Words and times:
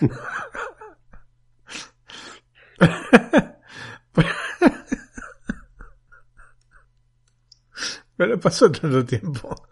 Pero 8.16 8.38
pasó 8.38 8.70
tanto 8.70 9.04
tiempo. 9.04 9.66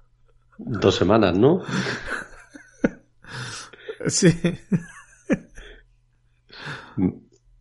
Dos 0.59 0.97
semanas, 0.97 1.39
¿no? 1.39 1.63
Sí. 4.07 4.35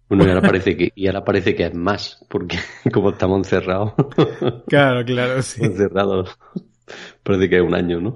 Bueno, 0.10 0.26
y 0.26 0.30
ahora 0.30 0.42
parece 0.42 0.78
que, 0.78 0.92
y 0.96 1.08
ahora 1.08 1.26
parece 1.26 1.54
que 1.54 1.66
es 1.66 1.74
más, 1.74 2.26
porque 2.30 2.58
como 2.94 3.10
estamos 3.10 3.40
encerrados. 3.40 3.94
Claro, 4.68 5.04
claro, 5.06 5.42
sí. 5.42 5.64
Encerrados. 5.64 6.38
Parece 7.24 7.50
que 7.50 7.58
es 7.58 7.62
un 7.62 7.76
año, 7.76 8.00
¿no? 8.00 8.16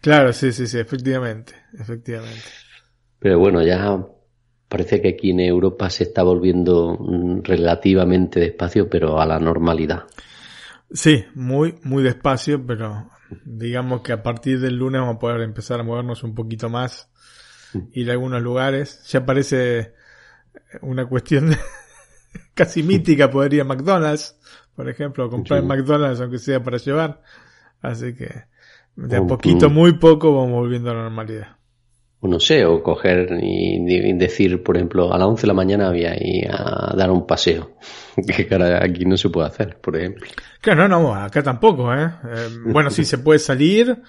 Claro, 0.00 0.32
sí, 0.32 0.52
sí, 0.52 0.66
sí, 0.66 0.78
efectivamente, 0.78 1.54
efectivamente. 1.78 2.44
Pero 3.18 3.38
bueno, 3.38 3.62
ya 3.62 4.06
parece 4.68 5.00
que 5.00 5.08
aquí 5.08 5.30
en 5.30 5.40
Europa 5.40 5.90
se 5.90 6.04
está 6.04 6.22
volviendo 6.22 6.96
mm, 6.98 7.42
relativamente 7.42 8.40
despacio, 8.40 8.88
pero 8.88 9.20
a 9.20 9.26
la 9.26 9.38
normalidad. 9.38 10.04
Sí, 10.90 11.24
muy, 11.34 11.78
muy 11.82 12.02
despacio, 12.02 12.64
pero 12.64 13.10
digamos 13.44 14.00
que 14.02 14.12
a 14.12 14.22
partir 14.22 14.60
del 14.60 14.76
lunes 14.76 15.00
vamos 15.00 15.16
a 15.16 15.18
poder 15.18 15.40
empezar 15.42 15.80
a 15.80 15.82
movernos 15.82 16.22
un 16.22 16.34
poquito 16.34 16.68
más, 16.70 17.10
ir 17.92 18.08
a 18.08 18.12
algunos 18.12 18.42
lugares. 18.42 19.02
Ya 19.08 19.24
parece 19.26 19.94
una 20.80 21.06
cuestión 21.06 21.54
casi 22.54 22.82
mítica 22.82 23.30
poder 23.30 23.54
ir 23.54 23.60
a 23.62 23.64
McDonald's, 23.64 24.38
por 24.74 24.88
ejemplo, 24.88 25.28
comprar 25.28 25.60
en. 25.60 25.66
McDonald's 25.66 26.20
aunque 26.20 26.38
sea 26.38 26.62
para 26.62 26.78
llevar. 26.78 27.22
Así 27.80 28.14
que 28.14 28.44
de 28.96 29.16
a 29.16 29.22
poquito, 29.22 29.70
muy 29.70 29.98
poco 29.98 30.34
vamos 30.34 30.52
volviendo 30.52 30.90
a 30.90 30.94
la 30.94 31.02
normalidad. 31.02 31.57
O 32.20 32.26
no 32.26 32.40
sé, 32.40 32.64
o 32.64 32.82
coger 32.82 33.38
y, 33.40 34.12
decir, 34.14 34.62
por 34.62 34.76
ejemplo, 34.76 35.12
a 35.14 35.18
las 35.18 35.28
11 35.28 35.42
de 35.42 35.46
la 35.46 35.54
mañana 35.54 35.88
voy 35.90 36.04
a 36.04 36.16
ir 36.16 36.50
a 36.50 36.92
dar 36.96 37.10
un 37.10 37.26
paseo. 37.26 37.76
Que 38.26 38.46
cara, 38.48 38.82
aquí 38.82 39.04
no 39.04 39.16
se 39.16 39.30
puede 39.30 39.46
hacer, 39.46 39.80
por 39.80 39.96
ejemplo. 39.96 40.26
Claro, 40.60 40.88
no, 40.88 41.00
no, 41.00 41.14
acá 41.14 41.40
tampoco, 41.44 41.94
¿eh? 41.94 42.10
Eh, 42.24 42.48
bueno, 42.66 42.90
sí 42.90 43.04
se 43.04 43.18
puede 43.18 43.38
salir 43.38 44.02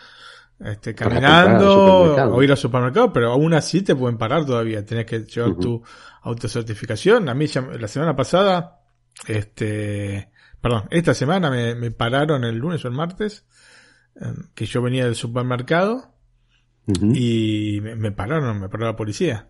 este, 0.59 0.95
caminando 0.95 2.33
o 2.33 2.41
ir 2.41 2.49
al 2.49 2.57
supermercado, 2.57 3.13
pero 3.13 3.31
aún 3.31 3.53
así 3.53 3.83
te 3.83 3.95
pueden 3.95 4.17
parar 4.17 4.45
todavía. 4.45 4.83
Tenés 4.83 5.05
que 5.05 5.19
llevar 5.19 5.51
Ujú. 5.51 5.61
tu 5.61 5.83
autocertificación. 6.23 7.29
A 7.29 7.35
mí 7.35 7.45
ya- 7.45 7.61
la 7.61 7.87
semana 7.87 8.15
pasada, 8.15 8.81
este, 9.27 10.31
perdón, 10.59 10.85
esta 10.89 11.13
semana 11.13 11.51
me, 11.51 11.75
me 11.75 11.91
pararon 11.91 12.43
el 12.43 12.57
lunes 12.57 12.83
o 12.83 12.87
el 12.87 12.93
martes, 12.95 13.45
eh, 14.19 14.33
que 14.55 14.65
yo 14.65 14.81
venía 14.81 15.05
del 15.05 15.15
supermercado 15.15 16.15
Y 17.13 17.79
me, 17.81 17.95
me 17.95 18.11
pararon, 18.11 18.59
me 18.59 18.69
paró 18.69 18.85
la 18.85 18.95
policía 18.95 19.49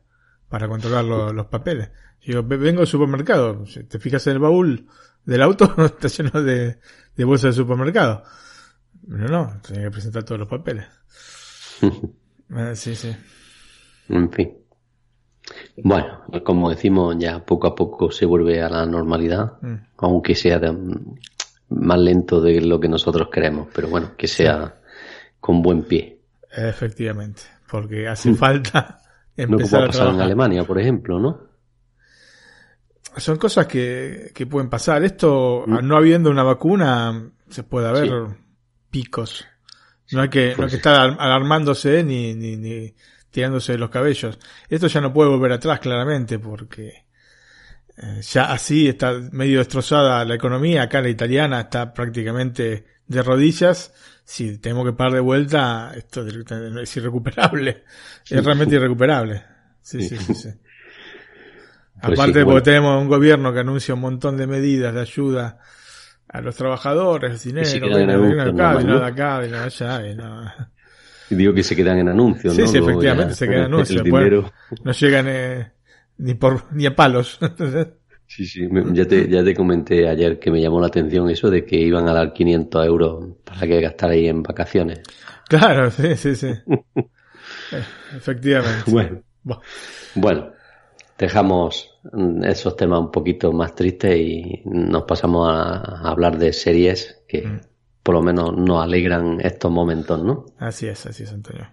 para 0.49 0.67
controlar 0.67 1.05
lo- 1.05 1.31
los 1.33 1.45
papeles. 1.47 1.89
Yo 2.21 2.43
"Ve- 2.43 2.57
vengo 2.57 2.81
al 2.81 2.87
supermercado, 2.87 3.65
si 3.65 3.83
te 3.83 3.99
fijas 3.99 4.25
en 4.27 4.33
el 4.33 4.39
baúl 4.39 4.87
del 5.25 5.41
auto, 5.41 5.73
está 5.85 6.07
lleno 6.07 6.41
de, 6.43 6.79
de 7.15 7.23
bolsas 7.23 7.55
de 7.55 7.61
supermercado. 7.61 8.23
No, 9.07 9.27
no, 9.27 9.61
tenía 9.65 9.83
que 9.83 9.91
presentar 9.91 10.23
todos 10.23 10.39
los 10.39 10.49
papeles. 10.49 10.85
Ah, 12.51 12.73
sí, 12.73 12.95
sí. 12.95 13.15
En 14.09 14.31
fin. 14.31 14.57
Bueno, 15.83 16.23
como 16.43 16.71
decimos, 16.71 17.15
ya 17.19 17.45
poco 17.45 17.67
a 17.67 17.75
poco 17.75 18.09
se 18.09 18.25
vuelve 18.25 18.59
a 18.63 18.69
la 18.69 18.85
normalidad, 18.87 19.59
Mm. 19.61 19.75
aunque 19.97 20.33
sea 20.33 20.59
más 21.69 21.99
lento 21.99 22.41
de 22.41 22.59
lo 22.61 22.79
que 22.79 22.89
nosotros 22.89 23.29
queremos, 23.31 23.67
pero 23.73 23.87
bueno, 23.87 24.13
que 24.17 24.27
sea 24.27 24.81
con 25.39 25.61
buen 25.61 25.83
pie. 25.83 26.18
Efectivamente, 26.51 27.43
porque 27.69 28.07
hace 28.07 28.33
falta 28.33 29.01
No 29.37 29.45
como 29.45 29.57
empezar 29.59 29.83
a 29.83 29.87
pasado 29.87 30.05
en 30.09 30.15
trabajar. 30.17 30.25
Alemania, 30.25 30.63
por 30.65 30.79
ejemplo, 30.79 31.19
¿no? 31.19 31.49
Son 33.17 33.37
cosas 33.37 33.67
que, 33.67 34.31
que 34.33 34.45
pueden 34.45 34.69
pasar. 34.69 35.03
Esto, 35.03 35.63
Mm. 35.65 35.87
no 35.87 35.97
habiendo 35.97 36.29
una 36.29 36.43
vacuna, 36.43 37.31
se 37.49 37.63
puede 37.63 37.87
haber 37.87 38.07
Sí. 38.07 38.35
picos. 38.91 39.45
No 40.11 40.21
hay 40.21 40.29
que, 40.29 40.45
no 40.45 40.49
hay 40.49 40.55
Pues 40.55 40.71
que 40.71 40.77
estar 40.77 40.95
al- 40.95 41.17
alarmándose 41.19 42.03
ni, 42.03 42.33
ni, 42.35 42.57
ni 42.57 42.95
tirándose 43.31 43.73
de 43.73 43.77
los 43.77 43.89
cabellos. 43.89 44.39
Esto 44.69 44.87
ya 44.87 45.01
no 45.01 45.13
puede 45.13 45.29
volver 45.29 45.51
atrás 45.51 45.79
claramente 45.79 46.39
porque 46.39 47.05
eh, 47.97 48.21
ya 48.21 48.51
así 48.51 48.87
está 48.87 49.13
medio 49.31 49.59
destrozada 49.59 50.23
la 50.25 50.35
economía. 50.35 50.83
Acá 50.83 51.01
la 51.01 51.09
italiana 51.09 51.61
está 51.61 51.93
prácticamente 51.93 52.85
de 53.07 53.23
rodillas. 53.23 53.93
Si 54.31 54.59
tenemos 54.59 54.85
que 54.85 54.93
parar 54.93 55.13
de 55.13 55.19
vuelta, 55.21 55.91
esto 55.95 56.23
es 56.27 56.97
irrecuperable. 56.97 57.83
Es 58.29 58.45
realmente 58.45 58.75
irrecuperable. 58.75 59.41
Sí, 59.81 60.03
sí, 60.03 60.17
sí, 60.17 60.35
sí. 60.35 60.49
Pues 61.99 62.13
Aparte 62.19 62.25
sí, 62.25 62.31
porque 62.33 62.43
bueno. 62.43 62.61
tenemos 62.61 63.01
un 63.01 63.07
gobierno 63.07 63.51
que 63.51 63.59
anuncia 63.61 63.95
un 63.95 64.01
montón 64.01 64.37
de 64.37 64.45
medidas 64.45 64.93
de 64.93 65.01
ayuda 65.01 65.57
a 66.27 66.41
los 66.41 66.55
trabajadores, 66.55 67.43
dinero, 67.43 67.67
anuncios 67.95 68.47
acá, 68.53 68.77
vino 68.77 68.93
¿no? 68.93 68.99
de 68.99 69.05
allá, 69.65 69.97
vino- 69.97 70.53
Y 71.31 71.35
digo 71.35 71.51
que 71.55 71.63
se 71.63 71.75
quedan 71.75 71.97
en 71.97 72.09
anuncios, 72.09 72.53
Sí, 72.53 72.61
¿no? 72.61 72.67
sí, 72.67 72.77
efectivamente, 72.77 73.31
ya 73.33 73.35
se 73.35 73.47
quedan 73.47 73.59
en 73.61 73.65
anuncios. 73.73 74.03
Dinero, 74.03 74.53
no 74.83 74.91
llegan 74.91 75.25
eh, 75.27 75.71
ni 76.19 76.35
por 76.35 76.71
ni 76.71 76.85
a 76.85 76.95
palos. 76.95 77.39
Sí, 78.29 78.45
sí, 78.45 78.67
ya 78.93 79.05
te, 79.07 79.27
ya 79.27 79.43
te 79.43 79.53
comenté 79.55 80.07
ayer 80.07 80.39
que 80.39 80.51
me 80.51 80.61
llamó 80.61 80.79
la 80.79 80.87
atención 80.87 81.29
eso 81.29 81.49
de 81.49 81.65
que 81.65 81.77
iban 81.77 82.07
a 82.07 82.13
dar 82.13 82.31
500 82.33 82.85
euros 82.85 83.25
para 83.43 83.61
que 83.67 83.81
gastar 83.81 84.11
ahí 84.11 84.27
en 84.27 84.43
vacaciones. 84.43 85.01
claro, 85.49 85.91
sí, 85.91 86.15
sí, 86.15 86.35
sí. 86.35 86.47
Eh, 87.71 87.83
efectivamente. 88.15 88.83
Bueno, 88.91 89.23
bueno, 90.15 90.51
dejamos 91.17 91.99
esos 92.43 92.75
temas 92.75 92.99
un 92.99 93.11
poquito 93.11 93.51
más 93.53 93.73
tristes 93.75 94.17
y 94.19 94.61
nos 94.65 95.03
pasamos 95.03 95.49
a, 95.49 95.77
a 96.07 96.11
hablar 96.11 96.37
de 96.37 96.53
series 96.53 97.23
que 97.27 97.45
Mm. 97.45 97.61
por 98.03 98.15
lo 98.15 98.21
menos 98.21 98.55
nos 98.57 98.83
alegran 98.83 99.39
estos 99.41 99.71
momentos, 99.71 100.23
¿no? 100.23 100.45
Así 100.57 100.87
es, 100.87 101.05
así 101.05 101.23
es, 101.23 101.31
Antonio. 101.33 101.67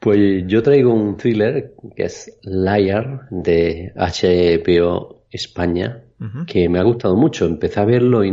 Pues 0.00 0.44
yo 0.46 0.62
traigo 0.62 0.92
un 0.92 1.16
thriller 1.16 1.74
que 1.94 2.04
es 2.04 2.38
Liar 2.42 3.28
de 3.30 3.92
HBO 3.96 5.24
España, 5.30 6.02
que 6.46 6.68
me 6.68 6.78
ha 6.78 6.82
gustado 6.82 7.16
mucho. 7.16 7.46
Empecé 7.46 7.80
a 7.80 7.84
verlo 7.84 8.24
y 8.24 8.32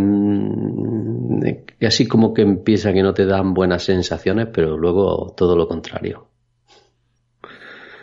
así 1.86 2.08
como 2.08 2.34
que 2.34 2.42
empieza 2.42 2.94
que 2.94 3.02
no 3.02 3.14
te 3.14 3.26
dan 3.26 3.54
buenas 3.54 3.84
sensaciones, 3.84 4.48
pero 4.54 4.78
luego 4.78 5.34
todo 5.36 5.56
lo 5.56 5.68
contrario. 5.68 6.30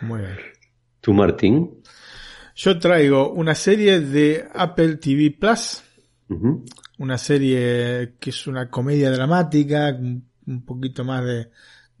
Muy 0.01 0.21
bien. 0.21 0.37
¿Tú, 0.99 1.13
Martín? 1.13 1.81
Yo 2.55 2.77
traigo 2.79 3.31
una 3.31 3.55
serie 3.55 4.01
de 4.01 4.45
Apple 4.53 4.97
TV 4.97 5.31
Plus, 5.31 5.83
una 6.97 7.17
serie 7.17 8.15
que 8.19 8.29
es 8.29 8.47
una 8.47 8.69
comedia 8.69 9.09
dramática, 9.11 9.97
un 10.45 10.65
poquito 10.65 11.03
más 11.03 11.25
de, 11.25 11.49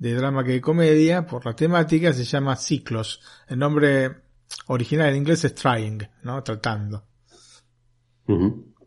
de 0.01 0.15
drama 0.15 0.43
que 0.43 0.53
de 0.53 0.61
comedia, 0.61 1.27
por 1.27 1.45
la 1.45 1.55
temática, 1.55 2.11
se 2.11 2.23
llama 2.23 2.55
Ciclos. 2.55 3.21
El 3.47 3.59
nombre 3.59 4.09
original 4.65 5.09
en 5.09 5.17
inglés 5.17 5.43
es 5.45 5.53
Trying, 5.53 6.09
¿no? 6.23 6.41
Tratando. 6.41 7.05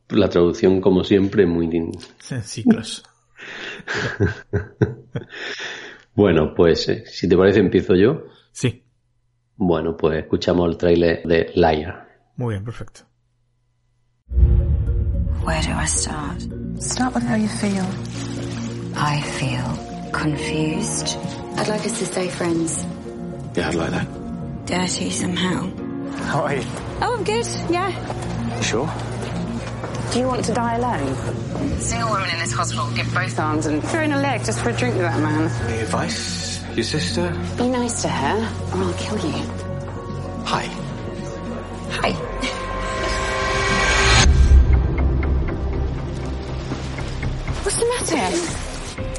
La 0.08 0.28
traducción, 0.28 0.80
como 0.80 1.04
siempre, 1.04 1.46
muy... 1.46 1.70
Ciclos. 2.42 3.04
Bueno, 6.16 6.54
pues 6.54 6.88
eh, 6.88 7.04
si 7.08 7.28
te 7.28 7.36
parece 7.36 7.58
empiezo 7.58 7.96
yo. 7.96 8.26
Sí, 8.52 8.84
Bueno, 9.56 9.96
pues 9.96 10.18
escuchamos 10.18 10.70
el 10.70 10.76
tráiler 10.76 11.24
de 11.24 11.50
Liar. 11.56 12.06
muy 12.36 12.54
bien, 12.54 12.64
perfecto. 12.64 13.00
Where 15.44 15.60
do 15.66 15.72
I 15.76 15.86
start? 15.88 16.40
Start 16.80 17.16
with 17.16 17.24
how 17.24 17.34
you 17.36 17.48
feel. 17.48 17.84
I 18.94 19.20
feel 19.22 19.93
confused, 20.14 21.18
I'd 21.56 21.68
like 21.68 21.84
us 21.84 21.98
to 21.98 22.06
stay 22.06 22.28
friends. 22.28 22.84
Yeah, 23.54 23.68
I'd 23.68 23.74
like 23.74 23.90
that. 23.90 24.06
dirty 24.66 25.10
somehow. 25.10 25.68
How 26.26 26.42
are 26.44 26.54
you? 26.56 26.62
Oh, 27.02 27.16
I'm 27.18 27.24
good. 27.24 27.46
Yeah. 27.70 27.90
You 28.56 28.62
sure? 28.62 28.90
Do 30.12 30.18
you 30.20 30.26
want 30.26 30.44
to 30.46 30.54
die 30.54 30.76
alone? 30.76 31.78
Single 31.80 32.08
woman 32.10 32.30
in 32.30 32.38
this 32.38 32.52
hospital, 32.52 32.88
give 32.94 33.12
both 33.12 33.38
Arms 33.38 33.66
and 33.66 33.82
throw 33.84 34.02
in 34.02 34.12
a 34.12 34.18
leg 34.20 34.44
just 34.44 34.60
for 34.60 34.70
a 34.70 34.72
drink 34.72 34.94
with 34.94 35.04
that 35.04 35.18
man. 35.20 35.50
Any 35.68 35.82
advice? 35.82 36.62
Your 36.74 36.84
sister? 36.84 37.30
Be 37.58 37.68
nice 37.68 38.02
to 38.02 38.08
her, 38.08 38.36
or 38.72 38.84
I'll 38.84 38.94
kill 38.94 39.18
you. 39.18 39.44
Hi. 40.46 40.64
Hi. 41.90 42.12
What's 47.62 47.78
the 47.78 47.86
matter? 47.86 48.63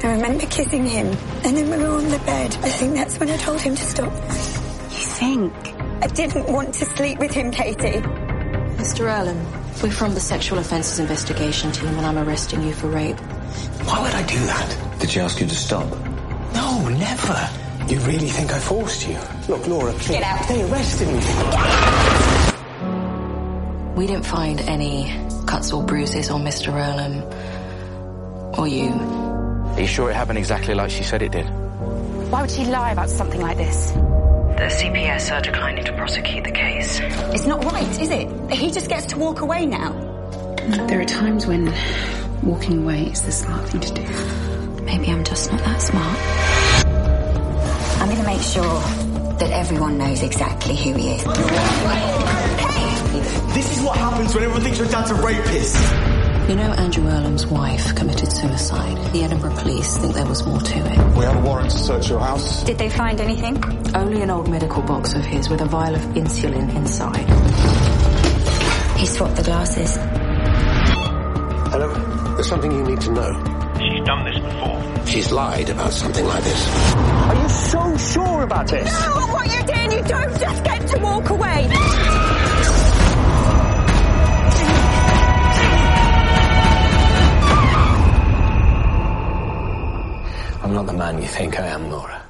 I 0.04 0.12
remember 0.12 0.46
kissing 0.46 0.86
him, 0.86 1.06
and 1.44 1.56
then 1.56 1.70
we 1.70 1.76
were 1.78 1.96
on 1.96 2.08
the 2.08 2.18
bed. 2.20 2.54
I 2.62 2.68
think 2.68 2.94
that's 2.94 3.18
when 3.18 3.30
I 3.30 3.36
told 3.36 3.60
him 3.60 3.74
to 3.74 3.82
stop. 3.82 4.12
You 4.12 5.06
think? 5.18 5.52
I 6.02 6.06
didn't 6.08 6.52
want 6.52 6.74
to 6.74 6.84
sleep 6.84 7.18
with 7.18 7.32
him, 7.32 7.50
Katie. 7.50 8.00
Mr. 8.76 9.06
Erlen, 9.06 9.82
we're 9.82 9.90
from 9.90 10.14
the 10.14 10.20
Sexual 10.20 10.58
Offences 10.58 10.98
Investigation 10.98 11.72
Team 11.72 11.88
and 11.88 12.06
I'm 12.06 12.18
arresting 12.18 12.62
you 12.62 12.72
for 12.72 12.88
rape. 12.88 13.18
Why 13.84 14.02
would 14.02 14.14
I 14.14 14.22
do 14.24 14.38
that? 14.38 14.98
Did 15.00 15.10
she 15.10 15.20
ask 15.20 15.40
you 15.40 15.46
to 15.46 15.54
stop? 15.54 15.88
No, 16.54 16.88
never. 16.88 17.50
You 17.88 17.98
really 18.00 18.28
think 18.28 18.52
I 18.52 18.58
forced 18.58 19.08
you? 19.08 19.18
Look, 19.48 19.66
Laura, 19.66 19.92
please. 19.92 20.18
Get 20.18 20.22
out. 20.22 20.46
They 20.48 20.62
arrested 20.70 21.08
me. 21.08 21.20
We 23.94 24.06
didn't 24.06 24.26
find 24.26 24.60
any 24.62 25.18
cuts 25.46 25.72
or 25.72 25.82
bruises 25.82 26.30
on 26.30 26.42
Mr. 26.44 26.72
Erlen. 26.72 27.22
Or 28.58 28.68
you. 28.68 28.90
Are 29.76 29.80
you 29.80 29.86
sure 29.86 30.10
it 30.10 30.14
happened 30.14 30.38
exactly 30.38 30.72
like 30.72 30.90
she 30.90 31.02
said 31.02 31.20
it 31.20 31.32
did? 31.32 31.44
Why 32.30 32.40
would 32.40 32.50
she 32.50 32.64
lie 32.64 32.92
about 32.92 33.10
something 33.10 33.42
like 33.42 33.58
this? 33.58 33.90
The 33.90 34.72
CPS 34.72 35.30
are 35.30 35.42
declining 35.42 35.84
to 35.84 35.92
prosecute 35.92 36.44
the 36.44 36.50
case. 36.50 36.98
It's 37.34 37.44
not 37.44 37.62
right, 37.62 37.86
is 38.00 38.08
it? 38.08 38.50
He 38.50 38.70
just 38.70 38.88
gets 38.88 39.04
to 39.12 39.18
walk 39.18 39.42
away 39.42 39.66
now. 39.66 39.92
There 40.88 41.02
are 41.02 41.04
times 41.04 41.46
when 41.46 41.74
walking 42.42 42.84
away 42.84 43.02
is 43.08 43.20
the 43.20 43.32
smart 43.32 43.68
thing 43.68 43.82
to 43.82 43.92
do. 43.92 44.82
Maybe 44.82 45.08
I'm 45.08 45.24
just 45.24 45.52
not 45.52 45.60
that 45.60 45.82
smart. 45.82 46.18
I'm 48.00 48.08
going 48.08 48.18
to 48.18 48.26
make 48.26 48.40
sure 48.40 48.80
that 49.36 49.50
everyone 49.50 49.98
knows 49.98 50.22
exactly 50.22 50.74
who 50.74 50.94
he 50.94 51.10
is. 51.16 51.22
Hey! 51.22 52.20
This 53.52 53.76
is 53.76 53.84
what 53.84 53.98
happens 53.98 54.34
when 54.34 54.44
everyone 54.44 54.62
thinks 54.62 54.78
your 54.78 54.88
dad's 54.88 55.10
a 55.10 55.14
rapist. 55.16 56.15
You 56.48 56.54
know 56.54 56.70
Andrew 56.74 57.02
Erlen's 57.02 57.44
wife 57.44 57.96
committed 57.96 58.30
suicide. 58.30 59.12
The 59.12 59.24
Edinburgh 59.24 59.56
police 59.56 59.96
think 59.96 60.14
there 60.14 60.24
was 60.26 60.46
more 60.46 60.60
to 60.60 60.78
it. 60.78 61.16
We 61.16 61.24
have 61.24 61.36
a 61.36 61.40
warrant 61.40 61.72
to 61.72 61.78
search 61.78 62.08
your 62.08 62.20
house. 62.20 62.62
Did 62.62 62.78
they 62.78 62.88
find 62.88 63.20
anything? 63.20 63.56
Only 63.96 64.22
an 64.22 64.30
old 64.30 64.48
medical 64.48 64.80
box 64.82 65.14
of 65.14 65.24
his 65.24 65.48
with 65.48 65.60
a 65.60 65.64
vial 65.64 65.96
of 65.96 66.00
insulin 66.14 66.72
inside. 66.76 67.26
He 68.96 69.06
swapped 69.06 69.34
the 69.34 69.42
glasses. 69.42 69.96
Hello? 71.72 71.92
There's 72.34 72.48
something 72.48 72.70
you 72.70 72.84
need 72.84 73.00
to 73.00 73.10
know. 73.10 73.32
She's 73.80 74.04
done 74.04 74.24
this 74.24 74.38
before. 74.38 75.06
She's 75.06 75.32
lied 75.32 75.68
about 75.68 75.92
something 75.92 76.24
like 76.24 76.44
this. 76.44 76.68
Are 76.94 77.42
you 77.42 77.48
so 77.48 77.96
sure 77.96 78.42
about 78.42 78.68
this? 78.68 78.84
No, 79.04 79.26
what 79.32 79.52
you're 79.52 79.64
doing, 79.64 79.90
you 79.90 80.02
don't 80.04 80.38
just 80.38 80.62
get 80.62 80.86
to 80.86 80.98
walk 81.00 81.28
away. 81.30 81.68
I'm 90.66 90.74
not 90.74 90.86
the 90.86 90.92
man 90.92 91.22
you 91.22 91.28
think 91.28 91.54
I 91.60 91.68
am, 91.68 91.88
Laura. 91.88 92.28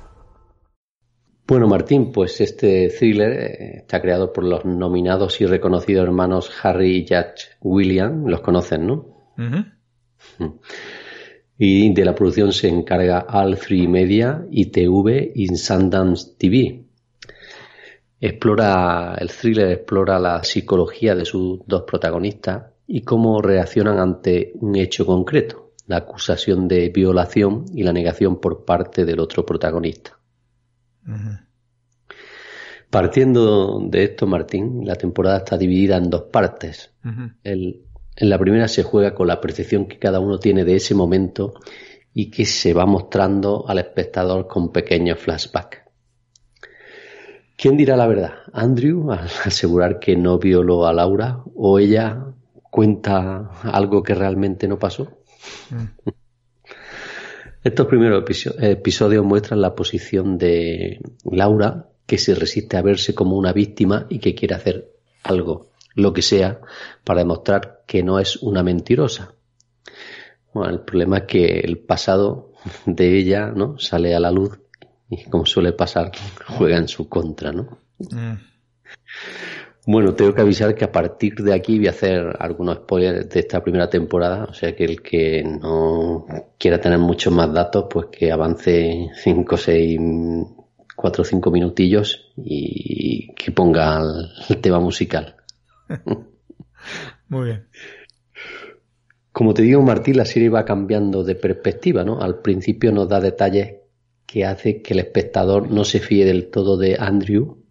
Bueno, 1.47 1.69
Martín, 1.69 2.13
pues 2.13 2.39
este 2.43 2.91
thriller 2.91 3.33
eh, 3.33 3.77
está 3.79 4.03
creado 4.03 4.31
por 4.31 4.45
los 4.45 4.67
nominados 4.67 5.41
y 5.41 5.47
reconocidos 5.47 6.05
hermanos 6.05 6.53
Harry 6.63 6.99
y 6.99 7.07
Judge 7.07 7.57
William, 7.63 8.27
los 8.27 8.43
conocen, 8.43 8.87
¿no? 8.87 9.07
Y 11.57 11.95
de 11.95 12.05
la 12.05 12.15
producción 12.15 12.53
se 12.53 12.69
encarga 12.69 13.27
All 13.27 13.57
Free 13.57 13.89
Media, 13.89 14.45
ITV 14.51 15.33
y 15.35 15.57
Sundance 15.57 16.35
TV. 16.37 16.85
Explora, 18.21 19.17
el 19.19 19.31
thriller 19.31 19.71
explora 19.71 20.19
la 20.19 20.45
psicología 20.45 21.15
de 21.15 21.25
sus 21.25 21.61
dos 21.67 21.85
protagonistas 21.87 22.65
y 22.87 23.01
cómo 23.01 23.41
reaccionan 23.41 23.99
ante 23.99 24.53
un 24.57 24.77
hecho 24.77 25.07
concreto, 25.07 25.66
la 25.87 25.99
acusación 25.99 26.69
de 26.69 26.89
violación 26.91 27.65
y 27.75 27.83
la 27.83 27.93
negación 27.93 28.41
por 28.41 28.65
parte 28.65 29.05
del 29.05 29.21
otro 29.21 29.45
protagonista. 29.47 30.19
Partiendo 32.91 33.81
de 33.81 34.05
esto, 34.05 34.27
Martín, 34.27 34.87
la 34.87 34.95
temporada 34.95 35.39
está 35.39 35.59
dividida 35.59 35.97
en 35.97 36.09
dos 36.11 36.23
partes. 36.33 36.93
El- 37.43 37.83
en 38.19 38.31
la 38.31 38.39
primera 38.39 38.67
se 38.69 38.83
juega 38.83 39.15
con 39.15 39.27
la 39.27 39.41
percepción 39.41 39.87
que 39.87 39.99
cada 39.99 40.21
uno 40.21 40.39
tiene 40.39 40.65
de 40.65 40.77
ese 40.77 40.95
momento 40.95 41.55
y 42.15 42.31
que 42.31 42.47
se 42.47 42.73
va 42.73 42.87
mostrando 42.87 43.69
al 43.69 43.79
espectador 43.79 44.47
con 44.47 44.73
pequeños 44.73 45.19
flashbacks. 45.19 45.81
¿Quién 47.59 47.77
dirá 47.77 47.97
la 47.97 48.07
verdad? 48.07 48.33
¿Andrew 48.53 49.11
al 49.13 49.29
asegurar 49.45 49.99
que 49.99 50.17
no 50.17 50.39
violó 50.39 50.87
a 50.87 50.93
Laura 50.95 51.43
o 51.55 51.79
ella 51.79 52.25
cuenta 52.71 53.51
algo 53.63 54.03
que 54.03 54.15
realmente 54.15 54.67
no 54.67 54.79
pasó? 54.79 55.16
Estos 57.65 57.87
primeros 57.87 58.23
episo- 58.23 58.55
episodios 58.61 59.25
muestran 59.25 59.61
la 59.61 59.75
posición 59.75 60.39
de 60.39 61.01
Laura, 61.25 61.89
que 62.07 62.19
se 62.19 62.35
resiste 62.35 62.77
a 62.77 62.83
verse 62.83 63.15
como 63.15 63.37
una 63.37 63.53
víctima 63.53 64.07
y 64.09 64.21
que 64.21 64.35
quiere 64.35 64.55
hacer 64.55 64.93
algo, 65.25 65.71
lo 65.95 66.13
que 66.13 66.23
sea, 66.23 66.61
para 67.03 67.21
demostrar 67.21 67.83
que 67.87 68.03
no 68.05 68.21
es 68.21 68.37
una 68.37 68.63
mentirosa. 68.63 69.35
Bueno, 70.55 70.71
el 70.73 70.81
problema 70.81 71.19
es 71.19 71.25
que 71.25 71.61
el 71.61 71.79
pasado 71.79 72.53
de 72.87 73.19
ella 73.19 73.49
¿no? 73.55 73.79
sale 73.79 74.15
a 74.15 74.21
la 74.21 74.31
luz 74.31 74.59
y, 75.11 75.25
como 75.25 75.45
suele 75.47 75.73
pasar, 75.73 76.13
juega 76.47 76.77
en 76.77 76.87
su 76.89 77.09
contra. 77.09 77.51
¿no? 77.53 77.79
Bueno, 79.89 80.15
tengo 80.15 80.35
que 80.35 80.41
avisar 80.41 80.75
que 80.75 80.85
a 80.85 80.91
partir 80.91 81.37
de 81.37 81.55
aquí 81.55 81.79
voy 81.79 81.87
a 81.87 81.91
hacer 81.91 82.37
algunos 82.41 82.79
spoilers 82.79 83.31
de 83.31 83.39
esta 83.39 83.63
primera 83.63 83.89
temporada, 83.89 84.47
o 84.51 84.53
sea 84.53 84.75
que 84.75 84.85
el 84.85 85.01
que 85.01 85.45
no 85.45 86.27
quiera 86.59 86.81
tener 86.81 86.99
muchos 86.99 87.33
más 87.33 87.53
datos, 87.53 87.87
pues 87.89 88.07
que 88.07 88.33
avance 88.33 89.11
5, 89.15 89.57
6, 89.57 90.01
4 90.97 91.23
o 91.23 91.25
5 91.25 91.51
minutillos 91.53 92.33
y 92.37 93.33
que 93.35 93.53
ponga 93.53 94.03
el, 94.49 94.61
tema 94.61 94.81
musical. 94.81 95.37
Muy 97.29 97.45
bien. 97.45 97.69
Como 99.31 99.55
te 99.55 99.63
digo, 99.63 99.83
Martín, 99.83 100.17
la 100.17 100.25
serie 100.25 100.49
va 100.49 100.65
cambiando 100.65 101.23
de 101.23 101.37
perspectiva, 101.37 102.03
¿no? 102.03 102.21
Al 102.21 102.41
principio 102.41 102.91
nos 102.91 103.09
da 103.09 103.21
detalles 103.21 103.77
que 104.27 104.45
hace 104.45 104.83
que 104.83 104.95
el 104.95 105.01
espectador 105.01 105.71
no 105.71 105.85
se 105.85 106.01
fíe 106.01 106.25
del 106.25 106.51
todo 106.51 106.77
de 106.77 106.97
Andrew, 106.99 107.66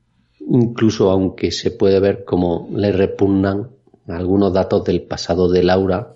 incluso 0.50 1.12
aunque 1.12 1.52
se 1.52 1.72
puede 1.72 2.00
ver 2.00 2.24
como 2.26 2.70
le 2.74 2.92
repugnan 2.92 3.70
algunos 4.08 4.54
datos 4.54 4.84
del 4.84 5.02
pasado 5.02 5.50
de 5.50 5.64
Laura, 5.64 6.16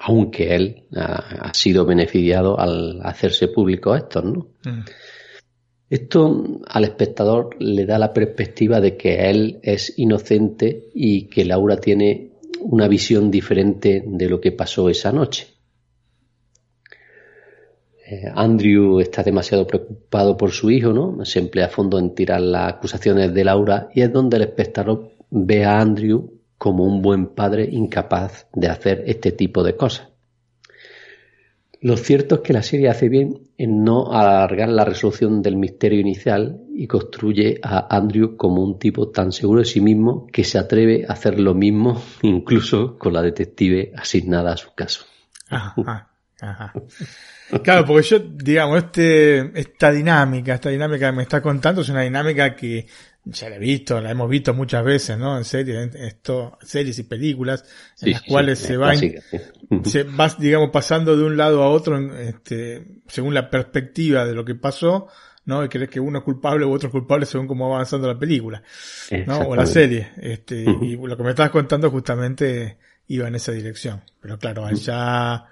aunque 0.00 0.54
él 0.54 0.84
ha, 0.96 1.48
ha 1.48 1.54
sido 1.54 1.84
beneficiado 1.84 2.58
al 2.58 3.00
hacerse 3.02 3.48
público 3.48 3.94
estos, 3.94 4.24
¿no? 4.24 4.48
Esto 5.90 6.60
al 6.66 6.84
espectador 6.84 7.56
le 7.58 7.86
da 7.86 7.98
la 7.98 8.12
perspectiva 8.12 8.80
de 8.80 8.96
que 8.96 9.30
él 9.30 9.58
es 9.62 9.98
inocente 9.98 10.90
y 10.94 11.28
que 11.28 11.46
Laura 11.46 11.78
tiene 11.78 12.32
una 12.60 12.88
visión 12.88 13.30
diferente 13.30 14.04
de 14.06 14.28
lo 14.28 14.40
que 14.40 14.52
pasó 14.52 14.90
esa 14.90 15.12
noche. 15.12 15.57
Eh, 18.10 18.32
Andrew 18.34 19.00
está 19.00 19.22
demasiado 19.22 19.66
preocupado 19.66 20.34
por 20.34 20.50
su 20.50 20.70
hijo, 20.70 20.94
¿no? 20.94 21.26
Se 21.26 21.40
emplea 21.40 21.66
a 21.66 21.68
fondo 21.68 21.98
en 21.98 22.14
tirar 22.14 22.40
las 22.40 22.72
acusaciones 22.72 23.34
de 23.34 23.44
Laura 23.44 23.90
y 23.94 24.00
es 24.00 24.10
donde 24.10 24.38
el 24.38 24.44
espectador 24.44 25.10
ve 25.28 25.66
a 25.66 25.78
Andrew 25.78 26.32
como 26.56 26.84
un 26.84 27.02
buen 27.02 27.26
padre 27.26 27.68
incapaz 27.70 28.46
de 28.54 28.68
hacer 28.68 29.04
este 29.06 29.32
tipo 29.32 29.62
de 29.62 29.76
cosas. 29.76 30.08
Lo 31.82 31.98
cierto 31.98 32.36
es 32.36 32.40
que 32.40 32.54
la 32.54 32.62
serie 32.62 32.88
hace 32.88 33.10
bien 33.10 33.50
en 33.58 33.84
no 33.84 34.10
alargar 34.10 34.70
la 34.70 34.86
resolución 34.86 35.42
del 35.42 35.56
misterio 35.56 36.00
inicial 36.00 36.62
y 36.74 36.86
construye 36.86 37.60
a 37.62 37.94
Andrew 37.94 38.38
como 38.38 38.64
un 38.64 38.78
tipo 38.78 39.10
tan 39.10 39.32
seguro 39.32 39.60
de 39.60 39.66
sí 39.66 39.82
mismo 39.82 40.26
que 40.28 40.44
se 40.44 40.56
atreve 40.56 41.04
a 41.06 41.12
hacer 41.12 41.38
lo 41.38 41.54
mismo 41.54 42.00
incluso 42.22 42.96
con 42.96 43.12
la 43.12 43.20
detective 43.20 43.92
asignada 43.94 44.52
a 44.52 44.56
su 44.56 44.74
caso. 44.74 45.04
Ajá, 45.50 46.08
ajá. 46.40 46.72
Claro, 47.62 47.86
porque 47.86 48.06
yo, 48.06 48.18
digamos, 48.18 48.76
este, 48.76 49.58
esta 49.58 49.90
dinámica, 49.90 50.52
esta 50.52 50.68
dinámica 50.68 51.10
que 51.10 51.16
me 51.16 51.22
está 51.22 51.40
contando 51.40 51.80
es 51.80 51.88
una 51.88 52.02
dinámica 52.02 52.54
que 52.54 52.86
ya 53.24 53.48
la 53.48 53.56
he 53.56 53.58
visto, 53.58 54.00
la 54.00 54.10
hemos 54.10 54.28
visto 54.28 54.52
muchas 54.52 54.84
veces, 54.84 55.16
¿no? 55.16 55.36
En 55.38 55.44
series, 55.44 55.94
en 55.94 56.02
esto, 56.02 56.58
series 56.60 56.98
y 56.98 57.04
películas, 57.04 57.62
en 57.62 58.04
Sí, 58.04 58.10
las 58.10 58.20
sí, 58.20 58.30
cuales 58.30 58.58
sí, 58.58 58.66
se 58.66 58.76
va, 58.76 58.90
clásica, 58.90 59.22
sí. 59.30 59.38
se 59.84 60.02
va, 60.02 60.28
digamos, 60.38 60.68
pasando 60.70 61.16
de 61.16 61.24
un 61.24 61.38
lado 61.38 61.62
a 61.62 61.70
otro, 61.70 61.98
este, 62.18 62.86
según 63.06 63.32
la 63.32 63.48
perspectiva 63.48 64.26
de 64.26 64.34
lo 64.34 64.44
que 64.44 64.54
pasó, 64.54 65.08
¿no? 65.46 65.64
Y 65.64 65.68
crees 65.68 65.88
que 65.88 66.00
uno 66.00 66.18
es 66.18 66.24
culpable 66.24 66.66
u 66.66 66.72
otro 66.72 66.88
es 66.88 66.92
culpable 66.92 67.24
según 67.24 67.46
cómo 67.46 67.68
va 67.70 67.76
avanzando 67.76 68.06
la 68.06 68.18
película, 68.18 68.62
¿no? 69.26 69.38
O 69.40 69.56
la 69.56 69.64
serie. 69.64 70.10
Este, 70.18 70.62
y 70.82 70.96
lo 70.96 71.16
que 71.16 71.22
me 71.22 71.30
estabas 71.30 71.50
contando 71.50 71.90
justamente 71.90 72.76
iba 73.06 73.26
en 73.26 73.34
esa 73.34 73.52
dirección. 73.52 74.02
Pero 74.20 74.38
claro, 74.38 74.66
al 74.66 74.76
ya, 74.76 75.46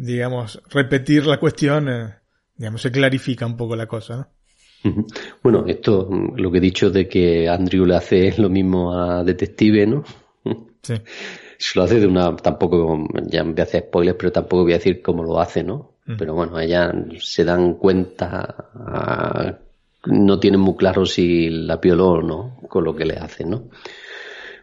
digamos, 0.00 0.60
repetir 0.70 1.26
la 1.26 1.38
cuestión, 1.38 1.88
eh, 1.88 2.14
digamos, 2.56 2.82
se 2.82 2.90
clarifica 2.90 3.46
un 3.46 3.56
poco 3.56 3.76
la 3.76 3.86
cosa, 3.86 4.16
¿no? 4.16 4.28
Bueno, 5.42 5.64
esto, 5.66 6.08
lo 6.36 6.50
que 6.50 6.58
he 6.58 6.60
dicho 6.60 6.90
de 6.90 7.06
que 7.06 7.48
Andrew 7.48 7.84
le 7.84 7.96
hace 7.96 8.34
lo 8.38 8.48
mismo 8.48 8.94
a 8.98 9.22
Detective, 9.24 9.86
¿no? 9.86 10.04
Sí. 10.82 10.94
Se 11.58 11.78
lo 11.78 11.84
hace 11.84 12.00
de 12.00 12.06
una, 12.06 12.34
tampoco, 12.36 13.06
ya 13.26 13.44
me 13.44 13.52
voy 13.52 13.60
a 13.60 13.64
hacer 13.64 13.82
spoilers, 13.82 14.16
pero 14.18 14.32
tampoco 14.32 14.62
voy 14.62 14.72
a 14.72 14.78
decir 14.78 15.02
cómo 15.02 15.22
lo 15.22 15.38
hace, 15.38 15.62
¿no? 15.62 15.92
Pero 16.16 16.34
bueno, 16.34 16.58
ellas 16.58 16.92
se 17.18 17.44
dan 17.44 17.74
cuenta, 17.74 18.70
ah, 18.74 19.58
no 20.06 20.40
tienen 20.40 20.58
muy 20.58 20.74
claro 20.76 21.04
si 21.04 21.50
la 21.50 21.78
pioló 21.78 22.12
o 22.12 22.22
no 22.22 22.56
con 22.66 22.82
lo 22.82 22.96
que 22.96 23.04
le 23.04 23.18
hacen, 23.18 23.50
¿no? 23.50 23.64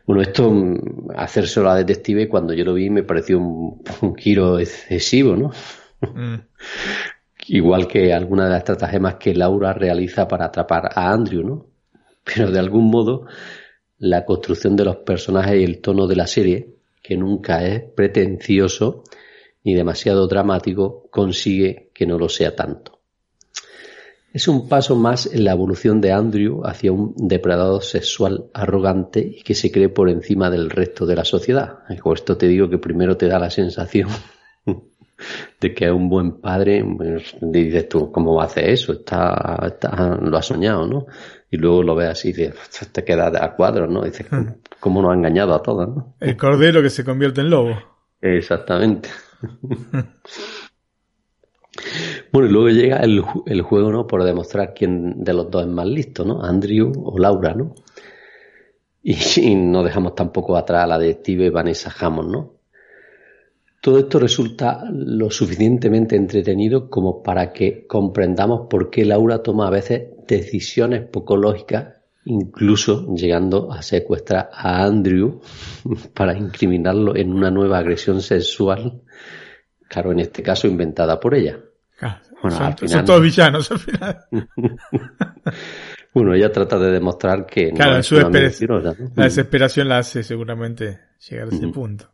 Bueno, 0.07 0.21
esto, 0.21 0.49
hacérselo 1.17 1.69
a 1.69 1.75
Detective, 1.75 2.29
cuando 2.29 2.53
yo 2.53 2.63
lo 2.63 2.73
vi, 2.73 2.89
me 2.89 3.03
pareció 3.03 3.39
un, 3.39 3.83
un 4.01 4.15
giro 4.15 4.57
excesivo, 4.57 5.35
¿no? 5.35 5.51
Igual 7.49 7.89
que 7.89 8.13
alguna 8.13 8.45
de 8.45 8.51
las 8.51 8.59
estratagemas 8.59 9.15
que 9.15 9.35
Laura 9.35 9.73
realiza 9.73 10.25
para 10.25 10.45
atrapar 10.45 10.91
a 10.95 11.11
Andrew, 11.11 11.43
¿no? 11.43 11.65
Pero 12.23 12.49
de 12.51 12.57
algún 12.57 12.89
modo, 12.89 13.25
la 13.97 14.23
construcción 14.23 14.77
de 14.77 14.85
los 14.85 14.95
personajes 14.97 15.59
y 15.59 15.65
el 15.65 15.81
tono 15.81 16.07
de 16.07 16.15
la 16.15 16.25
serie, 16.25 16.75
que 17.03 17.17
nunca 17.17 17.65
es 17.65 17.83
pretencioso 17.93 19.03
ni 19.65 19.73
demasiado 19.73 20.25
dramático, 20.27 21.09
consigue 21.11 21.91
que 21.93 22.05
no 22.05 22.17
lo 22.17 22.29
sea 22.29 22.55
tanto. 22.55 22.96
Es 24.33 24.47
un 24.47 24.67
paso 24.67 24.95
más 24.95 25.25
en 25.25 25.45
la 25.45 25.53
evolución 25.53 26.01
de 26.01 26.11
Andrew 26.11 26.61
hacia 26.65 26.91
un 26.91 27.13
depredador 27.17 27.83
sexual 27.83 28.49
arrogante 28.53 29.19
y 29.19 29.41
que 29.41 29.55
se 29.55 29.71
cree 29.71 29.89
por 29.89 30.09
encima 30.09 30.49
del 30.49 30.69
resto 30.69 31.05
de 31.05 31.15
la 31.15 31.25
sociedad. 31.25 31.79
Con 32.01 32.13
esto 32.13 32.37
te 32.37 32.47
digo 32.47 32.69
que 32.69 32.77
primero 32.77 33.17
te 33.17 33.27
da 33.27 33.39
la 33.39 33.49
sensación 33.49 34.09
de 35.61 35.73
que 35.73 35.85
es 35.85 35.91
un 35.91 36.09
buen 36.09 36.39
padre, 36.39 36.85
pues, 36.97 37.35
dices 37.41 37.89
tú, 37.89 38.11
¿cómo 38.11 38.35
va 38.35 38.43
a 38.43 38.47
hacer 38.47 38.69
eso? 38.69 38.93
Está, 38.93 39.59
está, 39.65 40.17
lo 40.21 40.37
ha 40.37 40.41
soñado, 40.41 40.85
¿no? 40.85 41.07
Y 41.49 41.57
luego 41.57 41.81
lo 41.81 41.95
ves 41.95 42.09
así, 42.09 42.29
y 42.29 42.85
te 42.91 43.03
queda 43.03 43.31
a 43.43 43.55
cuadros, 43.55 43.89
¿no? 43.89 44.03
dices, 44.03 44.27
¿cómo 44.79 45.01
nos 45.01 45.11
ha 45.11 45.15
engañado 45.15 45.55
a 45.55 45.63
todas, 45.63 45.87
¿no? 45.87 46.15
El 46.19 46.35
cordero 46.35 46.81
que 46.81 46.89
se 46.89 47.05
convierte 47.05 47.41
en 47.41 47.49
lobo. 47.49 47.77
Exactamente. 48.21 49.09
bueno, 52.31 52.47
y 52.47 52.51
luego 52.51 52.69
llega 52.69 52.97
el, 52.97 53.21
juego, 53.21 53.91
¿no? 53.91 54.07
Por 54.07 54.23
demostrar 54.23 54.73
quién 54.73 55.23
de 55.23 55.33
los 55.33 55.49
dos 55.49 55.63
es 55.63 55.69
más 55.69 55.87
listo, 55.87 56.25
¿no? 56.25 56.43
Andrew 56.43 56.91
o 56.95 57.17
Laura, 57.17 57.53
¿no? 57.53 57.75
Y, 59.03 59.15
y 59.41 59.55
no 59.55 59.83
dejamos 59.83 60.15
tampoco 60.15 60.57
atrás 60.57 60.83
a 60.83 60.87
la 60.87 60.99
detective 60.99 61.49
Vanessa 61.49 61.93
Hammond, 61.99 62.31
¿no? 62.31 62.57
Todo 63.79 63.99
esto 63.99 64.19
resulta 64.19 64.83
lo 64.91 65.29
suficientemente 65.29 66.15
entretenido 66.15 66.89
como 66.89 67.21
para 67.21 67.53
que 67.53 67.85
comprendamos 67.87 68.67
por 68.69 68.89
qué 68.89 69.05
Laura 69.05 69.43
toma 69.43 69.67
a 69.67 69.71
veces 69.71 70.09
decisiones 70.27 71.07
poco 71.07 71.37
lógicas, 71.37 72.01
incluso 72.25 73.13
llegando 73.15 73.71
a 73.71 73.81
secuestrar 73.81 74.49
a 74.51 74.83
Andrew 74.83 75.41
para 76.13 76.37
incriminarlo 76.37 77.15
en 77.15 77.31
una 77.31 77.51
nueva 77.51 77.77
agresión 77.77 78.21
sexual, 78.21 79.03
claro, 79.87 80.11
en 80.11 80.19
este 80.19 80.43
caso 80.43 80.67
inventada 80.67 81.19
por 81.19 81.35
ella. 81.35 81.59
Bueno, 82.41 82.57
son, 82.57 82.65
al 82.65 82.73
final... 82.77 82.89
son, 82.89 83.05
todos 83.05 83.21
villanos 83.21 83.71
al 83.71 83.79
final. 83.79 84.25
bueno, 86.13 86.33
ella 86.33 86.51
trata 86.51 86.77
de 86.77 86.91
demostrar 86.91 87.45
que 87.45 87.71
claro, 87.71 87.93
no 87.93 87.97
es 87.99 88.05
su 88.05 88.15
una 88.15 88.29
mentirosa, 88.29 88.95
¿no? 88.99 89.11
La 89.15 89.23
desesperación 89.23 89.89
la 89.89 89.99
hace 89.99 90.23
seguramente 90.23 90.99
llegar 91.27 91.47
a 91.51 91.55
ese 91.55 91.67
punto. 91.69 92.11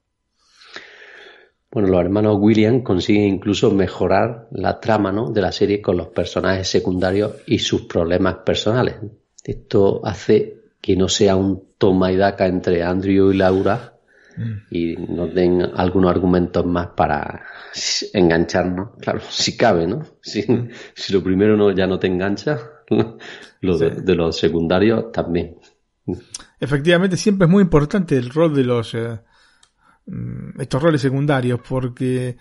Bueno, 1.73 1.87
los 1.87 2.01
hermanos 2.01 2.37
William 2.39 2.83
consiguen 2.83 3.23
incluso 3.23 3.71
mejorar 3.71 4.47
la 4.51 4.79
trama 4.79 5.11
¿no? 5.11 5.31
de 5.31 5.41
la 5.41 5.51
serie 5.51 5.81
con 5.81 5.97
los 5.97 6.09
personajes 6.09 6.67
secundarios 6.67 7.37
y 7.47 7.57
sus 7.57 7.85
problemas 7.85 8.35
personales. 8.45 8.97
Esto 9.43 9.99
hace 10.05 10.63
que 10.79 10.95
no 10.95 11.07
sea 11.07 11.35
un 11.35 11.73
toma 11.79 12.11
y 12.11 12.15
daca 12.15 12.45
entre 12.45 12.83
Andrew 12.83 13.31
y 13.31 13.37
Laura 13.37 13.75
mm. 13.75 13.92
Y 14.71 14.95
nos 14.95 15.33
den 15.33 15.61
algunos 15.75 16.11
argumentos 16.11 16.65
más 16.65 16.87
para 16.95 17.43
engancharnos. 18.13 18.91
Claro, 18.99 19.21
si 19.29 19.57
cabe, 19.57 19.87
¿no? 19.87 20.03
Si, 20.21 20.45
si 20.95 21.13
lo 21.13 21.23
primero 21.23 21.55
no, 21.57 21.71
ya 21.71 21.87
no 21.87 21.99
te 21.99 22.07
engancha, 22.07 22.59
lo 23.61 23.77
de, 23.77 23.91
de, 23.91 24.15
los 24.15 24.37
secundarios 24.37 25.11
también. 25.11 25.57
Efectivamente, 26.59 27.17
siempre 27.17 27.45
es 27.45 27.51
muy 27.51 27.63
importante 27.63 28.17
el 28.17 28.29
rol 28.29 28.53
de 28.55 28.63
los... 28.63 28.93
Eh 28.93 29.19
Mm, 30.05 30.59
estos 30.59 30.81
roles 30.81 31.01
secundarios 31.01 31.61
porque 31.67 32.37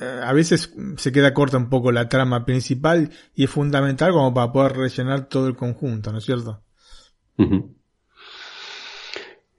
eh, 0.00 0.20
a 0.22 0.32
veces 0.34 0.74
se 0.96 1.12
queda 1.12 1.32
corta 1.32 1.56
un 1.56 1.70
poco 1.70 1.90
la 1.90 2.08
trama 2.08 2.44
principal 2.44 3.10
y 3.34 3.44
es 3.44 3.50
fundamental 3.50 4.12
como 4.12 4.34
para 4.34 4.52
poder 4.52 4.72
rellenar 4.76 5.28
todo 5.28 5.48
el 5.48 5.56
conjunto, 5.56 6.12
¿no 6.12 6.18
es 6.18 6.24
cierto? 6.24 6.62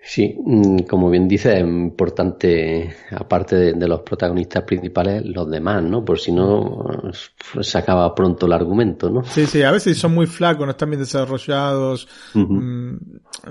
Sí, 0.10 0.38
mm, 0.42 0.84
como 0.90 1.10
bien 1.10 1.28
dice, 1.28 1.58
es 1.58 1.60
importante, 1.60 2.96
aparte 3.12 3.58
de, 3.58 3.74
de, 3.74 3.88
los 3.90 4.04
protagonistas 4.04 4.64
principales, 4.64 5.26
los 5.26 5.52
demás, 5.52 5.84
¿no? 5.84 6.06
Por 6.06 6.18
si 6.18 6.32
no, 6.32 7.12
se 7.60 7.78
acaba 7.78 8.16
pronto 8.16 8.46
el 8.46 8.54
argumento, 8.54 9.10
¿no? 9.10 9.26
Sí, 9.26 9.46
sí, 9.46 9.64
a 9.64 9.72
veces 9.72 9.98
son 9.98 10.16
muy 10.16 10.26
flacos, 10.26 10.66
no 10.66 10.72
están 10.72 10.92
bien 10.92 11.02
desarrollados, 11.02 12.08
uh 12.34 12.40
-huh. 12.40 12.48
mmm, 12.48 13.00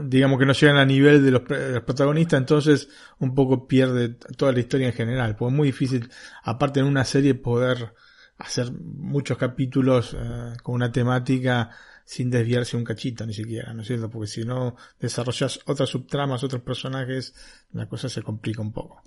digamos 0.08 0.38
que 0.38 0.46
no 0.46 0.54
llegan 0.54 0.78
a 0.78 0.86
nivel 0.86 1.22
de 1.22 1.30
los, 1.30 1.44
de 1.46 1.72
los, 1.72 1.82
protagonistas, 1.82 2.40
entonces 2.40 2.88
un 3.18 3.34
poco 3.34 3.68
pierde 3.68 4.16
toda 4.38 4.52
la 4.52 4.60
historia 4.60 4.86
en 4.86 4.94
general, 4.94 5.36
porque 5.36 5.52
es 5.52 5.56
muy 5.58 5.68
difícil, 5.68 6.08
aparte 6.42 6.80
en 6.80 6.86
una 6.86 7.04
serie, 7.04 7.34
poder 7.34 7.92
hacer 8.38 8.72
muchos 8.72 9.36
capítulos 9.36 10.14
uh, 10.14 10.56
con 10.62 10.75
una 10.75 10.90
temática 10.90 11.68
sin 12.06 12.30
desviarse 12.30 12.76
un 12.76 12.84
cachito 12.84 13.26
ni 13.26 13.34
siquiera, 13.34 13.75
¿no 13.75 13.82
es 13.82 13.88
cierto? 13.88 14.08
Porque 14.08 14.28
si 14.28 14.44
no 14.44 14.76
desarrollas 15.00 15.60
otras 15.66 15.88
subtramas, 15.88 16.44
otros 16.44 16.62
personajes, 16.62 17.34
la 17.72 17.88
cosa 17.88 18.08
se 18.08 18.22
complica 18.22 18.62
un 18.62 18.72
poco. 18.72 19.02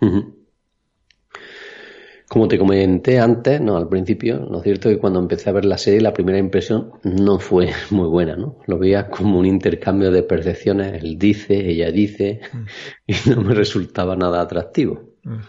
Uh 0.00 0.06
-huh. 0.06 0.34
Como 2.28 2.46
te 2.46 2.56
comenté 2.56 3.18
antes, 3.18 3.60
no, 3.60 3.76
al 3.76 3.88
principio, 3.88 4.38
¿no 4.38 4.58
es 4.58 4.62
cierto? 4.62 4.88
Que 4.88 4.98
cuando 4.98 5.18
empecé 5.18 5.50
a 5.50 5.52
ver 5.52 5.64
la 5.64 5.76
serie, 5.76 6.00
la 6.00 6.14
primera 6.14 6.38
impresión 6.38 6.92
no 7.02 7.40
fue 7.40 7.72
muy 7.90 8.06
buena, 8.08 8.36
¿no? 8.36 8.58
Lo 8.68 8.78
veía 8.78 9.10
como 9.10 9.40
un 9.40 9.46
intercambio 9.46 10.12
de 10.12 10.22
percepciones, 10.22 11.02
él 11.02 11.18
dice, 11.18 11.68
ella 11.68 11.90
dice, 11.90 12.40
mm. 12.52 12.66
y 13.08 13.14
no 13.30 13.42
me 13.42 13.54
resultaba 13.54 14.14
nada 14.14 14.40
atractivo. 14.40 15.16
Mm. 15.24 15.40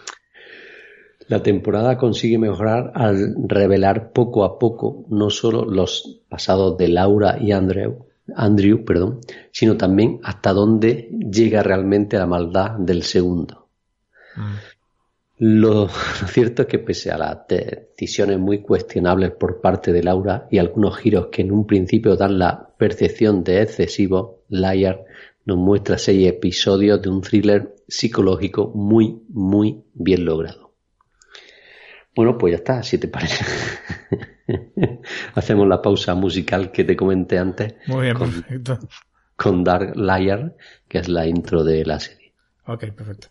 La 1.28 1.42
temporada 1.42 1.96
consigue 1.96 2.38
mejorar 2.38 2.92
al 2.94 3.34
revelar 3.46 4.12
poco 4.12 4.44
a 4.44 4.58
poco 4.58 5.04
no 5.08 5.30
solo 5.30 5.64
los 5.64 6.20
pasados 6.28 6.76
de 6.76 6.88
Laura 6.88 7.38
y 7.40 7.52
Andrew, 7.52 8.06
Andrew 8.34 8.84
perdón, 8.84 9.20
sino 9.50 9.76
también 9.76 10.20
hasta 10.22 10.52
dónde 10.52 11.10
llega 11.30 11.62
realmente 11.62 12.18
la 12.18 12.26
maldad 12.26 12.72
del 12.78 13.02
segundo. 13.02 13.68
Mm. 14.36 14.72
Lo, 15.44 15.74
lo, 15.74 15.88
cierto 15.88 16.62
es 16.62 16.68
que 16.68 16.78
pese 16.78 17.10
a 17.10 17.18
las 17.18 17.38
decisiones 17.48 18.38
muy 18.38 18.62
cuestionables 18.62 19.32
por 19.32 19.60
parte 19.60 19.92
de 19.92 20.02
Laura 20.02 20.46
y 20.50 20.58
algunos 20.58 20.96
giros 20.96 21.28
que 21.32 21.42
en 21.42 21.50
un 21.50 21.66
principio 21.66 22.16
dan 22.16 22.38
la 22.38 22.68
percepción 22.78 23.42
de 23.42 23.62
excesivo, 23.62 24.42
Liar 24.48 25.04
nos 25.44 25.58
muestra 25.58 25.98
seis 25.98 26.28
episodios 26.28 27.02
de 27.02 27.08
un 27.08 27.20
thriller 27.20 27.74
psicológico 27.88 28.70
muy, 28.74 29.22
muy 29.28 29.82
bien 29.94 30.24
logrado. 30.24 30.61
Bueno, 32.14 32.36
pues 32.36 32.52
ya 32.52 32.56
está, 32.58 32.82
si 32.82 32.98
te 32.98 33.08
parece. 33.08 33.44
Hacemos 35.34 35.66
la 35.66 35.80
pausa 35.80 36.14
musical 36.14 36.70
que 36.70 36.84
te 36.84 36.94
comenté 36.94 37.38
antes. 37.38 37.74
Muy 37.86 38.02
bien, 38.02 38.14
con, 38.14 38.30
perfecto. 38.30 38.78
Con 39.36 39.64
Dark 39.64 39.96
Liar, 39.96 40.54
que 40.88 40.98
es 40.98 41.08
la 41.08 41.26
intro 41.26 41.64
de 41.64 41.84
la 41.84 41.98
serie. 41.98 42.34
Ok, 42.66 42.84
perfecto. 42.92 43.28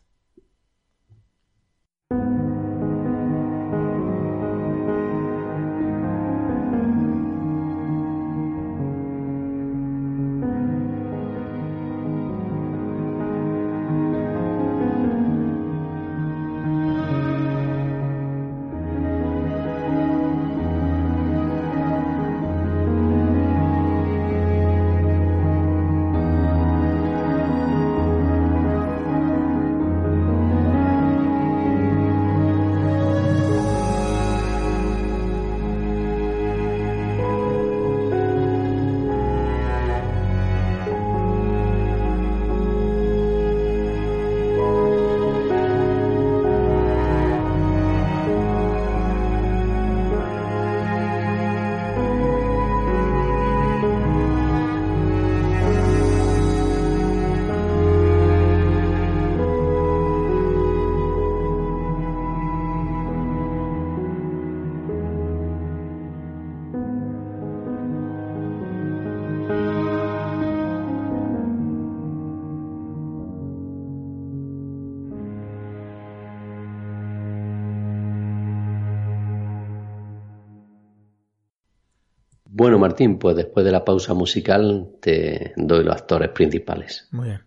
Martín, 82.81 83.17
pues 83.17 83.35
después 83.35 83.65
de 83.65 83.71
la 83.71 83.85
pausa 83.85 84.13
musical 84.13 84.89
te 84.99 85.53
doy 85.55 85.83
los 85.83 85.95
actores 85.95 86.29
principales. 86.29 87.07
Muy 87.11 87.27
bien. 87.27 87.41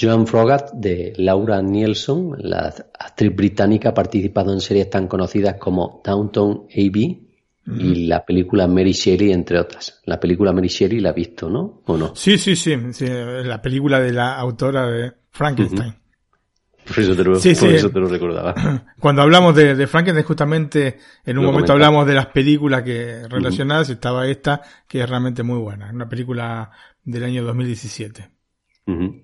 Joan 0.00 0.26
Frogat 0.26 0.72
de 0.72 1.12
Laura 1.16 1.62
Nielsen, 1.62 2.32
la 2.38 2.74
actriz 2.98 3.34
británica, 3.34 3.90
ha 3.90 3.94
participado 3.94 4.52
en 4.52 4.60
series 4.60 4.90
tan 4.90 5.06
conocidas 5.06 5.56
como 5.58 6.00
Downton 6.04 6.66
Abbey 6.72 7.28
y 7.66 8.06
la 8.06 8.24
película 8.24 8.66
Mary 8.66 8.92
Shelley, 8.92 9.32
entre 9.32 9.58
otras. 9.58 10.02
La 10.04 10.20
película 10.20 10.52
Mary 10.52 10.68
Shelley 10.68 11.00
la 11.00 11.10
ha 11.10 11.12
visto, 11.12 11.48
¿no? 11.48 11.82
¿O 11.86 11.96
no? 11.96 12.14
Sí, 12.14 12.36
sí, 12.36 12.56
sí, 12.56 12.76
sí, 12.92 13.06
la 13.08 13.62
película 13.62 14.00
de 14.00 14.12
la 14.12 14.36
autora 14.36 14.86
de 14.86 15.12
Frankenstein. 15.30 15.94
Por 16.86 16.98
eso 16.98 17.16
te 17.16 17.24
lo, 17.24 17.34
Sí, 17.36 17.54
por 17.54 17.68
sí. 17.70 17.74
eso 17.76 17.90
te 17.90 17.98
lo 17.98 18.08
recordaba. 18.08 18.54
Cuando 19.00 19.22
hablamos 19.22 19.54
de, 19.56 19.74
de 19.74 19.86
Frankenstein, 19.86 20.24
justamente 20.26 20.98
en 21.24 21.38
un 21.38 21.44
Lo 21.44 21.50
momento 21.52 21.68
comentaste. 21.68 21.72
hablamos 21.72 22.06
de 22.06 22.14
las 22.14 22.26
películas 22.26 22.82
que 22.82 23.26
relacionadas, 23.28 23.88
estaba 23.90 24.26
esta, 24.28 24.60
que 24.86 25.00
es 25.00 25.08
realmente 25.08 25.42
muy 25.42 25.58
buena. 25.58 25.90
Una 25.92 26.08
película 26.08 26.70
del 27.02 27.24
año 27.24 27.42
2017. 27.44 28.28
Ujú. 28.86 29.22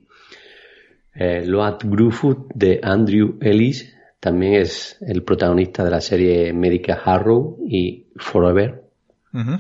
Eh, 1.14 1.44
Loat 1.44 1.84
Gruffud 1.84 2.46
de 2.54 2.80
Andrew 2.82 3.36
Ellis 3.40 3.94
también 4.20 4.54
es 4.54 4.96
el 5.00 5.22
protagonista 5.22 5.84
de 5.84 5.90
la 5.90 6.00
serie 6.00 6.52
médica 6.52 7.00
Harrow 7.04 7.58
y 7.68 8.06
Forever. 8.16 8.84
Ujú. 9.34 9.56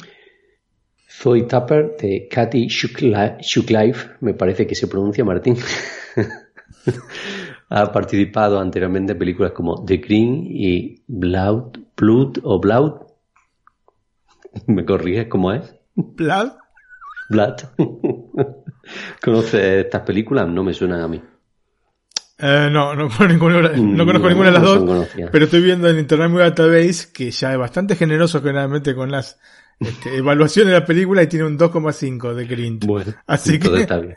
Zoe 1.10 1.42
Tupper 1.42 1.96
de 2.00 2.28
Katy 2.30 2.66
Shuclife, 2.68 4.10
me 4.20 4.32
parece 4.32 4.66
que 4.66 4.74
se 4.74 4.86
pronuncia 4.86 5.22
Martín. 5.24 5.56
ha 7.70 7.92
participado 7.92 8.58
anteriormente 8.58 9.12
en 9.12 9.18
películas 9.18 9.52
como 9.52 9.84
The 9.84 9.98
Green 9.98 10.44
y 10.48 11.02
Blood, 11.06 11.78
Blood 11.96 12.38
o 12.42 12.58
Blood. 12.58 13.02
¿Me 14.66 14.84
corriges 14.84 15.28
cómo 15.28 15.52
es? 15.52 15.72
Blood. 15.94 16.50
Blood. 17.30 17.54
¿Conoces 19.22 19.84
estas 19.84 20.02
películas? 20.02 20.48
No 20.48 20.64
me 20.64 20.74
suenan 20.74 21.00
a 21.00 21.08
mí. 21.08 21.22
Eh, 22.38 22.68
no, 22.72 22.96
no, 22.96 23.08
ninguna, 23.28 23.60
no 23.60 23.76
No, 23.76 24.06
conozco 24.06 24.28
ninguna 24.28 24.48
de 24.48 24.54
las 24.54 24.62
no 24.62 24.74
dos, 24.76 25.08
pero 25.30 25.44
estoy 25.44 25.62
viendo 25.62 25.88
en 25.88 25.98
Internet 25.98 26.30
Movie 26.30 26.44
Database 26.44 27.12
que 27.12 27.30
ya 27.30 27.52
es 27.52 27.58
bastante 27.58 27.94
generoso 27.96 28.40
generalmente 28.40 28.94
con 28.94 29.10
las 29.10 29.38
este, 29.80 30.16
evaluaciones 30.18 30.72
de 30.74 30.78
la 30.80 30.84
película 30.86 31.22
y 31.22 31.26
tiene 31.26 31.46
un 31.46 31.58
2,5 31.58 32.34
de 32.34 32.44
Grinch. 32.46 32.86
Bueno, 32.86 33.14
Así 33.26 33.58
que 33.58 33.74
está 33.80 33.98
bien. 33.98 34.16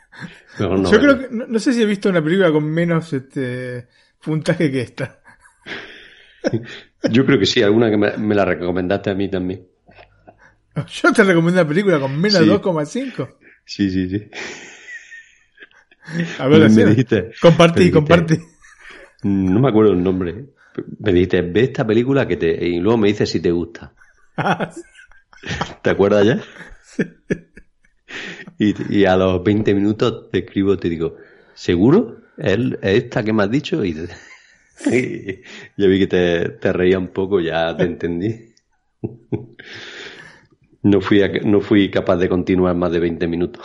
Mejor 0.58 0.78
no 0.80 0.92
yo 0.92 0.98
creo 1.00 1.18
que 1.18 1.28
no, 1.30 1.46
no 1.46 1.58
sé 1.58 1.72
si 1.72 1.82
he 1.82 1.86
visto 1.86 2.08
una 2.10 2.22
película 2.22 2.52
con 2.52 2.64
menos 2.70 3.12
este 3.12 3.88
puntaje 4.22 4.70
que 4.70 4.80
esta. 4.82 5.20
Yo 7.10 7.24
creo 7.26 7.38
que 7.38 7.46
sí, 7.46 7.62
alguna 7.62 7.90
que 7.90 7.96
me, 7.96 8.16
me 8.18 8.34
la 8.34 8.44
recomendaste 8.44 9.10
a 9.10 9.14
mí 9.14 9.30
también. 9.30 9.66
Yo 11.02 11.12
te 11.12 11.24
recomiendo 11.24 11.60
una 11.62 11.68
película 11.68 11.98
con 11.98 12.18
menos 12.20 12.38
Sí. 12.38 12.46
de 12.46 12.52
2,5. 12.54 13.34
Sí, 13.64 13.90
sí, 13.90 14.08
sí. 14.10 14.28
A 16.38 16.48
ver, 16.48 16.68
me 16.70 16.84
dijiste, 16.84 17.30
compartí, 17.40 17.78
me 17.80 17.84
dijiste- 17.86 17.92
compartí. 17.94 18.38
No 19.22 19.58
me 19.60 19.68
acuerdo 19.70 19.92
el 19.92 20.02
nombre. 20.04 20.44
Me 20.98 21.12
dijiste, 21.12 21.40
ve 21.40 21.62
esta 21.64 21.86
película 21.86 22.28
que 22.28 22.36
te... 22.36 22.48
Y 22.66 22.78
luego 22.80 22.98
me 22.98 23.08
dices 23.08 23.30
si 23.30 23.40
te 23.40 23.50
gusta. 23.50 23.94
¿Te 25.82 25.90
acuerdas 25.90 26.26
ya? 26.26 26.40
Y, 28.58 28.98
y 29.00 29.04
a 29.04 29.16
los 29.16 29.42
20 29.42 29.74
minutos 29.74 30.30
te 30.30 30.38
escribo, 30.40 30.76
te 30.76 30.88
digo, 30.88 31.16
¿seguro? 31.54 32.18
¿Es 32.36 32.58
es 32.82 33.02
esta 33.04 33.22
que 33.22 33.32
me 33.32 33.42
has 33.42 33.50
dicho? 33.50 33.84
Y, 33.84 33.94
ya 35.76 35.86
vi 35.86 35.98
que 36.00 36.06
te, 36.06 36.48
te 36.50 36.72
reía 36.72 36.98
un 36.98 37.08
poco, 37.08 37.40
ya 37.40 37.76
te 37.76 37.84
entendí. 37.84 38.54
No 40.82 41.00
fui, 41.00 41.22
a- 41.22 41.28
no 41.44 41.60
fui 41.62 41.90
capaz 41.90 42.16
de 42.16 42.28
continuar 42.28 42.74
más 42.76 42.92
de 42.92 42.98
20 43.00 43.26
minutos. 43.26 43.64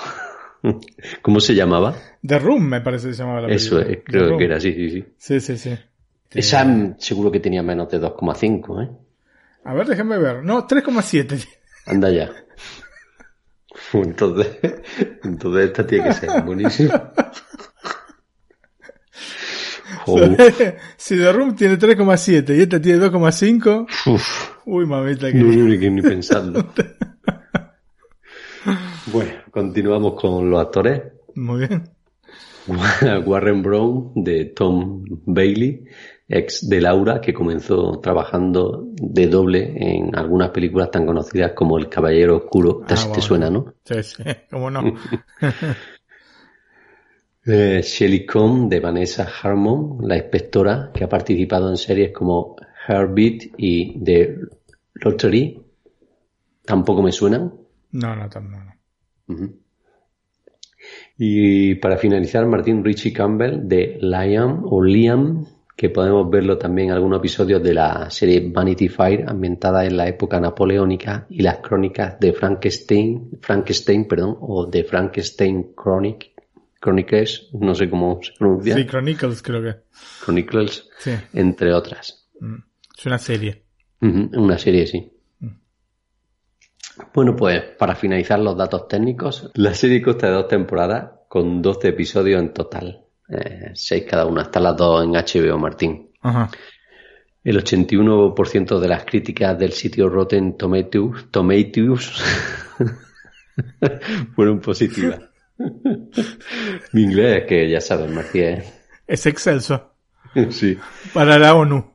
¿Cómo 1.22 1.42
se 1.42 1.54
llamaba? 1.54 1.94
The 2.26 2.40
Room 2.40 2.64
me 2.70 2.80
parece 2.82 3.10
que 3.10 3.14
se 3.14 3.24
llamaba 3.24 3.42
la 3.42 3.54
Eso 3.54 3.76
película. 3.76 3.94
es, 3.94 4.04
The 4.06 4.12
creo 4.12 4.38
que 4.38 4.46
era 4.46 4.56
así, 4.58 4.74
sí, 4.74 4.90
sí. 4.90 5.06
Sí, 5.18 5.40
sí, 5.42 5.58
sí. 5.58 5.78
Esa 6.32 6.96
seguro 6.98 7.30
que 7.32 7.42
tenía 7.42 7.62
menos 7.62 7.90
de 7.90 8.00
2,5, 8.00 8.82
¿eh? 8.84 8.90
A 9.66 9.74
ver, 9.74 9.88
déjame 9.88 10.18
ver. 10.18 10.44
No, 10.46 10.66
3,7. 10.66 11.46
Anda 11.90 12.10
ya. 12.12 12.30
Entonces, 13.94 14.58
entonces 15.24 15.66
esta 15.68 15.86
tiene 15.88 16.06
que 16.10 16.14
ser 16.14 16.42
buenísima. 16.44 17.12
Si 20.98 21.16
The 21.18 21.32
Room 21.32 21.56
tiene 21.56 21.78
3,7 21.78 22.58
y 22.58 22.62
esta 22.62 22.82
tiene 22.82 23.06
2,5. 23.06 23.88
uf, 24.12 24.50
Uy, 24.66 24.86
mamita 24.86 25.32
que. 25.32 25.38
no, 25.38 25.46
no, 25.46 25.66
ni, 25.66 25.78
ni 25.78 26.02
pensarlo. 26.02 26.66
Bueno, 29.12 29.32
continuamos 29.50 30.20
con 30.20 30.50
los 30.50 30.60
actores. 30.62 31.02
Muy 31.34 31.68
bien. 31.68 31.90
Warren 33.26 33.62
Brown 33.62 34.12
de 34.16 34.46
Tom 34.46 35.04
Bailey, 35.26 35.86
ex 36.28 36.68
de 36.68 36.82
Laura, 36.82 37.22
que 37.22 37.34
comenzó 37.34 38.00
trabajando 38.00 38.88
de 38.96 39.28
doble 39.28 39.74
en 39.78 40.16
algunas 40.16 40.50
películas 40.52 40.92
tan 40.92 41.06
conocidas 41.06 41.54
como 41.54 41.78
El 41.78 41.90
Caballero 41.90 42.38
Oscuro. 42.38 42.82
Te, 42.88 42.94
Ah, 42.96 43.12
te 43.14 43.22
suena, 43.22 43.50
¿no? 43.50 43.74
Sí, 43.84 44.04
sí, 44.04 44.24
cómo 44.50 44.70
no. 44.70 44.82
Eh, 47.52 47.82
Shelley 47.82 48.28
Cohn 48.28 48.70
de 48.70 48.80
Vanessa 48.80 49.28
Harmon, 49.42 49.98
la 50.08 50.18
inspectora, 50.18 50.92
que 50.94 51.04
ha 51.04 51.10
participado 51.10 51.70
en 51.70 51.78
series 51.78 52.12
como 52.12 52.58
Heartbeat 52.88 53.54
y 53.58 54.04
The 54.04 54.36
Lottery. 54.94 55.60
Tampoco 56.64 57.02
me 57.02 57.12
suenan. 57.12 57.52
No, 57.92 58.16
no, 58.16 58.28
no. 58.28 59.54
Y 61.22 61.76
para 61.76 61.98
finalizar, 61.98 62.46
Martín 62.46 62.82
Richie 62.84 63.12
Campbell 63.12 63.68
de 63.68 63.98
Liam 64.02 64.64
o 64.64 64.82
Liam, 64.82 65.46
que 65.76 65.90
podemos 65.90 66.30
verlo 66.30 66.58
también 66.58 66.88
en 66.90 66.94
algunos 66.94 67.20
episodios 67.20 67.62
de 67.62 67.74
la 67.74 68.10
serie 68.10 68.50
Vanity 68.50 68.88
Fair, 68.88 69.26
ambientada 69.28 69.86
en 69.86 69.98
la 69.98 70.08
época 70.08 70.40
napoleónica 70.40 71.28
y 71.30 71.42
las 71.42 71.58
crónicas 71.58 72.18
de 72.22 72.32
Frankenstein, 72.32 73.32
Frankenstein, 73.42 74.08
perdón, 74.08 74.38
o 74.40 74.66
de 74.66 74.86
Frankenstein 74.86 75.74
Chronic, 75.76 76.32
Chronicles, 76.82 77.50
no 77.52 77.76
sé 77.76 77.90
cómo 77.90 78.22
se 78.24 78.32
pronuncia, 78.40 78.76
Sí, 78.78 78.86
Chronicles 78.86 79.42
creo 79.42 79.62
que. 79.62 79.76
Chronicles, 80.24 80.88
Sí, 81.00 81.12
entre 81.34 81.74
otras. 81.74 82.30
mm, 82.40 82.56
es 82.98 83.06
una 83.06 83.18
serie. 83.18 83.64
Una 84.00 84.58
serie, 84.58 84.88
sí. 84.88 85.12
Bueno, 87.14 87.36
pues 87.36 87.62
para 87.78 87.96
finalizar 87.96 88.40
los 88.40 88.58
datos 88.58 88.88
técnicos, 88.88 89.50
la 89.56 89.74
serie 89.74 90.02
consta 90.02 90.28
de 90.28 90.34
dos 90.34 90.48
temporadas 90.48 91.12
con 91.28 91.62
12 91.62 91.90
episodios 91.90 92.42
en 92.42 92.54
total. 92.54 93.02
Eh, 93.30 93.72
seis 93.74 94.06
cada 94.10 94.26
una, 94.26 94.42
hasta 94.44 94.60
las 94.60 94.76
dos 94.76 95.04
en 95.04 95.12
HBO, 95.12 95.58
Martín. 95.58 96.10
Ajá. 96.22 96.50
El 97.44 97.58
81% 97.64 98.80
de 98.80 98.88
las 98.88 99.06
críticas 99.06 99.58
del 99.58 99.72
sitio 99.72 100.10
Rotten 100.10 100.58
Tomatoes, 100.58 101.28
Tomatoes 101.32 102.12
fueron 104.36 104.60
positivas. 104.60 105.20
Mi 106.94 107.04
inglés 107.04 107.42
es 107.42 107.48
que 107.48 107.70
ya 107.70 107.82
sabes, 107.82 108.10
Martín, 108.12 108.44
¿eh? 108.44 108.64
Es 109.08 109.26
excelso. 109.26 109.94
sí, 110.50 110.78
Para 111.14 111.38
la 111.40 111.56
ONU. 111.56 111.92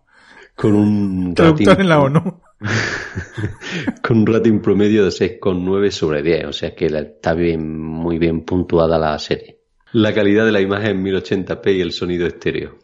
con 0.55 0.75
un 0.75 1.35
Traductor 1.35 1.67
rating- 1.75 1.81
en 1.83 1.89
la 1.89 2.01
ONU. 2.01 2.41
con 4.03 4.19
un 4.19 4.27
rating 4.27 4.61
promedio 4.61 5.05
de 5.05 5.11
6,9 5.11 5.91
sobre 5.91 6.23
10, 6.23 6.47
o 6.47 6.53
sea 6.53 6.75
que 6.75 6.87
está 6.87 7.35
bien, 7.35 7.79
muy 7.79 8.19
bien 8.19 8.45
puntuada 8.45 8.99
la 8.99 9.19
serie. 9.19 9.61
La 9.93 10.13
calidad 10.13 10.45
de 10.45 10.53
la 10.53 10.61
imagen 10.61 10.99
en 10.99 11.05
1080p 11.05 11.77
y 11.77 11.81
el 11.81 11.93
sonido 11.93 12.27
estéreo. 12.27 12.79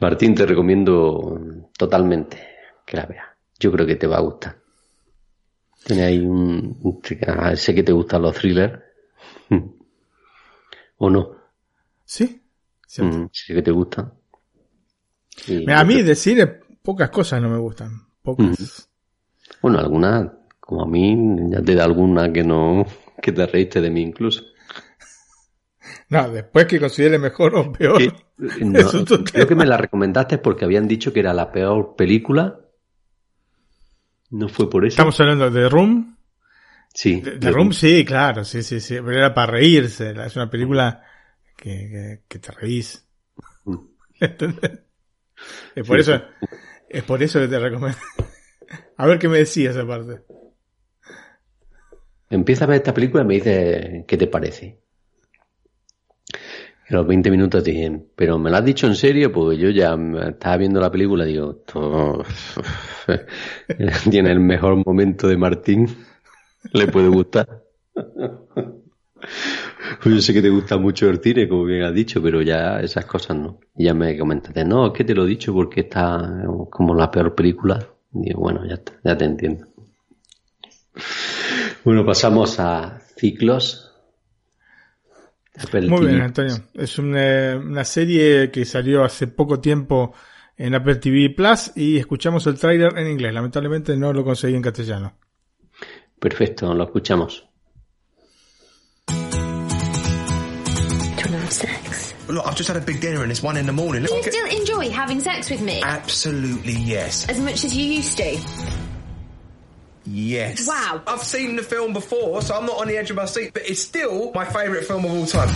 Martín, 0.00 0.34
te 0.34 0.46
recomiendo 0.46 1.68
totalmente 1.76 2.38
que 2.86 2.96
la 2.96 3.06
veas. 3.06 3.26
Yo 3.58 3.70
creo 3.72 3.86
que 3.86 3.96
te 3.96 4.06
va 4.06 4.18
a 4.18 4.20
gustar. 4.20 4.56
Tiene 5.84 6.04
ahí 6.04 6.18
un... 6.18 7.00
ah, 7.26 7.56
sé 7.56 7.74
que 7.74 7.82
te 7.82 7.92
gustan 7.92 8.22
los 8.22 8.34
thrillers. 8.34 8.80
¿O 10.98 11.10
no? 11.10 11.36
Sí. 12.04 12.42
Mm, 12.98 13.26
sé 13.32 13.54
que 13.54 13.62
te 13.62 13.70
gustan. 13.70 14.12
Y 15.46 15.58
Mira, 15.58 15.80
a 15.80 15.84
mí 15.84 16.02
decir 16.02 16.60
pocas 16.82 17.10
cosas 17.10 17.40
no 17.42 17.48
me 17.48 17.58
gustan. 17.58 18.06
Pocas. 18.22 18.88
Bueno, 19.62 19.78
algunas, 19.78 20.28
como 20.60 20.82
a 20.82 20.86
mí, 20.86 21.16
ya 21.50 21.62
te 21.62 21.74
da 21.74 21.84
alguna 21.84 22.32
que 22.32 22.42
no, 22.44 22.84
que 23.22 23.32
te 23.32 23.46
reíste 23.46 23.80
de 23.80 23.90
mí 23.90 24.02
incluso. 24.02 24.42
No, 26.08 26.28
después 26.28 26.66
que 26.66 26.78
considere 26.80 27.18
mejor 27.18 27.54
o 27.54 27.72
peor. 27.72 27.98
Que- 27.98 28.12
no, 28.64 28.88
creo 29.24 29.46
que 29.46 29.54
me 29.54 29.64
la 29.66 29.76
recomendaste 29.76 30.38
porque 30.38 30.64
habían 30.64 30.86
dicho 30.88 31.12
que 31.12 31.20
era 31.20 31.32
la 31.32 31.50
peor 31.52 31.94
película. 31.96 32.60
¿No 34.30 34.48
fue 34.48 34.68
por 34.68 34.84
eso? 34.84 34.94
Estamos 34.94 35.18
hablando 35.20 35.50
de 35.50 35.68
Room. 35.68 36.16
sí. 36.94 37.20
De, 37.20 37.38
de 37.38 37.50
Room, 37.50 37.72
sí, 37.72 38.04
claro, 38.04 38.44
sí, 38.44 38.62
sí, 38.62 38.80
sí. 38.80 38.94
Pero 38.96 39.12
era 39.12 39.34
para 39.34 39.52
reírse. 39.52 40.10
Es 40.24 40.36
una 40.36 40.50
película 40.50 41.02
que, 41.56 41.88
que, 41.88 42.22
que 42.28 42.38
te 42.38 42.52
reís. 42.52 43.06
¿Entendés? 44.20 44.80
Es 45.74 45.86
por 45.86 46.02
Sí. 46.02 46.10
eso, 46.12 46.22
es 46.90 47.04
por 47.04 47.22
eso 47.22 47.40
que 47.40 47.48
te 47.48 47.58
recomiendo. 47.58 47.98
A 48.96 49.06
ver 49.06 49.18
qué 49.18 49.28
me 49.28 49.38
decías 49.38 49.76
aparte. 49.76 50.22
Empieza 52.28 52.64
a 52.64 52.68
ver 52.68 52.78
esta 52.78 52.92
película 52.92 53.22
y 53.22 53.26
me 53.26 53.34
dice 53.34 54.04
qué 54.06 54.16
te 54.16 54.26
parece. 54.26 54.80
A 56.88 56.94
los 56.94 57.06
20 57.06 57.30
minutos 57.30 57.62
dije, 57.62 58.02
pero 58.16 58.38
me 58.38 58.50
lo 58.50 58.56
has 58.56 58.64
dicho 58.64 58.88
en 58.88 58.96
serio, 58.96 59.32
porque 59.32 59.58
yo 59.58 59.70
ya 59.70 59.96
estaba 60.28 60.56
viendo 60.56 60.80
la 60.80 60.90
película 60.90 61.24
y 61.24 61.32
digo, 61.32 61.62
tiene 64.10 64.32
el 64.32 64.40
mejor 64.40 64.84
momento 64.84 65.28
de 65.28 65.36
Martín, 65.36 65.86
le 66.72 66.88
puede 66.88 67.08
gustar. 67.08 67.62
Pues 70.02 70.14
yo 70.14 70.22
sé 70.22 70.32
que 70.32 70.42
te 70.42 70.50
gusta 70.50 70.78
mucho 70.78 71.10
el 71.10 71.20
cine, 71.20 71.48
como 71.48 71.64
bien 71.64 71.82
has 71.82 71.92
dicho, 71.94 72.22
pero 72.22 72.42
ya 72.42 72.80
esas 72.80 73.04
cosas 73.06 73.36
no. 73.36 73.60
Y 73.76 73.84
ya 73.84 73.94
me 73.94 74.16
comentaste, 74.16 74.64
no, 74.64 74.86
es 74.86 74.92
que 74.92 75.04
te 75.04 75.14
lo 75.14 75.24
he 75.24 75.28
dicho 75.28 75.52
porque 75.52 75.80
está 75.80 76.44
como 76.70 76.94
la 76.94 77.10
peor 77.10 77.34
película. 77.34 77.86
digo, 78.12 78.40
bueno, 78.40 78.64
ya 78.66 78.74
está, 78.74 78.92
ya 79.04 79.16
te 79.16 79.24
entiendo. 79.24 79.66
Bueno, 81.84 82.04
pasamos 82.04 82.60
a 82.60 83.00
ciclos. 83.16 83.92
Muy 85.88 86.06
bien, 86.06 86.22
Antonio. 86.22 86.54
Es 86.74 86.98
una, 86.98 87.56
una, 87.56 87.84
serie 87.84 88.50
que 88.50 88.64
salió 88.64 89.04
hace 89.04 89.26
poco 89.26 89.60
tiempo 89.60 90.14
en 90.56 90.74
Apple 90.74 90.96
TV 90.96 91.30
Plus 91.30 91.72
y 91.74 91.98
escuchamos 91.98 92.46
el 92.46 92.58
tráiler 92.58 92.96
en 92.96 93.08
inglés. 93.08 93.34
Lamentablemente 93.34 93.96
no 93.96 94.12
lo 94.12 94.24
conseguí 94.24 94.54
en 94.54 94.62
castellano. 94.62 95.18
Perfecto, 96.18 96.72
lo 96.74 96.84
escuchamos. 96.84 97.49
Sex. 101.50 102.14
Look, 102.28 102.46
I've 102.46 102.56
just 102.56 102.68
had 102.68 102.76
a 102.76 102.80
big 102.80 103.00
dinner 103.00 103.22
and 103.22 103.30
it's 103.30 103.42
one 103.42 103.56
in 103.56 103.66
the 103.66 103.72
morning. 103.72 104.04
Do 104.04 104.14
you 104.14 104.22
still 104.22 104.46
enjoy 104.46 104.90
having 104.90 105.20
sex 105.20 105.50
with 105.50 105.60
me? 105.60 105.82
Absolutely 105.82 106.72
yes. 106.74 107.28
As 107.28 107.40
much 107.40 107.64
as 107.64 107.76
you 107.76 107.84
used 107.84 108.16
to? 108.18 108.38
Yes. 110.04 110.66
Wow. 110.66 111.02
I've 111.06 111.22
seen 111.22 111.56
the 111.56 111.62
film 111.62 111.92
before, 111.92 112.42
so 112.42 112.56
I'm 112.56 112.66
not 112.66 112.80
on 112.80 112.88
the 112.88 112.96
edge 112.96 113.10
of 113.10 113.16
my 113.16 113.26
seat, 113.26 113.52
but 113.52 113.68
it's 113.68 113.82
still 113.82 114.32
my 114.32 114.44
favourite 114.44 114.84
film 114.84 115.04
of 115.04 115.12
all 115.12 115.26
time. 115.26 115.48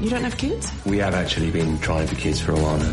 You 0.00 0.08
don't 0.08 0.24
have 0.24 0.38
kids? 0.38 0.72
We 0.86 0.98
have 0.98 1.14
actually 1.14 1.50
been 1.50 1.78
trying 1.80 2.06
for 2.06 2.16
kids 2.16 2.40
for 2.40 2.52
a 2.52 2.56
while 2.56 2.78
now. 2.78 2.92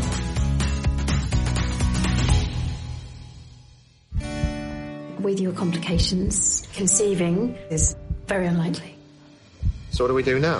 With 5.20 5.40
your 5.40 5.52
complications, 5.52 6.68
conceiving 6.74 7.54
is 7.70 7.96
very 8.26 8.46
unlikely. 8.46 8.97
So 9.98 10.04
what 10.04 10.10
do 10.10 10.14
we 10.14 10.22
do 10.22 10.38
now? 10.38 10.58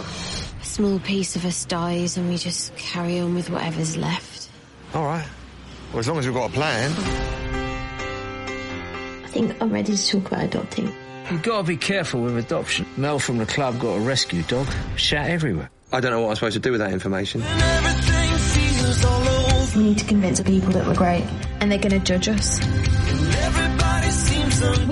A 0.60 0.64
small 0.64 0.98
piece 0.98 1.36
of 1.36 1.44
us 1.44 1.64
dies 1.64 2.16
and 2.16 2.28
we 2.28 2.38
just 2.38 2.74
carry 2.74 3.20
on 3.20 3.36
with 3.36 3.50
whatever's 3.50 3.96
left. 3.96 4.50
All 4.94 5.04
right. 5.04 5.24
Well, 5.92 6.00
as 6.00 6.08
long 6.08 6.18
as 6.18 6.26
we've 6.26 6.34
got 6.34 6.50
a 6.50 6.52
plan. 6.52 6.90
I 9.22 9.28
think 9.28 9.62
I'm 9.62 9.70
ready 9.70 9.94
to 9.94 10.08
talk 10.08 10.26
about 10.26 10.42
adopting. 10.42 10.92
You've 11.30 11.44
got 11.44 11.58
to 11.58 11.62
be 11.68 11.76
careful 11.76 12.22
with 12.22 12.36
adoption. 12.36 12.84
Mel 12.96 13.20
from 13.20 13.38
the 13.38 13.46
club 13.46 13.78
got 13.78 13.98
a 13.98 14.00
rescue 14.00 14.42
dog. 14.42 14.66
Shat 14.96 15.30
everywhere. 15.30 15.70
I 15.92 16.00
don't 16.00 16.10
know 16.10 16.22
what 16.22 16.30
I'm 16.30 16.34
supposed 16.34 16.54
to 16.54 16.60
do 16.60 16.72
with 16.72 16.80
that 16.80 16.92
information. 16.92 17.42
We 19.76 19.84
need 19.84 19.98
to 19.98 20.04
convince 20.04 20.38
the 20.38 20.44
people 20.44 20.72
that 20.72 20.84
we're 20.84 20.96
great. 20.96 21.22
And 21.60 21.70
they're 21.70 21.78
going 21.78 21.92
to 21.92 22.00
judge 22.00 22.28
us. 22.28 22.58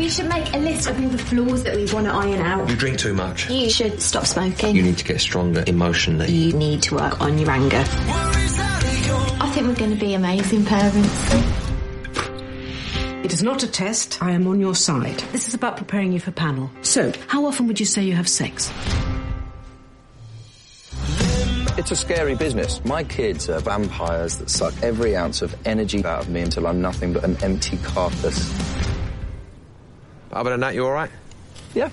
We 0.06 0.12
should 0.12 0.28
make 0.28 0.54
a 0.54 0.58
list 0.58 0.88
of 0.88 1.02
all 1.02 1.08
the 1.08 1.18
flaws 1.18 1.64
that 1.64 1.74
we 1.74 1.92
want 1.92 2.06
to 2.06 2.12
iron 2.12 2.38
out. 2.38 2.68
You 2.70 2.76
drink 2.76 2.96
too 2.96 3.12
much. 3.12 3.50
You 3.50 3.68
should 3.68 4.00
stop 4.00 4.24
smoking. 4.24 4.76
You 4.76 4.84
need 4.84 4.98
to 4.98 5.04
get 5.04 5.20
stronger 5.20 5.64
emotionally. 5.66 6.30
You 6.30 6.52
need 6.52 6.80
to 6.82 6.94
work 6.94 7.20
on 7.20 7.36
your 7.38 7.50
anger. 7.50 7.82
I 7.84 9.50
think 9.52 9.66
we're 9.66 9.74
going 9.74 9.90
to 9.90 9.96
be 9.96 10.14
amazing 10.14 10.64
parents. 10.64 11.34
It 13.24 13.32
is 13.32 13.42
not 13.42 13.64
a 13.64 13.66
test. 13.66 14.22
I 14.22 14.30
am 14.30 14.46
on 14.46 14.60
your 14.60 14.76
side. 14.76 15.18
This 15.32 15.48
is 15.48 15.54
about 15.54 15.76
preparing 15.76 16.12
you 16.12 16.20
for 16.20 16.30
panel. 16.30 16.70
So, 16.82 17.12
how 17.26 17.44
often 17.44 17.66
would 17.66 17.80
you 17.80 17.86
say 17.86 18.04
you 18.04 18.14
have 18.14 18.28
sex? 18.28 18.72
It's 21.76 21.90
a 21.90 21.96
scary 21.96 22.36
business. 22.36 22.80
My 22.84 23.02
kids 23.02 23.50
are 23.50 23.58
vampires 23.58 24.38
that 24.38 24.50
suck 24.50 24.72
every 24.84 25.16
ounce 25.16 25.42
of 25.42 25.56
energy 25.66 26.04
out 26.04 26.20
of 26.20 26.28
me 26.28 26.42
until 26.42 26.68
I'm 26.68 26.80
nothing 26.80 27.12
but 27.12 27.24
an 27.24 27.36
empty 27.42 27.76
carcass. 27.78 28.75
Other 30.36 30.50
than 30.50 30.60
that, 30.60 30.74
you 30.74 30.84
all 30.84 30.92
right? 30.92 31.10
Yeah. 31.74 31.88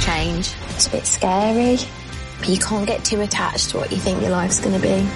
Change. 0.00 0.54
It's 0.70 0.86
a 0.86 0.90
bit 0.90 1.04
scary, 1.04 1.76
but 2.38 2.48
you 2.48 2.56
can't 2.56 2.86
get 2.86 3.04
too 3.04 3.20
attached 3.20 3.68
to 3.70 3.76
what 3.76 3.92
you 3.92 3.98
think 3.98 4.22
your 4.22 4.30
life's 4.30 4.60
going 4.60 4.76
to 4.76 4.80
be. 4.80 5.06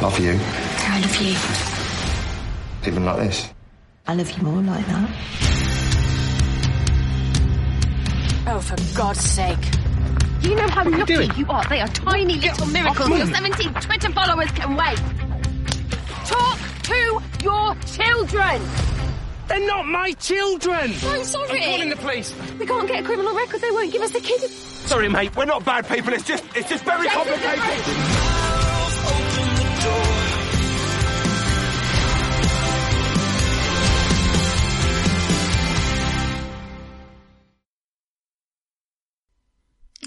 Love 0.00 0.20
you. 0.20 0.38
I 0.38 1.00
love 1.00 1.16
you. 1.20 2.88
Even 2.88 3.04
like 3.04 3.16
this. 3.16 3.48
I 4.06 4.14
love 4.14 4.30
you 4.30 4.42
more 4.44 4.62
like 4.62 4.86
that. 4.86 5.10
Oh, 8.46 8.60
for 8.60 8.96
God's 8.96 9.28
sake. 9.28 9.83
You 10.44 10.54
know 10.56 10.68
how 10.68 10.84
lucky 10.84 11.30
you 11.36 11.46
are. 11.48 11.64
They 11.68 11.80
are 11.80 11.88
tiny 11.88 12.34
little 12.34 12.66
miracles. 12.66 13.08
Your 13.08 13.26
17 13.26 13.74
Twitter 13.74 14.12
followers 14.12 14.50
can 14.50 14.76
wait. 14.76 14.98
Talk 16.26 16.58
to 16.82 17.22
your 17.42 17.74
children. 17.86 18.60
They're 19.48 19.66
not 19.66 19.86
my 19.86 20.12
children! 20.12 20.92
I'm 21.04 21.24
sorry. 21.24 21.62
I'm 21.62 21.70
calling 21.70 21.88
the 21.88 21.96
police. 21.96 22.34
We 22.58 22.66
can't 22.66 22.86
get 22.86 23.02
a 23.02 23.06
criminal 23.06 23.34
record. 23.34 23.62
They 23.62 23.70
won't 23.70 23.90
give 23.90 24.02
us 24.02 24.10
the 24.10 24.20
kids. 24.20 24.54
Sorry, 24.54 25.08
mate. 25.08 25.34
We're 25.34 25.46
not 25.46 25.64
bad 25.64 25.88
people. 25.88 26.12
It's 26.12 26.24
just, 26.24 26.44
it's 26.54 26.68
just 26.68 26.84
very 26.84 27.08
complicated. 27.08 28.33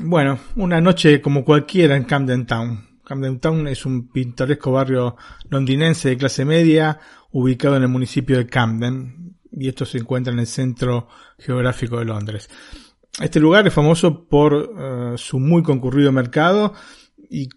Bueno, 0.10 0.40
una 0.56 0.80
noche 0.80 1.20
como 1.20 1.44
cualquiera 1.44 1.98
en 1.98 2.06
Camden 2.06 2.46
Town. 2.46 3.02
Camden 3.04 3.42
Town 3.42 3.68
es 3.68 3.86
un 3.86 4.08
pintoresco 4.08 4.72
barrio 4.72 5.18
londinense 5.50 6.08
de 6.08 6.18
clase 6.18 6.46
media 6.46 6.98
ubicado 7.34 7.76
en 7.76 7.84
el 7.84 7.90
municipio 7.90 8.38
de 8.38 8.48
Camden 8.48 9.36
y 9.52 9.68
esto 9.68 9.84
se 9.84 9.98
encuentra 9.98 10.32
en 10.32 10.40
el 10.40 10.48
centro 10.48 11.10
geográfico 11.38 12.00
de 12.00 12.06
Londres. 12.06 12.50
Este 13.20 13.42
lugar 13.42 13.68
es 13.68 13.74
famoso 13.74 14.30
por 14.30 14.54
eh, 14.80 15.18
su 15.18 15.40
muy 15.40 15.62
concurrido 15.62 16.14
mercado 16.14 16.74
y 17.30 17.50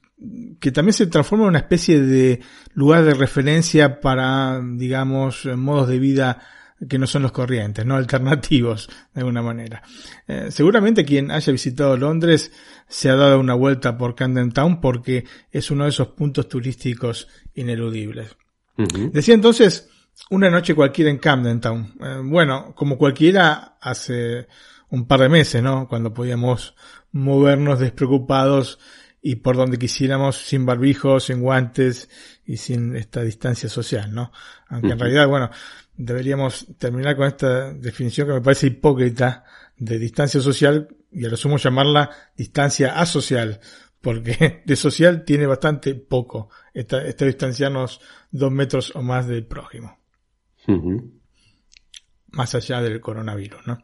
que 0.59 0.73
también 0.73 0.95
se 0.95 1.07
transforma 1.07 1.45
en 1.45 1.51
una 1.51 1.59
especie 1.61 2.01
de 2.01 2.41
lugar 2.75 3.05
de 3.05 3.15
referencia 3.15 4.01
para, 4.01 4.61
digamos, 4.61 5.47
modos 5.55 5.87
de 5.87 6.01
vida 6.01 6.41
que 6.89 6.99
no 6.99 7.07
son 7.07 7.23
los 7.23 7.33
corrientes, 7.33 7.85
no 7.85 7.97
alternativos 7.97 8.89
de 9.15 9.21
alguna 9.21 9.43
manera. 9.43 9.83
Eh, 10.27 10.49
seguramente 10.51 11.05
quien 11.05 11.31
haya 11.31 11.53
visitado 11.53 11.97
Londres 11.97 12.53
se 12.89 13.11
ha 13.11 13.17
dado 13.17 13.39
una 13.39 13.55
vuelta 13.55 13.99
por 13.99 14.15
Camden 14.15 14.53
Town 14.53 14.81
porque 14.81 15.25
es 15.51 15.71
uno 15.71 15.85
de 15.85 15.91
esos 15.91 16.09
puntos 16.09 16.49
turísticos 16.49 17.29
ineludibles. 17.55 18.37
Decía 19.13 19.35
entonces 19.35 19.91
una 20.31 20.49
noche 20.49 20.75
cualquiera 20.75 21.11
en 21.11 21.19
Camden 21.19 21.61
Town. 21.61 21.95
Eh, 22.01 22.21
bueno, 22.25 22.75
como 22.75 22.97
cualquiera 22.97 23.77
hace 23.81 24.49
un 24.89 25.07
par 25.07 25.21
de 25.21 25.29
meses, 25.29 25.63
¿no? 25.63 25.87
Cuando 25.87 26.13
podíamos 26.13 26.75
movernos 27.13 27.79
despreocupados 27.79 28.79
y 29.23 29.37
por 29.37 29.57
donde 29.57 29.79
quisiéramos, 29.79 30.37
sin 30.37 30.65
barbijos, 30.65 31.25
sin 31.25 31.41
guantes 31.41 32.09
y 32.45 32.57
sin 32.57 32.97
esta 32.97 33.23
distancia 33.23 33.69
social, 33.69 34.13
¿no? 34.13 34.33
Aunque 34.69 34.93
en 34.93 34.99
realidad, 34.99 35.29
bueno, 35.29 35.51
deberíamos 36.01 36.67
terminar 36.79 37.15
con 37.15 37.27
esta 37.27 37.73
definición 37.75 38.27
que 38.27 38.35
me 38.35 38.41
parece 38.41 38.69
hipócrita 38.69 39.45
de 39.77 39.99
distancia 39.99 40.41
social 40.41 40.89
y 41.13 41.27
a 41.27 41.29
lo 41.29 41.37
sumo 41.37 41.59
llamarla 41.59 42.11
distancia 42.37 42.99
asocial, 42.99 43.61
porque 44.01 44.63
de 44.67 44.77
social 44.77 45.25
tiene 45.25 45.47
bastante 45.47 45.95
poco 45.95 46.49
esta, 46.73 47.05
este 47.05 47.27
distanciarnos 47.27 48.01
dos 48.31 48.51
metros 48.51 48.97
o 48.97 49.03
más 49.03 49.27
del 49.27 49.45
prójimo, 49.45 49.99
más 52.29 52.55
allá 52.55 52.81
del 52.81 53.01
coronavirus, 53.01 53.67
¿no? 53.67 53.79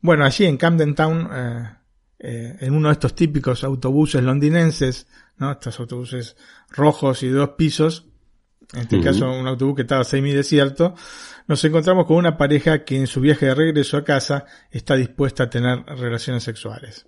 Bueno, 0.00 0.26
allí 0.26 0.44
en 0.44 0.58
Camden 0.58 0.94
Town, 0.94 1.28
eh, 1.32 1.76
eh, 2.18 2.56
en 2.60 2.74
uno 2.74 2.88
de 2.88 2.92
estos 2.92 3.14
típicos 3.14 3.64
autobuses 3.64 4.22
londinenses, 4.22 5.06
¿no? 5.38 5.52
Estos 5.52 5.80
autobuses 5.80 6.36
rojos 6.68 7.22
y 7.22 7.28
de 7.28 7.34
dos 7.34 7.50
pisos, 7.50 8.06
en 8.74 8.80
este 8.80 9.00
caso 9.00 9.30
un 9.30 9.46
autobús 9.46 9.76
que 9.76 9.82
estaba 9.82 10.04
semi-desierto, 10.04 10.94
nos 11.46 11.64
encontramos 11.64 12.06
con 12.06 12.16
una 12.16 12.36
pareja 12.36 12.84
que 12.84 12.96
en 12.96 13.06
su 13.06 13.20
viaje 13.20 13.46
de 13.46 13.54
regreso 13.54 13.96
a 13.96 14.04
casa 14.04 14.46
está 14.70 14.96
dispuesta 14.96 15.44
a 15.44 15.50
tener 15.50 15.84
relaciones 15.86 16.42
sexuales. 16.42 17.06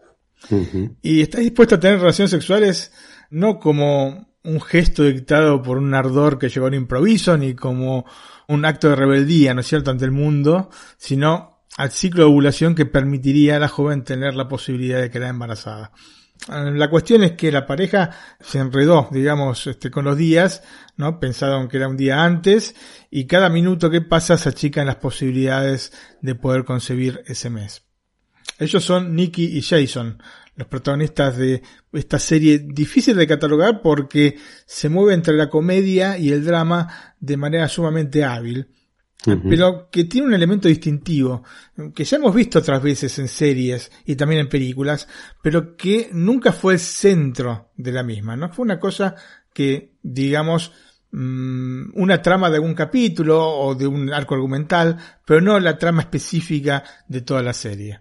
Y 1.02 1.22
está 1.22 1.40
dispuesta 1.40 1.76
a 1.76 1.80
tener 1.80 1.98
relaciones 1.98 2.30
sexuales 2.30 2.92
no 3.30 3.58
como 3.58 4.28
un 4.44 4.60
gesto 4.60 5.02
dictado 5.02 5.60
por 5.62 5.78
un 5.78 5.92
ardor 5.94 6.38
que 6.38 6.48
llegó 6.48 6.66
al 6.66 6.74
improviso, 6.74 7.36
ni 7.36 7.54
como 7.54 8.04
un 8.46 8.64
acto 8.64 8.88
de 8.88 8.96
rebeldía, 8.96 9.54
¿no 9.54 9.60
es 9.60 9.66
cierto?, 9.66 9.90
ante 9.90 10.04
el 10.04 10.12
mundo, 10.12 10.70
sino 10.98 11.64
al 11.76 11.90
ciclo 11.90 12.24
de 12.24 12.30
ovulación 12.30 12.74
que 12.74 12.86
permitiría 12.86 13.56
a 13.56 13.58
la 13.60 13.68
joven 13.68 14.04
tener 14.04 14.34
la 14.34 14.48
posibilidad 14.48 15.00
de 15.00 15.10
quedar 15.10 15.30
embarazada. 15.30 15.92
Eh, 16.48 16.70
la 16.74 16.90
cuestión 16.90 17.22
es 17.24 17.32
que 17.32 17.50
la 17.50 17.66
pareja 17.66 18.10
se 18.40 18.58
enredó, 18.58 19.08
digamos, 19.10 19.66
este, 19.66 19.90
con 19.90 20.04
los 20.04 20.16
días, 20.16 20.62
¿no? 20.96 21.18
Pensaron 21.18 21.68
que 21.68 21.78
era 21.78 21.88
un 21.88 21.96
día 21.96 22.24
antes 22.24 22.74
y 23.10 23.26
cada 23.26 23.48
minuto 23.48 23.90
que 23.90 24.00
pasa 24.00 24.38
se 24.38 24.48
achican 24.48 24.86
las 24.86 24.96
posibilidades 24.96 25.92
de 26.22 26.34
poder 26.34 26.64
concebir 26.64 27.22
ese 27.26 27.50
mes. 27.50 27.82
Ellos 28.58 28.84
son 28.84 29.14
Nicky 29.14 29.58
y 29.58 29.62
Jason, 29.62 30.22
los 30.54 30.68
protagonistas 30.68 31.36
de 31.36 31.62
esta 31.92 32.18
serie 32.18 32.58
difícil 32.58 33.16
de 33.16 33.26
catalogar 33.26 33.82
porque 33.82 34.38
se 34.64 34.88
mueve 34.88 35.14
entre 35.14 35.34
la 35.34 35.50
comedia 35.50 36.16
y 36.16 36.32
el 36.32 36.44
drama 36.44 37.14
de 37.20 37.36
manera 37.36 37.68
sumamente 37.68 38.24
hábil 38.24 38.68
pero 39.24 39.88
que 39.90 40.04
tiene 40.04 40.28
un 40.28 40.34
elemento 40.34 40.68
distintivo, 40.68 41.42
que 41.94 42.04
ya 42.04 42.16
hemos 42.16 42.34
visto 42.34 42.60
otras 42.60 42.82
veces 42.82 43.18
en 43.18 43.28
series 43.28 43.90
y 44.04 44.14
también 44.14 44.42
en 44.42 44.48
películas, 44.48 45.08
pero 45.42 45.76
que 45.76 46.10
nunca 46.12 46.52
fue 46.52 46.74
el 46.74 46.80
centro 46.80 47.70
de 47.76 47.92
la 47.92 48.02
misma, 48.02 48.36
¿no? 48.36 48.50
Fue 48.50 48.64
una 48.64 48.78
cosa 48.78 49.16
que, 49.52 49.94
digamos, 50.02 50.72
mm, 51.10 51.90
una 51.94 52.22
trama 52.22 52.50
de 52.50 52.56
algún 52.56 52.74
capítulo 52.74 53.42
o 53.42 53.74
de 53.74 53.86
un 53.86 54.12
arco 54.12 54.34
argumental, 54.34 54.96
pero 55.26 55.40
no 55.40 55.58
la 55.58 55.76
trama 55.76 56.02
específica 56.02 56.84
de 57.08 57.22
toda 57.22 57.42
la 57.42 57.52
serie. 57.52 58.00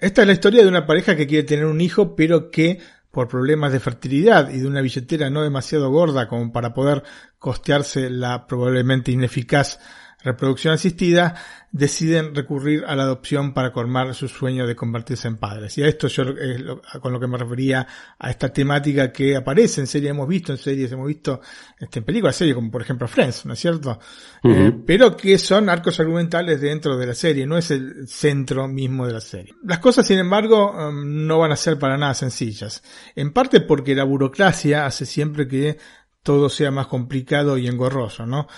Esta 0.00 0.22
es 0.22 0.26
la 0.26 0.32
historia 0.32 0.62
de 0.62 0.68
una 0.68 0.84
pareja 0.84 1.14
que 1.14 1.28
quiere 1.28 1.46
tener 1.46 1.66
un 1.66 1.80
hijo, 1.80 2.16
pero 2.16 2.50
que 2.50 2.80
por 3.18 3.26
problemas 3.26 3.72
de 3.72 3.80
fertilidad 3.80 4.48
y 4.50 4.60
de 4.60 4.68
una 4.68 4.80
billetera 4.80 5.28
no 5.28 5.42
demasiado 5.42 5.90
gorda 5.90 6.28
como 6.28 6.52
para 6.52 6.72
poder 6.72 7.02
costearse 7.40 8.10
la 8.10 8.46
probablemente 8.46 9.10
ineficaz 9.10 9.80
reproducción 10.22 10.74
asistida, 10.74 11.34
deciden 11.70 12.34
recurrir 12.34 12.84
a 12.86 12.96
la 12.96 13.04
adopción 13.04 13.52
para 13.52 13.72
colmar 13.72 14.14
su 14.14 14.26
sueño 14.26 14.66
de 14.66 14.74
convertirse 14.74 15.28
en 15.28 15.36
padres. 15.36 15.76
Y 15.78 15.82
a 15.82 15.86
esto 15.86 16.08
yo 16.08 16.22
es 16.24 16.62
con 17.00 17.12
lo 17.12 17.20
que 17.20 17.26
me 17.26 17.36
refería 17.38 17.86
a 18.18 18.30
esta 18.30 18.48
temática 18.48 19.12
que 19.12 19.36
aparece 19.36 19.80
en 19.80 19.86
series, 19.86 20.10
hemos 20.10 20.26
visto 20.26 20.52
en 20.52 20.58
series, 20.58 20.90
hemos 20.90 21.06
visto 21.06 21.40
este, 21.78 22.00
en 22.00 22.04
películas, 22.04 22.36
series 22.36 22.54
como 22.54 22.70
por 22.70 22.82
ejemplo 22.82 23.06
Friends, 23.06 23.46
¿no 23.46 23.52
es 23.52 23.60
cierto? 23.60 23.98
Eh, 24.42 24.72
pero 24.86 25.16
que 25.16 25.38
son 25.38 25.68
arcos 25.68 26.00
argumentales 26.00 26.60
dentro 26.60 26.96
de 26.96 27.06
la 27.06 27.14
serie, 27.14 27.46
no 27.46 27.58
es 27.58 27.70
el 27.70 28.08
centro 28.08 28.66
mismo 28.66 29.06
de 29.06 29.12
la 29.12 29.20
serie. 29.20 29.54
Las 29.62 29.78
cosas, 29.78 30.06
sin 30.06 30.18
embargo, 30.18 30.72
um, 30.72 31.26
no 31.26 31.38
van 31.38 31.52
a 31.52 31.56
ser 31.56 31.78
para 31.78 31.96
nada 31.96 32.14
sencillas. 32.14 32.82
En 33.14 33.32
parte 33.32 33.60
porque 33.60 33.94
la 33.94 34.04
burocracia 34.04 34.86
hace 34.86 35.06
siempre 35.06 35.46
que 35.46 35.78
todo 36.22 36.48
sea 36.48 36.70
más 36.70 36.88
complicado 36.88 37.56
y 37.56 37.68
engorroso, 37.68 38.26
¿no? 38.26 38.48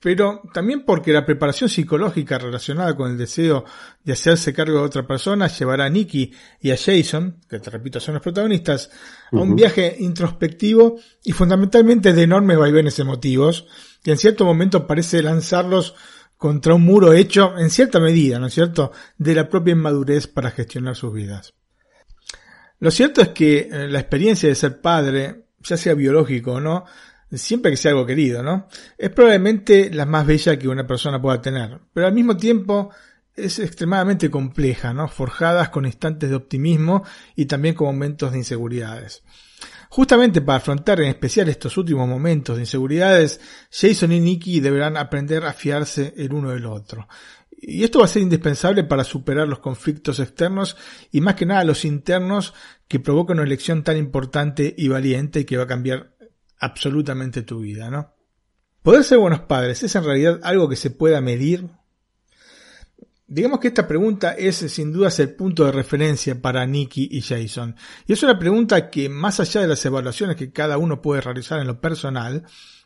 Pero 0.00 0.42
también 0.52 0.84
porque 0.84 1.12
la 1.12 1.26
preparación 1.26 1.68
psicológica 1.68 2.38
relacionada 2.38 2.94
con 2.94 3.10
el 3.10 3.18
deseo 3.18 3.64
de 4.04 4.12
hacerse 4.12 4.52
cargo 4.52 4.78
de 4.78 4.84
otra 4.84 5.06
persona 5.06 5.48
llevará 5.48 5.86
a 5.86 5.90
Nicky 5.90 6.32
y 6.60 6.70
a 6.70 6.76
Jason, 6.76 7.40
que 7.48 7.58
te 7.58 7.70
repito 7.70 7.98
son 7.98 8.14
los 8.14 8.22
protagonistas, 8.22 8.90
a 9.32 9.36
un 9.36 9.56
viaje 9.56 9.96
introspectivo 9.98 10.98
y 11.24 11.32
fundamentalmente 11.32 12.12
de 12.12 12.22
enormes 12.22 12.58
vaivenes 12.58 12.98
emotivos, 12.98 13.66
que 14.02 14.12
en 14.12 14.18
cierto 14.18 14.44
momento 14.44 14.86
parece 14.86 15.22
lanzarlos 15.22 15.94
contra 16.36 16.74
un 16.74 16.82
muro 16.82 17.12
hecho, 17.12 17.58
en 17.58 17.68
cierta 17.68 17.98
medida, 17.98 18.38
¿no 18.38 18.46
es 18.46 18.54
cierto?, 18.54 18.92
de 19.16 19.34
la 19.34 19.48
propia 19.48 19.72
inmadurez 19.72 20.28
para 20.28 20.52
gestionar 20.52 20.94
sus 20.94 21.12
vidas. 21.12 21.54
Lo 22.78 22.92
cierto 22.92 23.20
es 23.20 23.28
que 23.30 23.68
eh, 23.70 23.88
la 23.88 23.98
experiencia 23.98 24.48
de 24.48 24.54
ser 24.54 24.80
padre, 24.80 25.46
ya 25.58 25.76
sea 25.76 25.94
biológico 25.94 26.52
o 26.52 26.60
no, 26.60 26.84
siempre 27.32 27.70
que 27.70 27.76
sea 27.76 27.90
algo 27.92 28.06
querido, 28.06 28.42
¿no? 28.42 28.68
Es 28.96 29.10
probablemente 29.10 29.90
la 29.90 30.06
más 30.06 30.26
bella 30.26 30.58
que 30.58 30.68
una 30.68 30.86
persona 30.86 31.20
pueda 31.20 31.40
tener, 31.40 31.78
pero 31.92 32.06
al 32.06 32.14
mismo 32.14 32.36
tiempo 32.36 32.90
es 33.34 33.58
extremadamente 33.58 34.30
compleja, 34.30 34.92
¿no? 34.92 35.08
Forjadas 35.08 35.68
con 35.68 35.86
instantes 35.86 36.30
de 36.30 36.36
optimismo 36.36 37.04
y 37.36 37.46
también 37.46 37.74
con 37.74 37.88
momentos 37.88 38.32
de 38.32 38.38
inseguridades. 38.38 39.22
Justamente 39.90 40.42
para 40.42 40.58
afrontar 40.58 41.00
en 41.00 41.08
especial 41.08 41.48
estos 41.48 41.76
últimos 41.76 42.06
momentos 42.06 42.56
de 42.56 42.62
inseguridades, 42.62 43.40
Jason 43.70 44.12
y 44.12 44.20
Nicky 44.20 44.60
deberán 44.60 44.96
aprender 44.96 45.44
a 45.44 45.52
fiarse 45.52 46.12
el 46.16 46.32
uno 46.32 46.50
del 46.50 46.66
otro. 46.66 47.08
Y 47.60 47.82
esto 47.82 47.98
va 47.98 48.04
a 48.04 48.08
ser 48.08 48.22
indispensable 48.22 48.84
para 48.84 49.02
superar 49.02 49.48
los 49.48 49.58
conflictos 49.58 50.20
externos 50.20 50.76
y 51.10 51.20
más 51.20 51.34
que 51.34 51.46
nada 51.46 51.64
los 51.64 51.84
internos 51.84 52.54
que 52.86 53.00
provocan 53.00 53.38
una 53.38 53.46
elección 53.46 53.82
tan 53.82 53.96
importante 53.96 54.74
y 54.76 54.88
valiente 54.88 55.44
que 55.44 55.56
va 55.56 55.64
a 55.64 55.68
cambiar 55.68 56.12
absolutamente 56.58 57.42
tu 57.42 57.60
vida, 57.60 57.90
¿no? 57.90 58.14
Poder 58.82 59.04
ser 59.04 59.18
buenos 59.18 59.40
padres 59.40 59.82
es 59.82 59.94
en 59.96 60.04
realidad 60.04 60.40
algo 60.42 60.68
que 60.68 60.76
se 60.76 60.90
pueda 60.90 61.20
medir. 61.20 61.68
Digamos 63.26 63.60
que 63.60 63.68
esta 63.68 63.86
pregunta 63.86 64.32
es 64.32 64.56
sin 64.56 64.92
duda 64.92 65.10
el 65.18 65.34
punto 65.34 65.64
de 65.66 65.72
referencia 65.72 66.40
para 66.40 66.64
Nicky 66.64 67.08
y 67.10 67.20
Jason. 67.20 67.76
Y 68.06 68.14
es 68.14 68.22
una 68.22 68.38
pregunta 68.38 68.88
que 68.88 69.08
más 69.08 69.40
allá 69.40 69.60
de 69.60 69.68
las 69.68 69.84
evaluaciones 69.84 70.36
que 70.36 70.52
cada 70.52 70.78
uno 70.78 71.02
puede 71.02 71.20
realizar 71.20 71.60
en 71.60 71.66
lo 71.66 71.80
personal, 71.80 72.44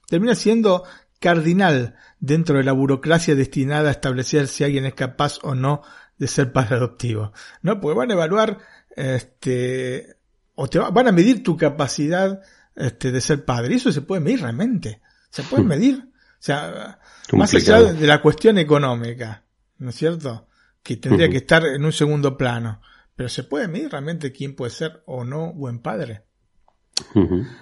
termina 0.08 0.35
siendo 0.35 0.82
cardinal 1.20 1.94
dentro 2.18 2.58
de 2.58 2.64
la 2.64 2.72
burocracia 2.72 3.37
destinada 3.37 3.88
a 3.88 3.92
establecer 3.92 4.48
si 4.48 4.64
alguien 4.64 4.85
es 4.85 4.94
capaz 4.94 5.38
o 5.42 5.54
no 5.54 5.82
de 6.18 6.26
ser 6.26 6.52
padre 6.52 6.76
adoptivo. 6.76 7.32
¿No? 7.62 7.80
Porque 7.80 7.98
van 7.98 8.11
a 8.11 8.14
evaluar, 8.14 8.58
este, 8.96 10.16
o 10.56 10.66
te 10.68 10.80
van 10.80 11.06
a 11.08 11.12
medir 11.12 11.44
tu 11.44 11.56
capacidad 11.56 12.42
este, 12.74 13.12
de 13.12 13.20
ser 13.20 13.44
padre. 13.44 13.74
Y 13.74 13.76
eso 13.76 13.92
se 13.92 14.02
puede 14.02 14.20
medir 14.20 14.42
realmente. 14.42 15.00
Se 15.30 15.42
puede 15.42 15.64
medir. 15.64 15.96
O 16.04 16.44
sea, 16.44 16.98
más 17.32 17.54
allá 17.54 17.82
de 17.82 18.06
la 18.06 18.20
cuestión 18.20 18.58
económica, 18.58 19.44
¿no 19.78 19.90
es 19.90 19.96
cierto? 19.96 20.48
Que 20.82 20.96
tendría 20.96 21.28
que 21.28 21.38
estar 21.38 21.64
en 21.64 21.85
un 21.85 21.92
segundo 21.92 22.37
plano. 22.37 22.80
Pero 23.14 23.28
se 23.28 23.44
puede 23.44 23.68
medir 23.68 23.90
realmente 23.90 24.32
quién 24.32 24.56
puede 24.56 24.72
ser 24.72 25.02
o 25.06 25.24
no 25.24 25.52
buen 25.52 25.78
padre. 25.78 26.24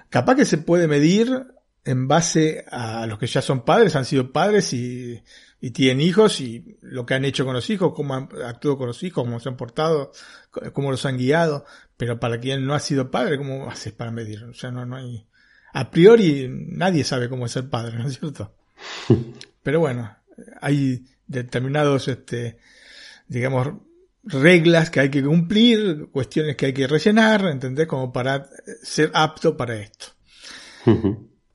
Capaz 0.08 0.34
que 0.34 0.44
se 0.46 0.58
puede 0.58 0.88
medir 0.88 1.46
en 1.84 2.08
base 2.08 2.64
a 2.70 3.06
los 3.06 3.18
que 3.18 3.26
ya 3.26 3.42
son 3.42 3.64
padres, 3.64 3.96
han 3.96 4.04
sido 4.04 4.32
padres 4.32 4.72
y, 4.72 5.22
y 5.60 5.70
tienen 5.70 6.00
hijos 6.00 6.40
y 6.40 6.78
lo 6.80 7.04
que 7.04 7.14
han 7.14 7.24
hecho 7.24 7.44
con 7.44 7.54
los 7.54 7.68
hijos, 7.70 7.92
cómo 7.94 8.14
han 8.14 8.28
actuado 8.44 8.78
con 8.78 8.86
los 8.86 9.02
hijos, 9.02 9.24
cómo 9.24 9.40
se 9.40 9.48
han 9.48 9.56
portado, 9.56 10.12
cómo 10.72 10.90
los 10.90 11.04
han 11.06 11.18
guiado. 11.18 11.64
Pero 11.96 12.18
para 12.18 12.40
quien 12.40 12.66
no 12.66 12.74
ha 12.74 12.80
sido 12.80 13.10
padre, 13.10 13.38
¿cómo 13.38 13.70
haces 13.70 13.92
para 13.92 14.10
medir? 14.10 14.44
O 14.44 14.54
sea, 14.54 14.70
no, 14.70 14.86
no 14.86 14.96
hay... 14.96 15.26
A 15.72 15.90
priori 15.90 16.48
nadie 16.50 17.04
sabe 17.04 17.28
cómo 17.28 17.46
es 17.46 17.52
ser 17.52 17.68
padre, 17.68 17.98
¿no 17.98 18.08
es 18.08 18.18
cierto? 18.18 18.54
Pero 19.62 19.80
bueno, 19.80 20.16
hay 20.60 21.04
determinados, 21.26 22.08
este, 22.08 22.58
digamos, 23.28 23.68
reglas 24.24 24.90
que 24.90 25.00
hay 25.00 25.10
que 25.10 25.22
cumplir, 25.22 26.08
cuestiones 26.10 26.56
que 26.56 26.66
hay 26.66 26.72
que 26.72 26.86
rellenar, 26.86 27.44
¿entendés? 27.46 27.86
Como 27.86 28.12
para 28.12 28.48
ser 28.82 29.10
apto 29.14 29.56
para 29.56 29.76
esto. 29.76 30.06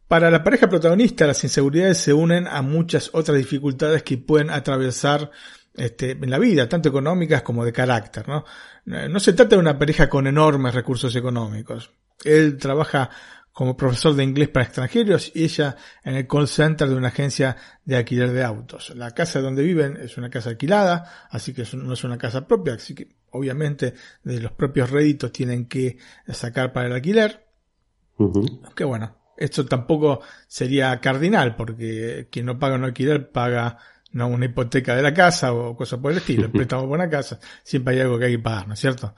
Para 0.08 0.30
la 0.30 0.44
pareja 0.44 0.70
protagonista, 0.70 1.28
las 1.28 1.44
inseguridades 1.44 1.98
se 1.98 2.14
unen 2.14 2.48
a 2.48 2.62
muchas 2.62 3.10
otras 3.14 3.38
dificultades 3.38 4.04
que 4.04 4.18
pueden 4.18 4.50
atravesar 4.50 5.32
este, 5.78 6.12
en 6.12 6.30
la 6.30 6.40
vida, 6.40 6.70
tanto 6.70 6.90
económicas 6.90 7.42
como 7.42 7.66
de 7.66 7.74
carácter, 7.74 8.28
¿no? 8.28 8.46
No 8.86 9.20
se 9.20 9.34
trata 9.34 9.56
de 9.56 9.62
una 9.62 9.78
pareja 9.78 10.08
con 10.08 10.28
enormes 10.28 10.74
recursos 10.74 11.16
económicos. 11.16 11.92
Él 12.24 12.58
trabaja 12.58 13.10
como 13.52 13.78
profesor 13.78 14.14
de 14.16 14.24
inglés 14.24 14.50
para 14.50 14.66
extranjeros 14.66 15.32
y 15.34 15.46
ella 15.46 15.78
en 16.04 16.16
el 16.16 16.28
call 16.28 16.48
center 16.48 16.90
de 16.90 16.96
una 16.96 17.08
agencia 17.08 17.56
de 17.86 17.96
alquiler 17.96 18.32
de 18.32 18.44
autos. 18.44 18.94
La 18.96 19.12
casa 19.12 19.40
donde 19.40 19.64
viven 19.64 19.96
es 19.96 20.18
una 20.18 20.30
casa 20.30 20.50
alquilada, 20.50 21.28
así 21.30 21.54
que 21.54 21.64
no 21.74 21.94
es 21.94 22.04
una 22.04 22.18
casa 22.18 22.46
propia, 22.46 22.74
así 22.74 22.94
que 22.94 23.16
obviamente 23.32 23.94
de 24.24 24.42
los 24.42 24.52
propios 24.52 24.90
réditos 24.90 25.32
tienen 25.32 25.68
que 25.68 25.98
sacar 26.28 26.74
para 26.74 26.88
el 26.88 26.94
alquiler. 26.94 27.48
Que 28.76 28.84
bueno, 28.84 29.16
esto 29.38 29.66
tampoco 29.66 30.22
sería 30.48 31.00
cardinal, 31.00 31.56
porque 31.56 32.28
quien 32.30 32.46
no 32.46 32.60
paga 32.60 32.76
un 32.76 32.84
alquiler 32.84 33.32
paga 33.32 33.78
no 34.16 34.28
una 34.28 34.46
hipoteca 34.46 34.96
de 34.96 35.02
la 35.02 35.14
casa 35.14 35.54
o 35.54 35.76
cosas 35.76 36.00
por 36.00 36.12
el 36.12 36.18
estilo, 36.18 36.46
el 36.46 36.52
préstamo 36.52 36.84
por 36.84 36.98
una 36.98 37.10
casa, 37.10 37.40
siempre 37.64 37.96
hay 37.96 38.02
algo 38.02 38.18
que 38.18 38.26
hay 38.26 38.32
que 38.38 38.40
pagar, 38.40 38.68
¿no 38.68 38.74
es 38.74 38.80
cierto? 38.80 39.14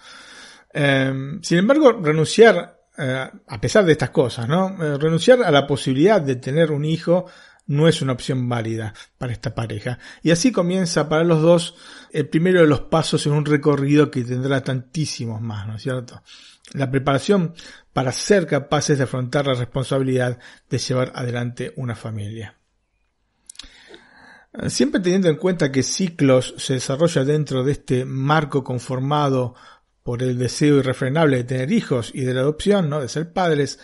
Em, 0.74 1.42
sin 1.42 1.60
embargo, 1.60 1.94
renunciar, 1.94 2.82
eh, 2.98 3.30
a 3.48 3.62
pesar 3.62 3.86
de 3.86 3.92
estas 3.94 4.10
cosas, 4.10 4.48
¿no? 4.48 4.70
Eh, 4.84 4.98
renunciar 4.98 5.44
a 5.44 5.52
la 5.52 5.66
posibilidad 5.66 6.20
de 6.20 6.36
tener 6.36 6.72
un 6.72 6.84
hijo 6.84 7.28
no 7.68 7.88
es 7.88 8.02
una 8.02 8.14
opción 8.14 8.48
válida 8.50 8.94
para 9.18 9.34
esta 9.34 9.54
pareja. 9.54 10.00
Y 10.24 10.32
así 10.32 10.52
comienza 10.52 11.08
para 11.08 11.24
los 11.24 11.42
dos 11.42 11.76
el 12.12 12.28
primero 12.28 12.62
de 12.62 12.68
los 12.68 12.82
pasos 12.82 13.26
en 13.28 13.34
un 13.34 13.46
recorrido 13.46 14.10
que 14.10 14.24
tendrá 14.24 14.62
tantísimos 14.62 15.42
más, 15.42 15.68
¿no 15.68 15.76
es 15.76 15.84
cierto? 15.84 16.24
La 16.74 16.90
preparación 16.90 17.54
para 17.94 18.12
ser 18.12 18.48
capaces 18.48 18.98
de 18.98 19.04
afrontar 19.04 19.46
la 19.46 19.54
responsabilidad 19.54 20.40
de 20.70 20.78
llevar 20.78 21.12
adelante 21.14 21.74
una 21.76 21.96
familia. 21.96 22.57
Siempre 24.68 25.02
teniendo 25.02 25.30
en 25.30 25.36
cuenta 25.36 25.72
que 25.72 25.84
Ciclos 25.84 26.56
se 26.58 26.74
desarrolla 26.74 27.24
dentro 27.24 27.64
de 27.64 27.74
este 27.74 28.06
marco 28.06 28.64
conformado 28.64 29.54
por 30.04 30.24
el 30.24 30.38
deseo 30.38 30.78
irrefrenable 30.78 31.38
de 31.38 31.44
tener 31.44 31.72
hijos 31.72 32.12
y 32.14 32.22
de 32.22 32.34
la 32.34 32.42
adopción, 32.42 32.90
¿no? 32.90 33.02
de 33.02 33.10
ser 33.10 33.34
padres, 33.34 33.80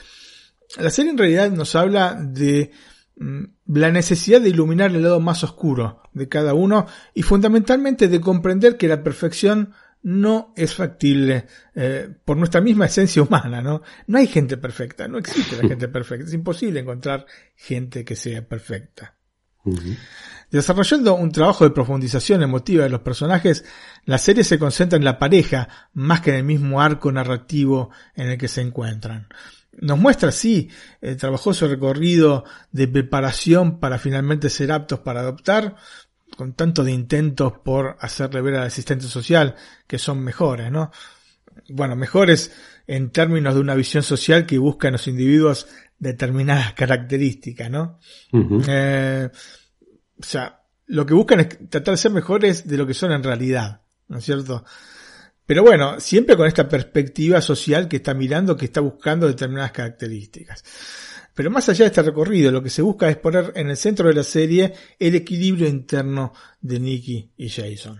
la 0.77 0.89
serie 0.89 1.11
en 1.11 1.17
realidad 1.17 1.51
nos 1.51 1.75
habla 1.75 2.17
de 2.19 2.71
mm, 3.17 3.43
la 3.67 3.91
necesidad 3.91 4.41
de 4.41 4.49
iluminar 4.49 4.91
el 4.91 5.03
lado 5.03 5.19
más 5.19 5.43
oscuro 5.43 6.01
de 6.13 6.27
cada 6.27 6.53
uno 6.53 6.87
y 7.13 7.21
fundamentalmente 7.23 8.07
de 8.07 8.21
comprender 8.21 8.77
que 8.77 8.87
la 8.87 9.03
perfección 9.03 9.73
no 10.01 10.53
es 10.55 10.73
factible 10.73 11.45
eh, 11.75 12.09
por 12.25 12.37
nuestra 12.37 12.61
misma 12.61 12.85
esencia 12.85 13.21
humana, 13.21 13.61
¿no? 13.61 13.81
No 14.07 14.17
hay 14.17 14.27
gente 14.27 14.57
perfecta, 14.57 15.07
no 15.07 15.17
existe 15.17 15.61
la 15.61 15.67
gente 15.67 15.87
perfecta, 15.87 16.25
es 16.25 16.33
imposible 16.33 16.81
encontrar 16.81 17.25
gente 17.55 18.03
que 18.03 18.15
sea 18.15 18.47
perfecta. 18.47 19.15
Desarrollando 20.51 21.15
un 21.15 21.31
trabajo 21.31 21.63
de 21.63 21.71
profundización 21.71 22.43
emotiva 22.43 22.83
de 22.83 22.89
los 22.89 23.01
personajes, 23.01 23.65
la 24.05 24.17
serie 24.17 24.43
se 24.43 24.59
concentra 24.59 24.97
en 24.97 25.05
la 25.05 25.17
pareja 25.17 25.67
más 25.93 26.21
que 26.21 26.31
en 26.31 26.35
el 26.37 26.43
mismo 26.43 26.81
arco 26.81 27.11
narrativo 27.11 27.89
en 28.15 28.27
el 28.27 28.37
que 28.37 28.47
se 28.47 28.61
encuentran. 28.61 29.27
Nos 29.79 29.97
muestra 29.97 30.29
así 30.29 30.69
el 31.01 31.17
trabajoso 31.17 31.67
recorrido 31.67 32.43
de 32.71 32.87
preparación 32.87 33.79
para 33.79 33.97
finalmente 33.97 34.49
ser 34.49 34.71
aptos 34.71 34.99
para 34.99 35.21
adoptar, 35.21 35.75
con 36.37 36.53
tanto 36.53 36.83
de 36.83 36.91
intentos 36.91 37.53
por 37.63 37.97
hacerle 37.99 38.41
ver 38.41 38.55
al 38.55 38.67
asistente 38.67 39.05
social 39.05 39.55
que 39.87 39.97
son 39.97 40.19
mejores, 40.23 40.71
¿no? 40.71 40.91
Bueno, 41.69 41.95
mejores 41.95 42.51
en 42.87 43.11
términos 43.11 43.55
de 43.55 43.61
una 43.61 43.75
visión 43.75 44.03
social 44.03 44.45
que 44.45 44.57
busca 44.57 44.87
en 44.87 44.93
los 44.93 45.07
individuos 45.07 45.67
determinadas 46.03 46.73
características, 46.75 47.71
¿no? 47.71 47.99
eh, 48.67 49.29
o 50.19 50.23
sea, 50.23 50.61
lo 50.87 51.05
que 51.05 51.13
buscan 51.13 51.39
es 51.39 51.69
tratar 51.69 51.93
de 51.93 51.97
ser 51.97 52.11
mejores 52.11 52.67
de 52.67 52.77
lo 52.77 52.85
que 52.85 52.93
son 52.93 53.11
en 53.11 53.23
realidad, 53.23 53.81
¿no 54.07 54.17
es 54.17 54.25
cierto? 54.25 54.63
Pero 55.45 55.63
bueno, 55.63 55.99
siempre 55.99 56.37
con 56.37 56.47
esta 56.47 56.69
perspectiva 56.69 57.41
social 57.41 57.87
que 57.87 57.97
está 57.97 58.13
mirando, 58.13 58.55
que 58.55 58.65
está 58.65 58.79
buscando 58.81 59.27
determinadas 59.27 59.71
características. 59.71 60.63
Pero 61.33 61.49
más 61.49 61.67
allá 61.67 61.85
de 61.85 61.87
este 61.87 62.03
recorrido, 62.03 62.51
lo 62.51 62.61
que 62.61 62.69
se 62.69 62.81
busca 62.81 63.09
es 63.09 63.17
poner 63.17 63.51
en 63.55 63.69
el 63.69 63.77
centro 63.77 64.07
de 64.07 64.13
la 64.13 64.23
serie 64.23 64.73
el 64.99 65.15
equilibrio 65.15 65.67
interno 65.67 66.31
de 66.61 66.79
Nicky 66.79 67.31
y 67.37 67.49
Jason. 67.49 67.99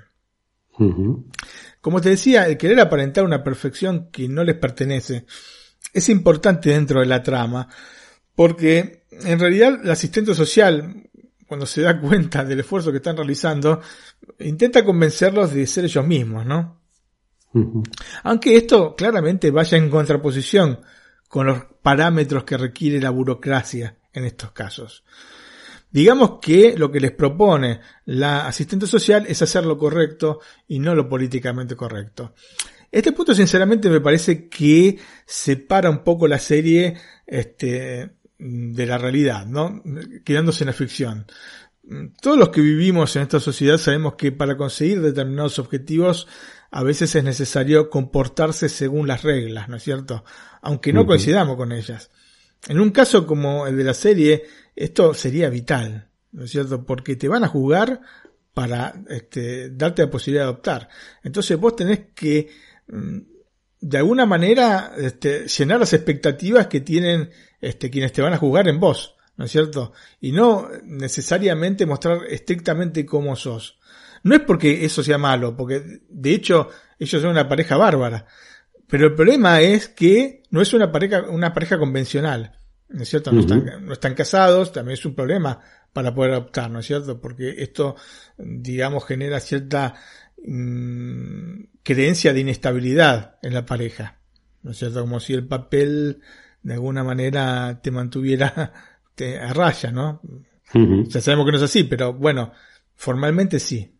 Como 1.82 2.02
te 2.02 2.10
decía, 2.10 2.48
el 2.48 2.58
querer 2.58 2.80
aparentar 2.80 3.24
una 3.24 3.44
perfección 3.44 4.10
que 4.12 4.28
no 4.28 4.44
les 4.44 4.56
pertenece 4.56 5.26
es 5.94 6.10
importante 6.10 6.70
dentro 6.70 7.00
de 7.00 7.06
la 7.06 7.22
trama, 7.22 7.68
porque 8.36 9.06
en 9.12 9.40
realidad 9.40 9.80
el 9.84 9.92
asistente 9.92 10.34
social, 10.34 11.10
cuando 11.48 11.66
se 11.66 11.82
da 11.82 12.00
cuenta 12.02 12.44
del 12.44 12.60
esfuerzo 12.60 12.92
que 12.92 12.98
están 12.98 13.18
realizando, 13.18 13.82
intenta 14.40 14.84
convencerlos 14.84 15.54
de 15.54 15.68
ser 15.68 15.86
ellos 15.86 16.06
mismos, 16.06 16.46
¿no? 16.46 16.82
Aunque 18.24 18.56
esto 18.56 18.96
claramente 18.96 19.52
vaya 19.52 19.78
en 19.78 19.90
contraposición 19.90 20.80
con 21.28 21.46
los 21.46 21.66
parámetros 21.84 22.44
que 22.46 22.58
requiere 22.58 23.00
la 23.00 23.12
burocracia 23.12 23.98
en 24.12 24.26
estos 24.26 24.52
casos. 24.52 25.04
Digamos 25.92 26.40
que 26.42 26.76
lo 26.76 26.92
que 26.92 27.00
les 27.00 27.12
propone 27.12 27.80
la 28.06 28.48
asistente 28.48 28.88
social 28.88 29.26
es 29.28 29.44
hacer 29.44 29.64
lo 29.66 29.78
correcto 29.78 30.40
y 30.68 30.80
no 30.80 30.96
lo 30.96 31.08
políticamente 31.08 31.76
correcto. 31.76 32.34
Este 32.92 33.12
punto 33.12 33.36
sinceramente 33.36 33.90
me 33.90 34.02
parece 34.02 34.50
que 34.50 34.98
separa 35.26 35.92
un 35.92 36.04
poco 36.04 36.28
la 36.28 36.40
serie 36.40 36.96
este, 37.28 38.12
de 38.44 38.86
la 38.86 38.98
realidad, 38.98 39.46
¿no? 39.46 39.82
Quedándose 40.26 40.64
en 40.64 40.68
la 40.68 40.74
ficción. 40.74 41.26
Todos 42.22 42.38
los 42.38 42.50
que 42.50 42.62
vivimos 42.62 43.16
en 43.16 43.22
esta 43.24 43.40
sociedad 43.40 43.78
sabemos 43.78 44.16
que 44.16 44.32
para 44.32 44.58
conseguir 44.58 45.02
determinados 45.02 45.60
objetivos 45.60 46.28
a 46.72 46.84
veces 46.84 47.16
es 47.16 47.24
necesario 47.24 47.90
comportarse 47.90 48.68
según 48.68 49.08
las 49.08 49.24
reglas, 49.24 49.70
¿no 49.70 49.78
es 49.78 49.84
cierto? 49.84 50.24
Aunque 50.62 50.92
no 50.92 51.06
coincidamos 51.06 51.56
con 51.56 51.72
ellas. 51.72 52.10
En 52.68 52.80
un 52.80 52.92
caso 52.92 53.28
como 53.28 53.68
el 53.68 53.78
de 53.78 53.84
la 53.84 53.94
serie, 53.94 54.44
esto 54.76 55.14
sería 55.14 55.50
vital, 55.50 56.10
¿no 56.32 56.46
es 56.46 56.52
cierto? 56.52 56.86
Porque 56.86 57.16
te 57.16 57.28
van 57.28 57.44
a 57.44 57.50
jugar 57.50 58.02
para 58.54 58.94
este, 59.10 59.70
darte 59.72 60.04
la 60.04 60.10
posibilidad 60.10 60.46
de 60.46 60.50
adoptar. 60.50 60.90
Entonces 61.24 61.58
vos 61.60 61.76
tenés 61.76 62.08
que, 62.16 62.50
mm, 62.88 63.18
de 63.84 63.98
alguna 63.98 64.26
manera, 64.26 64.94
este, 64.98 65.46
llenar 65.46 65.82
las 65.82 65.92
expectativas 65.92 66.68
que 66.68 66.80
tienen 66.80 67.30
este, 67.60 67.90
quienes 67.90 68.14
te 68.14 68.22
van 68.22 68.32
a 68.32 68.38
jugar 68.38 68.70
en 68.70 68.80
vos, 68.80 69.16
¿no 69.36 69.44
es 69.44 69.52
cierto? 69.52 69.92
Y 70.22 70.32
no 70.32 70.70
necesariamente 70.86 71.86
mostrar 71.86 72.22
estrictamente 72.30 73.06
cómo 73.06 73.36
sos. 73.36 73.78
No 74.24 74.36
es 74.36 74.42
porque 74.42 74.86
eso 74.86 75.04
sea 75.04 75.18
malo, 75.18 75.58
porque 75.58 76.00
de 76.08 76.34
hecho 76.34 76.70
ellos 76.98 77.22
son 77.22 77.32
una 77.32 77.50
pareja 77.50 77.76
bárbara. 77.76 78.26
Pero 78.88 79.08
el 79.08 79.16
problema 79.16 79.60
es 79.60 79.90
que 79.90 80.44
no 80.50 80.62
es 80.62 80.74
una 80.74 80.90
pareja, 80.90 81.24
una 81.24 81.54
pareja 81.54 81.78
convencional. 81.78 82.58
¿No 82.88 83.04
es 83.04 83.10
cierto? 83.10 83.34
No, 83.34 83.42
están, 83.42 83.86
no 83.86 83.94
están 83.94 84.14
casados, 84.14 84.72
también 84.72 84.94
es 84.94 85.06
un 85.06 85.16
problema 85.16 85.60
para 85.92 86.14
poder 86.14 86.32
adoptar, 86.32 86.72
¿no 86.72 86.80
es 86.80 86.86
cierto? 86.86 87.20
Porque 87.20 87.56
esto, 87.58 87.98
digamos, 88.38 89.04
genera 89.06 89.42
cierta 89.42 89.96
mmm, 90.46 91.64
creencia 91.84 92.34
de 92.34 92.40
inestabilidad 92.42 93.38
en 93.42 93.54
la 93.54 93.66
pareja. 93.66 94.20
¿No 94.62 94.72
es 94.72 94.78
cierto? 94.78 95.02
Como 95.02 95.20
si 95.20 95.34
el 95.34 95.48
papel 95.48 96.22
de 96.62 96.74
alguna 96.74 97.04
manera 97.04 97.82
te 97.82 97.92
mantuviera 97.92 98.74
te, 99.16 99.40
a 99.40 99.54
raya, 99.54 99.92
¿no? 99.92 100.22
Ya 100.74 101.22
sabemos 101.22 101.46
que 101.46 101.52
no 101.52 101.58
es 101.58 101.64
así, 101.64 101.84
pero 101.84 102.14
bueno, 102.14 102.52
formalmente 102.96 103.60
sí. 103.60 103.96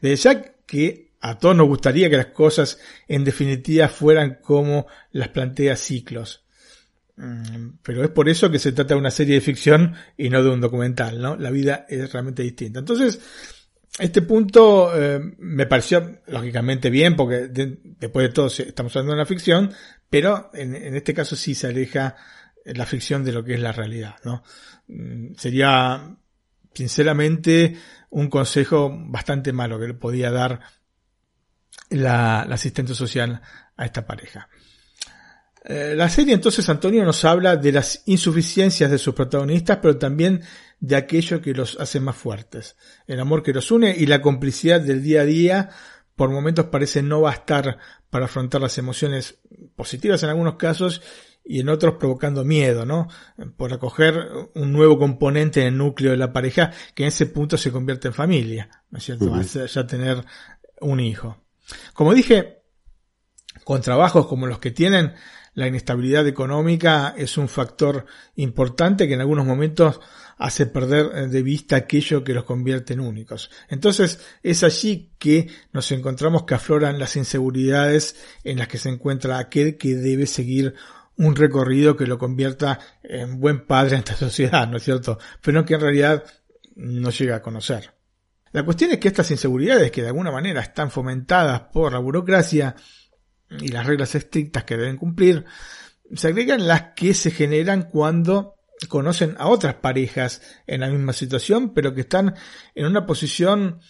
De 0.00 0.16
ya 0.16 0.54
que 0.66 1.12
a 1.20 1.38
todos 1.38 1.56
nos 1.56 1.66
gustaría 1.66 2.08
que 2.08 2.16
las 2.16 2.26
cosas 2.26 2.78
en 3.08 3.24
definitiva 3.24 3.88
fueran 3.88 4.38
como 4.42 4.86
las 5.10 5.28
plantea 5.28 5.76
Ciclos. 5.76 6.44
Mm, 7.16 7.76
pero 7.82 8.04
es 8.04 8.10
por 8.10 8.28
eso 8.28 8.50
que 8.50 8.58
se 8.58 8.72
trata 8.72 8.94
de 8.94 9.00
una 9.00 9.10
serie 9.10 9.34
de 9.34 9.40
ficción 9.40 9.94
y 10.16 10.30
no 10.30 10.42
de 10.42 10.50
un 10.50 10.60
documental, 10.60 11.20
¿no? 11.20 11.36
La 11.36 11.50
vida 11.50 11.86
es 11.88 12.12
realmente 12.12 12.42
distinta. 12.42 12.80
Entonces, 12.80 13.20
este 13.98 14.22
punto 14.22 14.90
eh, 14.94 15.20
me 15.38 15.66
pareció 15.66 16.20
lógicamente 16.26 16.90
bien 16.90 17.14
porque 17.14 17.48
después 17.48 18.28
de 18.28 18.32
todo 18.32 18.46
estamos 18.48 18.94
hablando 18.96 19.12
de 19.12 19.18
una 19.18 19.26
ficción, 19.26 19.72
pero 20.10 20.50
en, 20.52 20.96
este 20.96 21.14
caso 21.14 21.36
sí 21.36 21.54
se 21.54 21.68
aleja 21.68 22.16
la 22.64 22.86
ficción 22.86 23.24
de 23.24 23.32
lo 23.32 23.44
que 23.44 23.54
es 23.54 23.60
la 23.60 23.72
realidad, 23.72 24.16
¿no? 24.24 24.42
Mm, 24.88 25.34
sería 25.36 26.16
sinceramente 26.72 27.76
un 28.10 28.28
consejo 28.28 28.92
bastante 28.92 29.52
malo 29.52 29.78
que 29.78 29.88
le 29.88 29.94
podía 29.94 30.30
dar 30.30 30.60
la, 31.90 32.42
asistente 32.42 32.94
social 32.94 33.40
a 33.76 33.84
esta 33.84 34.06
pareja. 34.06 34.48
Eh, 35.64 35.94
la 35.96 36.08
serie 36.08 36.34
entonces 36.34 36.68
Antonio 36.68 37.04
nos 37.04 37.24
habla 37.24 37.56
de 37.56 37.72
las 37.72 38.02
insuficiencias 38.06 38.90
de 38.90 38.98
sus 38.98 39.14
protagonistas, 39.14 39.78
pero 39.80 39.96
también 39.96 40.42
de 40.86 40.96
aquello 40.96 41.40
que 41.40 41.54
los 41.54 41.80
hace 41.80 41.98
más 41.98 42.14
fuertes. 42.14 42.76
El 43.06 43.18
amor 43.18 43.42
que 43.42 43.54
los 43.54 43.70
une 43.70 43.96
y 43.96 44.04
la 44.04 44.20
complicidad 44.20 44.82
del 44.82 45.02
día 45.02 45.22
a 45.22 45.24
día 45.24 45.70
por 46.14 46.28
momentos 46.28 46.66
parece 46.66 47.02
no 47.02 47.22
bastar 47.22 47.78
para 48.10 48.26
afrontar 48.26 48.60
las 48.60 48.76
emociones 48.76 49.38
positivas 49.76 50.22
en 50.22 50.28
algunos 50.28 50.56
casos 50.56 51.00
y 51.42 51.60
en 51.60 51.70
otros 51.70 51.94
provocando 51.94 52.44
miedo, 52.44 52.84
¿no? 52.84 53.08
Por 53.56 53.72
acoger 53.72 54.28
un 54.54 54.72
nuevo 54.72 54.98
componente 54.98 55.62
en 55.62 55.68
el 55.68 55.78
núcleo 55.78 56.10
de 56.10 56.18
la 56.18 56.34
pareja 56.34 56.70
que 56.94 57.04
en 57.04 57.08
ese 57.08 57.26
punto 57.26 57.56
se 57.56 57.72
convierte 57.72 58.08
en 58.08 58.14
familia, 58.14 58.68
¿no 58.90 58.98
es 58.98 59.04
cierto? 59.04 59.40
ya 59.40 59.86
tener 59.86 60.22
un 60.80 61.00
hijo. 61.00 61.44
Como 61.94 62.12
dije, 62.12 62.62
con 63.64 63.80
trabajos 63.80 64.26
como 64.26 64.46
los 64.46 64.58
que 64.58 64.70
tienen, 64.70 65.14
la 65.54 65.68
inestabilidad 65.68 66.26
económica 66.26 67.14
es 67.16 67.38
un 67.38 67.48
factor 67.48 68.06
importante 68.34 69.06
que 69.08 69.14
en 69.14 69.20
algunos 69.20 69.46
momentos 69.46 70.00
hace 70.36 70.66
perder 70.66 71.28
de 71.28 71.42
vista 71.42 71.76
aquello 71.76 72.24
que 72.24 72.34
los 72.34 72.44
convierte 72.44 72.94
en 72.94 73.00
únicos. 73.00 73.50
Entonces 73.68 74.20
es 74.42 74.62
allí 74.62 75.12
que 75.18 75.48
nos 75.72 75.90
encontramos 75.92 76.44
que 76.44 76.54
afloran 76.54 76.98
las 76.98 77.16
inseguridades 77.16 78.16
en 78.42 78.58
las 78.58 78.68
que 78.68 78.78
se 78.78 78.88
encuentra 78.88 79.38
aquel 79.38 79.76
que 79.76 79.94
debe 79.94 80.26
seguir 80.26 80.74
un 81.16 81.36
recorrido 81.36 81.96
que 81.96 82.06
lo 82.06 82.18
convierta 82.18 82.80
en 83.02 83.38
buen 83.38 83.66
padre 83.66 83.94
en 83.94 84.00
esta 84.00 84.16
sociedad, 84.16 84.68
¿no 84.68 84.78
es 84.78 84.82
cierto? 84.82 85.18
Pero 85.40 85.64
que 85.64 85.74
en 85.74 85.80
realidad 85.80 86.24
no 86.74 87.10
llega 87.10 87.36
a 87.36 87.42
conocer. 87.42 87.92
La 88.52 88.64
cuestión 88.64 88.92
es 88.92 88.98
que 88.98 89.08
estas 89.08 89.30
inseguridades, 89.30 89.90
que 89.90 90.02
de 90.02 90.08
alguna 90.08 90.30
manera 90.30 90.60
están 90.60 90.90
fomentadas 90.90 91.60
por 91.72 91.92
la 91.92 91.98
burocracia 91.98 92.74
y 93.50 93.68
las 93.68 93.86
reglas 93.86 94.14
estrictas 94.14 94.64
que 94.64 94.76
deben 94.76 94.96
cumplir, 94.96 95.44
se 96.12 96.28
agregan 96.28 96.66
las 96.66 96.92
que 96.94 97.14
se 97.14 97.30
generan 97.30 97.88
cuando 97.90 98.53
conocen 98.88 99.34
a 99.38 99.48
otras 99.48 99.74
parejas 99.74 100.42
en 100.66 100.80
la 100.80 100.88
misma 100.88 101.12
situación, 101.12 101.74
pero 101.74 101.94
que 101.94 102.02
están 102.02 102.34
en 102.74 102.86
una 102.86 103.06
posición 103.06 103.80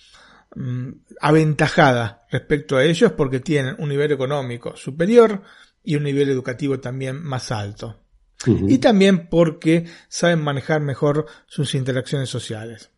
mm, 0.55 0.89
aventajada 1.21 2.27
respecto 2.31 2.77
a 2.77 2.85
ellos 2.85 3.13
porque 3.13 3.41
tienen 3.41 3.77
un 3.79 3.89
nivel 3.89 4.13
económico 4.13 4.77
superior, 4.77 5.43
y 5.85 5.97
un 5.97 6.03
nivel 6.03 6.31
educativo 6.31 6.81
también 6.81 7.23
más 7.23 7.53
alto. 7.53 8.01
Y 8.47 8.77
también 8.77 9.29
porque 9.29 9.87
saben 10.09 10.43
manejar 10.43 10.81
mejor 10.81 11.27
sus 11.47 11.75
interacciones 11.75 12.29
sociales. 12.29 12.91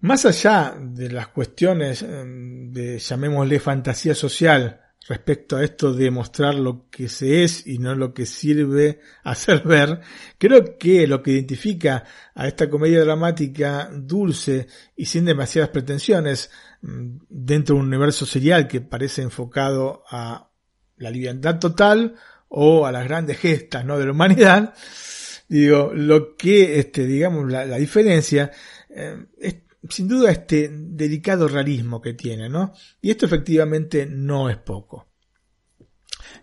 Más 0.00 0.24
allá 0.24 0.74
de 0.80 1.10
las 1.10 1.28
cuestiones 1.28 2.02
em, 2.02 2.72
de, 2.72 2.98
llamémosle, 2.98 3.60
fantasía 3.60 4.14
social 4.14 4.80
respecto 5.08 5.56
a 5.56 5.64
esto 5.64 5.94
de 5.94 6.10
mostrar 6.10 6.54
lo 6.54 6.88
que 6.90 7.08
se 7.08 7.42
es 7.42 7.66
y 7.66 7.78
no 7.78 7.94
lo 7.94 8.12
que 8.12 8.26
sirve 8.26 9.00
hacer 9.24 9.62
ver, 9.62 10.00
creo 10.36 10.76
que 10.78 11.06
lo 11.06 11.22
que 11.22 11.32
identifica 11.32 12.04
a 12.34 12.46
esta 12.46 12.68
comedia 12.68 13.00
dramática 13.00 13.90
dulce 13.92 14.68
y 14.94 15.06
sin 15.06 15.24
demasiadas 15.24 15.70
pretensiones 15.70 16.50
mm, 16.82 17.16
dentro 17.28 17.74
de 17.74 17.80
un 17.80 17.88
universo 17.88 18.26
serial 18.26 18.68
que 18.68 18.82
parece 18.82 19.22
enfocado 19.22 20.04
a 20.10 20.50
la 20.98 21.10
liviandad 21.10 21.58
total 21.58 22.14
o 22.48 22.86
a 22.86 22.92
las 22.92 23.04
grandes 23.04 23.38
gestas 23.38 23.84
¿no? 23.84 23.98
de 23.98 24.04
la 24.04 24.12
humanidad, 24.12 24.74
digo, 25.48 25.90
lo 25.94 26.36
que, 26.36 26.78
este, 26.78 27.06
digamos, 27.06 27.50
la, 27.50 27.64
diferencia 27.76 28.50
eh, 28.90 29.24
es 29.38 29.56
sin 29.88 30.08
duda 30.08 30.30
este 30.30 30.70
delicado 30.72 31.48
realismo 31.48 32.00
que 32.00 32.14
tiene, 32.14 32.48
¿no? 32.48 32.72
Y 33.00 33.10
esto 33.10 33.26
efectivamente 33.26 34.06
no 34.06 34.50
es 34.50 34.56
poco. 34.56 35.08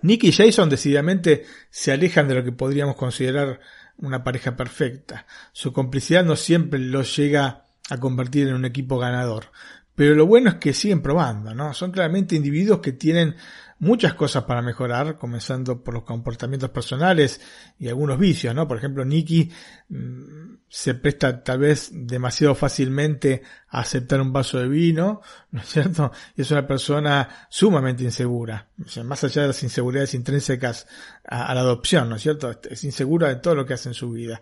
Nick 0.01 0.23
y 0.23 0.31
Jason 0.31 0.69
decididamente 0.69 1.45
se 1.69 1.91
alejan 1.91 2.27
de 2.27 2.35
lo 2.35 2.43
que 2.43 2.51
podríamos 2.51 2.95
considerar 2.95 3.59
una 3.97 4.23
pareja 4.23 4.55
perfecta. 4.55 5.25
Su 5.53 5.73
complicidad 5.73 6.23
no 6.23 6.35
siempre 6.35 6.79
los 6.79 7.15
llega 7.15 7.65
a 7.89 7.99
convertir 7.99 8.47
en 8.47 8.55
un 8.55 8.65
equipo 8.65 8.97
ganador. 8.97 9.51
Pero 9.95 10.15
lo 10.15 10.25
bueno 10.25 10.49
es 10.49 10.55
que 10.55 10.73
siguen 10.73 11.01
probando, 11.01 11.53
¿no? 11.53 11.73
Son 11.73 11.91
claramente 11.91 12.35
individuos 12.35 12.79
que 12.79 12.91
tienen 12.91 13.35
muchas 13.79 14.13
cosas 14.13 14.43
para 14.45 14.61
mejorar, 14.61 15.17
comenzando 15.17 15.83
por 15.83 15.93
los 15.93 16.03
comportamientos 16.03 16.69
personales 16.69 17.41
y 17.77 17.87
algunos 17.87 18.17
vicios, 18.17 18.55
¿no? 18.55 18.67
Por 18.67 18.77
ejemplo, 18.77 19.03
Nicky 19.03 19.51
mm, 19.89 20.55
se 20.67 20.95
presta 20.95 21.43
tal 21.43 21.59
vez 21.59 21.89
demasiado 21.91 22.55
fácilmente 22.55 23.41
a 23.69 23.79
aceptar 23.81 24.21
un 24.21 24.31
vaso 24.31 24.59
de 24.59 24.67
vino, 24.67 25.21
¿no 25.51 25.61
es 25.61 25.67
cierto? 25.67 26.11
Y 26.35 26.41
es 26.41 26.51
una 26.51 26.65
persona 26.65 27.47
sumamente 27.49 28.03
insegura, 28.03 28.69
o 28.77 29.03
más 29.03 29.23
allá 29.23 29.41
de 29.43 29.47
las 29.49 29.63
inseguridades 29.63 30.13
intrínsecas 30.13 30.87
a, 31.27 31.47
a 31.47 31.55
la 31.55 31.61
adopción, 31.61 32.09
¿no 32.09 32.15
es 32.15 32.21
cierto? 32.21 32.59
Es 32.69 32.83
insegura 32.83 33.27
de 33.27 33.35
todo 33.37 33.55
lo 33.55 33.65
que 33.65 33.73
hace 33.73 33.89
en 33.89 33.95
su 33.95 34.11
vida 34.11 34.41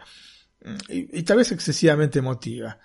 y, 0.87 1.23
tal 1.23 1.37
vez 1.37 1.51
excesivamente 1.51 2.19
emotiva. 2.19 2.79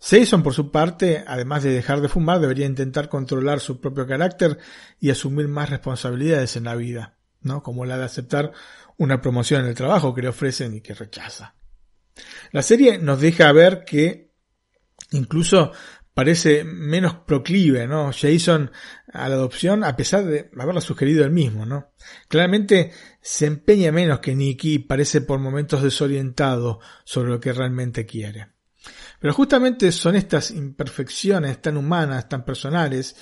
Jason, 0.00 0.42
por 0.42 0.54
su 0.54 0.70
parte, 0.70 1.24
además 1.26 1.62
de 1.62 1.70
dejar 1.70 2.00
de 2.00 2.08
fumar, 2.08 2.40
debería 2.40 2.66
intentar 2.66 3.08
controlar 3.08 3.60
su 3.60 3.80
propio 3.80 4.06
carácter 4.06 4.58
y 4.98 5.10
asumir 5.10 5.48
más 5.48 5.70
responsabilidades 5.70 6.56
en 6.56 6.64
la 6.64 6.74
vida, 6.74 7.18
¿no? 7.40 7.62
Como 7.62 7.84
la 7.84 7.98
de 7.98 8.04
aceptar 8.04 8.52
una 8.96 9.20
promoción 9.20 9.62
en 9.62 9.68
el 9.68 9.74
trabajo 9.74 10.14
que 10.14 10.22
le 10.22 10.28
ofrecen 10.28 10.74
y 10.74 10.80
que 10.80 10.94
rechaza. 10.94 11.54
La 12.52 12.62
serie 12.62 12.98
nos 12.98 13.20
deja 13.20 13.52
ver 13.52 13.84
que 13.84 14.32
incluso 15.10 15.72
parece 16.18 16.64
menos 16.64 17.14
proclive, 17.14 17.86
¿no? 17.86 18.10
Jason 18.10 18.72
a 19.12 19.28
la 19.28 19.36
adopción 19.36 19.84
a 19.84 19.94
pesar 19.94 20.24
de 20.24 20.50
haberla 20.58 20.80
sugerido 20.80 21.24
él 21.24 21.30
mismo, 21.30 21.64
¿no? 21.64 21.92
Claramente 22.26 22.90
se 23.20 23.46
empeña 23.46 23.92
menos 23.92 24.18
que 24.18 24.34
Nicky 24.34 24.80
parece 24.80 25.20
por 25.20 25.38
momentos 25.38 25.80
desorientado 25.80 26.80
sobre 27.04 27.30
lo 27.30 27.38
que 27.38 27.52
realmente 27.52 28.04
quiere. 28.04 28.48
Pero 29.20 29.32
justamente 29.32 29.92
son 29.92 30.16
estas 30.16 30.50
imperfecciones 30.50 31.62
tan 31.62 31.76
humanas, 31.76 32.28
tan 32.28 32.44
personales, 32.44 33.14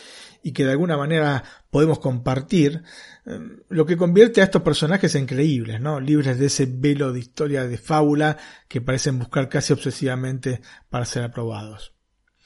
y 0.43 0.53
que 0.53 0.65
de 0.65 0.71
alguna 0.71 0.97
manera 0.97 1.45
podemos 1.69 1.99
compartir, 1.99 2.83
eh, 3.27 3.39
lo 3.69 3.85
que 3.85 3.99
convierte 3.99 4.41
a 4.41 4.45
estos 4.45 4.63
personajes 4.63 5.15
en 5.17 5.27
creíbles, 5.27 5.83
¿no? 5.83 6.01
Libres 6.01 6.39
de 6.39 6.47
ese 6.47 6.65
velo 6.65 7.13
de 7.13 7.21
historia 7.21 7.65
de 7.65 7.77
fábula 7.77 8.39
que 8.69 8.81
parecen 8.81 9.19
buscar 9.19 9.51
casi 9.51 9.75
obsesivamente 9.75 10.63
para 10.89 11.05
ser 11.05 11.25
aprobados 11.25 11.96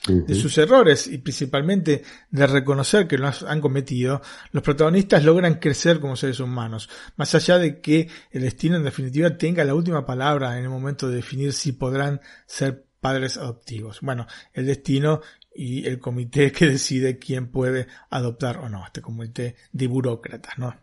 de 0.06 0.34
sus 0.34 0.56
errores 0.56 1.06
y 1.06 1.18
principalmente 1.18 2.02
de 2.30 2.46
reconocer 2.46 3.06
que 3.06 3.18
los 3.18 3.42
han 3.42 3.60
cometido, 3.60 4.22
los 4.50 4.62
protagonistas 4.62 5.24
logran 5.24 5.56
crecer 5.56 6.00
como 6.00 6.16
seres 6.16 6.40
humanos, 6.40 6.88
más 7.16 7.34
allá 7.34 7.58
de 7.58 7.80
que 7.80 8.08
el 8.30 8.42
destino 8.42 8.76
en 8.76 8.84
definitiva 8.84 9.36
tenga 9.36 9.64
la 9.64 9.74
última 9.74 10.06
palabra 10.06 10.58
en 10.58 10.64
el 10.64 10.70
momento 10.70 11.08
de 11.08 11.16
definir 11.16 11.52
si 11.52 11.72
podrán 11.72 12.20
ser 12.46 12.86
padres 13.00 13.36
adoptivos. 13.36 14.00
Bueno, 14.00 14.26
el 14.54 14.66
destino 14.66 15.20
y 15.54 15.86
el 15.86 15.98
comité 15.98 16.50
que 16.52 16.66
decide 16.66 17.18
quién 17.18 17.48
puede 17.48 17.86
adoptar 18.08 18.58
o 18.58 18.68
no, 18.68 18.84
este 18.86 19.02
comité 19.02 19.56
de 19.72 19.86
burócratas, 19.86 20.58
¿no? 20.58 20.74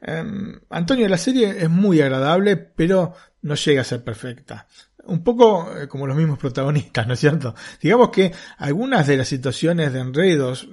Em, 0.00 0.58
Antonio, 0.70 1.08
la 1.08 1.18
serie 1.18 1.62
es 1.62 1.70
muy 1.70 2.00
agradable, 2.00 2.56
pero 2.56 3.14
no 3.42 3.54
llega 3.54 3.82
a 3.82 3.84
ser 3.84 4.02
perfecta 4.02 4.66
un 5.06 5.22
poco 5.22 5.76
eh, 5.76 5.88
como 5.88 6.06
los 6.06 6.16
mismos 6.16 6.38
protagonistas, 6.38 7.06
¿no 7.08 7.14
es 7.14 7.20
cierto? 7.20 7.54
Digamos 7.80 8.10
que 8.10 8.32
algunas 8.58 9.06
de 9.06 9.16
las 9.16 9.28
situaciones 9.28 9.92
de 9.92 10.00
enredos 10.00 10.68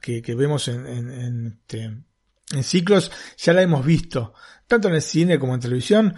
que, 0.00 0.22
vemos 0.34 0.68
en, 0.68 0.86
en, 0.86 1.46
este, 1.46 1.82
en, 1.84 2.62
ciclos 2.62 3.12
ya 3.36 3.52
la 3.52 3.62
hemos 3.62 3.84
visto, 3.84 4.34
tanto 4.66 4.88
en 4.88 4.94
el 4.94 5.02
cine 5.02 5.38
como 5.38 5.54
en 5.54 5.60
televisión, 5.60 6.14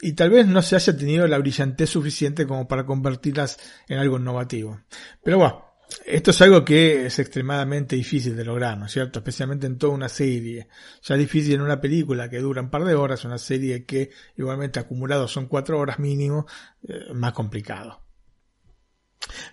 y 0.00 0.12
tal 0.12 0.30
vez 0.30 0.46
no 0.46 0.62
se 0.62 0.76
haya 0.76 0.96
tenido 0.96 1.26
la 1.26 1.38
brillantez 1.38 1.90
suficiente 1.90 2.46
como 2.46 2.68
para 2.68 2.86
convertirlas 2.86 3.58
en 3.88 3.98
algo 3.98 4.16
innovativo. 4.16 4.80
Pero 5.22 5.38
bueno, 5.38 5.67
esto 6.04 6.30
es 6.30 6.40
algo 6.42 6.64
que 6.64 7.06
es 7.06 7.18
extremadamente 7.18 7.96
difícil 7.96 8.36
de 8.36 8.44
lograr, 8.44 8.76
¿no 8.78 8.86
es 8.86 8.92
cierto? 8.92 9.20
Especialmente 9.20 9.66
en 9.66 9.78
toda 9.78 9.94
una 9.94 10.08
serie. 10.08 10.68
Ya 11.02 11.16
difícil 11.16 11.54
en 11.54 11.62
una 11.62 11.80
película 11.80 12.28
que 12.28 12.38
dura 12.38 12.62
un 12.62 12.70
par 12.70 12.84
de 12.84 12.94
horas, 12.94 13.24
una 13.24 13.38
serie 13.38 13.84
que 13.84 14.10
igualmente 14.36 14.80
acumulado 14.80 15.28
son 15.28 15.46
cuatro 15.46 15.78
horas 15.78 15.98
mínimo, 15.98 16.46
eh, 16.86 17.12
más 17.14 17.32
complicado. 17.32 18.02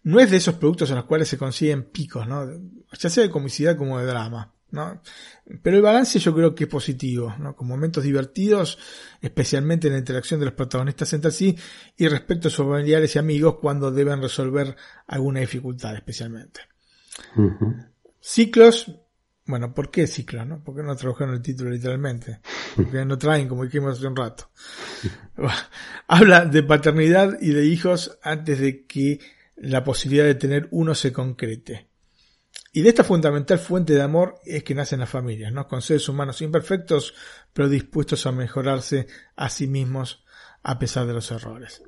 No 0.04 0.20
es 0.20 0.32
de 0.32 0.38
esos 0.38 0.56
productos 0.56 0.90
en 0.90 0.98
los 0.98 1.06
cuales 1.06 1.28
se 1.28 1.38
consiguen 1.38 1.86
picos, 1.92 2.28
¿no? 2.28 2.46
Ya 2.98 3.10
sea 3.10 3.24
de 3.24 3.30
comicidad 3.30 3.78
como 3.78 4.00
de 4.00 4.06
drama. 4.06 4.55
Pero 5.62 5.78
el 5.78 5.84
balance 5.84 6.20
yo 6.20 6.34
creo 6.34 6.54
que 6.54 6.66
es 6.66 6.70
positivo, 6.70 7.36
¿no? 7.40 7.56
Con 7.56 7.68
momentos 7.68 8.04
divertidos, 8.04 8.78
especialmente 9.22 9.88
en 9.88 9.94
la 9.94 10.00
interacción 10.00 10.40
de 10.40 10.48
los 10.48 10.56
protagonistas 10.56 11.14
entre 11.14 11.32
sí 11.32 11.58
y 11.98 12.08
respecto 12.08 12.48
a 12.48 12.52
sus 12.52 12.66
familiares 12.66 13.16
y 13.16 13.20
amigos 13.20 13.58
cuando 13.62 13.92
deben 13.92 14.22
resolver 14.22 14.76
alguna 15.08 15.40
dificultad 15.40 15.96
especialmente. 15.96 16.62
Ciclos, 18.20 18.92
bueno, 19.46 19.74
¿por 19.74 19.92
qué 19.92 20.08
ciclos, 20.08 20.48
no? 20.48 20.64
¿Por 20.64 20.76
qué 20.76 20.84
no 20.84 20.96
trabajaron 20.96 21.36
el 21.36 21.42
título 21.42 21.70
literalmente? 21.70 22.40
Porque 22.76 23.06
no 23.06 23.18
traen, 23.18 23.48
como 23.48 23.64
dijimos 23.64 23.98
hace 23.98 24.08
un 24.08 24.16
rato. 24.16 24.50
Habla 26.08 26.46
de 26.46 26.64
paternidad 26.64 27.38
y 27.40 27.52
de 27.52 27.66
hijos 27.66 28.18
antes 28.24 28.60
de 28.60 28.86
que 28.86 29.20
la 29.56 29.84
posibilidad 29.84 30.26
de 30.26 30.36
tener 30.36 30.68
uno 30.72 30.96
se 30.96 31.14
concrete. 31.14 31.88
Y 32.76 32.82
de 32.82 32.90
esta 32.90 33.06
fundamental 33.06 33.58
fuente 33.58 33.94
de 33.94 34.02
amor 34.02 34.42
es 34.44 34.66
que 34.66 34.76
nacen 34.76 35.00
las 35.00 35.10
familias, 35.10 35.54
¿no? 35.54 35.66
Con 35.66 35.82
seres 35.82 36.10
humanos 36.10 36.42
imperfectos, 36.42 37.14
pero 37.54 37.70
dispuestos 37.70 38.26
a 38.26 38.34
mejorarse 38.34 39.08
a 39.38 39.48
sí 39.48 39.66
mismos 39.66 40.26
a 40.62 40.78
pesar 40.78 41.08
de 41.08 41.14
los 41.14 41.32
errores. 41.32 41.84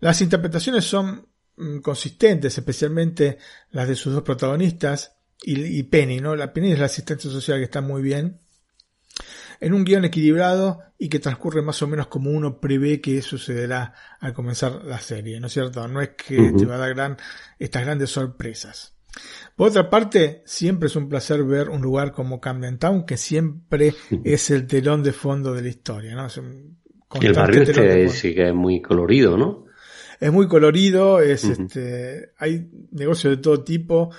Las 0.00 0.20
interpretaciones 0.20 0.84
son 0.84 1.28
mm, 1.56 1.78
consistentes, 1.78 2.58
especialmente 2.58 3.38
las 3.70 3.86
de 3.86 3.94
sus 3.94 4.12
dos 4.12 4.24
protagonistas 4.24 5.14
y, 5.44 5.80
Penny, 5.84 6.20
¿no? 6.20 6.34
La 6.34 6.52
Penny 6.52 6.72
es 6.72 6.80
la 6.80 6.86
asistente 6.86 7.30
social 7.30 7.58
que 7.58 7.64
está 7.66 7.80
muy 7.80 8.02
bien. 8.02 8.40
En 9.60 9.72
un 9.74 9.84
guion 9.84 10.06
equilibrado 10.06 10.80
y 10.98 11.08
que 11.08 11.20
transcurre 11.20 11.62
más 11.62 11.80
o 11.82 11.86
menos 11.86 12.08
como 12.08 12.32
uno 12.32 12.60
prevé 12.60 13.00
que 13.00 13.22
sucederá 13.22 13.94
al 14.18 14.34
comenzar 14.34 14.84
la 14.84 14.98
serie, 14.98 15.38
¿no 15.38 15.46
es 15.46 15.52
cierto? 15.52 15.86
No 15.86 16.00
es 16.02 16.10
que 16.16 16.52
te 16.58 16.66
va 16.66 16.74
a 16.74 16.78
dar 16.78 16.94
gran, 16.94 17.16
estas 17.60 17.84
grandes 17.84 18.10
sorpresas. 18.10 18.96
Por 19.56 19.68
otra 19.68 19.90
parte, 19.90 20.42
siempre 20.46 20.86
es 20.86 20.96
un 20.96 21.08
placer 21.08 21.44
ver 21.44 21.68
un 21.68 21.82
lugar 21.82 22.12
como 22.12 22.40
Camden 22.40 22.78
Town, 22.78 23.04
que 23.04 23.16
siempre 23.16 23.94
es 24.24 24.50
el 24.50 24.66
telón 24.66 25.02
de 25.02 25.12
fondo 25.12 25.52
de 25.52 25.62
la 25.62 25.68
historia, 25.68 26.14
¿no? 26.14 26.26
y 27.20 27.26
el 27.26 27.32
barrio 27.32 27.62
este 27.62 28.08
sí 28.08 28.34
que 28.34 28.48
es 28.48 28.54
muy 28.54 28.80
colorido, 28.80 29.36
¿no? 29.36 29.66
Es 30.20 30.32
muy 30.32 30.46
colorido, 30.46 31.20
es 31.20 31.44
este, 31.44 32.32
hay 32.38 32.70
negocios 32.92 33.36
de 33.36 33.42
todo 33.42 33.64
tipo, 33.64 34.10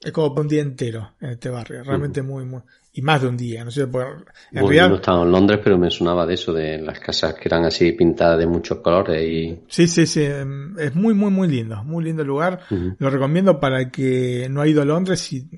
es 0.00 0.12
como 0.12 0.34
un 0.34 0.48
día 0.48 0.60
entero 0.60 1.14
en 1.20 1.30
este 1.30 1.48
barrio, 1.48 1.84
realmente 1.84 2.20
muy, 2.20 2.44
muy, 2.44 2.62
y 2.92 3.02
más 3.02 3.22
de 3.22 3.28
un 3.28 3.36
día, 3.36 3.64
no 3.64 3.70
sé, 3.70 3.82
en 3.82 3.90
realidad... 3.90 4.88
no 4.88 4.94
he 4.94 4.98
estado 4.98 5.22
en 5.22 5.30
Londres, 5.30 5.60
pero 5.62 5.78
me 5.78 5.90
sonaba 5.90 6.26
de 6.26 6.34
eso, 6.34 6.52
de 6.52 6.78
las 6.78 6.98
casas 6.98 7.34
que 7.34 7.42
eran 7.44 7.64
así 7.64 7.92
pintadas 7.92 8.38
de 8.38 8.46
muchos 8.46 8.78
colores 8.78 9.22
y... 9.22 9.60
Sí, 9.68 9.86
sí, 9.86 10.06
sí, 10.06 10.22
em, 10.24 10.76
es 10.78 10.94
muy, 10.94 11.14
muy, 11.14 11.30
muy 11.30 11.48
lindo, 11.48 11.84
muy 11.84 12.04
lindo 12.04 12.22
el 12.22 12.28
lugar, 12.28 12.64
lo 12.70 13.10
recomiendo 13.10 13.60
para 13.60 13.80
el 13.80 13.90
que 13.90 14.48
no 14.50 14.60
ha 14.60 14.66
ido 14.66 14.82
a 14.82 14.84
Londres 14.84 15.32
y 15.32 15.48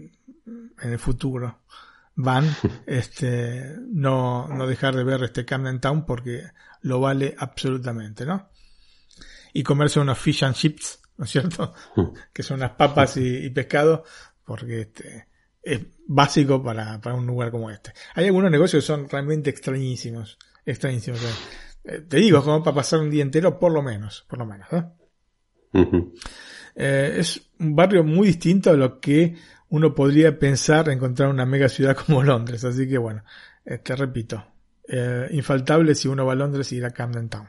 en 0.45 0.93
el 0.93 0.99
futuro 0.99 1.61
van, 2.17 2.45
este, 2.87 3.77
no, 3.91 4.49
no 4.49 4.67
dejar 4.67 4.95
de 4.95 5.05
ver 5.05 5.23
este 5.25 5.47
Camden 5.47 5.81
Town 5.81 6.05
porque 6.05 6.43
lo 6.83 7.01
vale 7.01 7.35
absolutamente, 7.39 8.27
¿no? 8.27 8.51
Y 9.55 9.63
comerse 9.63 10.01
unos 10.01 10.19
fish 10.19 10.45
and 10.45 10.55
chips, 10.55 11.01
¿no 11.17 11.25
es 11.25 11.31
cierto? 11.31 11.73
que 12.33 12.43
son 12.43 12.61
las 12.61 12.73
papas 12.73 13.17
y, 13.17 13.47
y 13.47 13.51
pescado, 13.51 14.05
porque 14.45 14.83
este, 14.83 15.32
es 15.63 15.81
básico 16.07 16.63
para, 16.63 17.01
para 17.01 17.15
un 17.15 17.27
lugar 17.27 17.51
como 17.51 17.71
este. 17.71 17.93
Hay 18.15 18.27
algunos 18.27 18.51
negocios 18.51 18.83
que 18.83 18.87
son 18.87 19.09
realmente 19.09 19.51
extrañísimos. 19.51 20.39
Extrañísimos. 20.65 21.21
Eh, 21.85 22.05
te 22.09 22.17
digo, 22.19 22.39
es 22.39 22.45
como 22.45 22.63
para 22.63 22.77
pasar 22.77 23.01
un 23.01 23.11
día 23.11 23.23
entero, 23.23 23.59
por 23.59 23.73
lo 23.73 23.83
menos. 23.83 24.25
Por 24.29 24.39
lo 24.39 24.47
menos. 24.47 24.69
¿eh? 24.73 24.85
Eh, 26.75 27.17
es 27.19 27.41
un 27.59 27.77
barrio 27.77 28.05
muy 28.05 28.29
distinto 28.29 28.71
a 28.71 28.75
lo 28.75 29.01
que 29.01 29.37
uno 29.69 29.95
podría 29.95 30.39
pensar 30.39 30.89
encontrar 30.89 31.29
una 31.29 31.47
mega 31.47 31.69
ciudad 31.69 31.97
como 32.07 32.23
Londres. 32.23 32.65
Así 32.65 32.89
que 32.89 32.99
bueno, 32.99 33.25
te 33.65 33.97
repito, 33.97 34.45
eh, 34.89 35.29
infaltable 35.31 35.95
si 35.95 36.09
uno 36.09 36.27
va 36.27 36.33
a 36.33 36.37
Londres 36.37 36.73
y 36.73 36.77
ir 36.77 36.85
a 36.85 36.91
Camden 36.91 37.29
Town. 37.29 37.49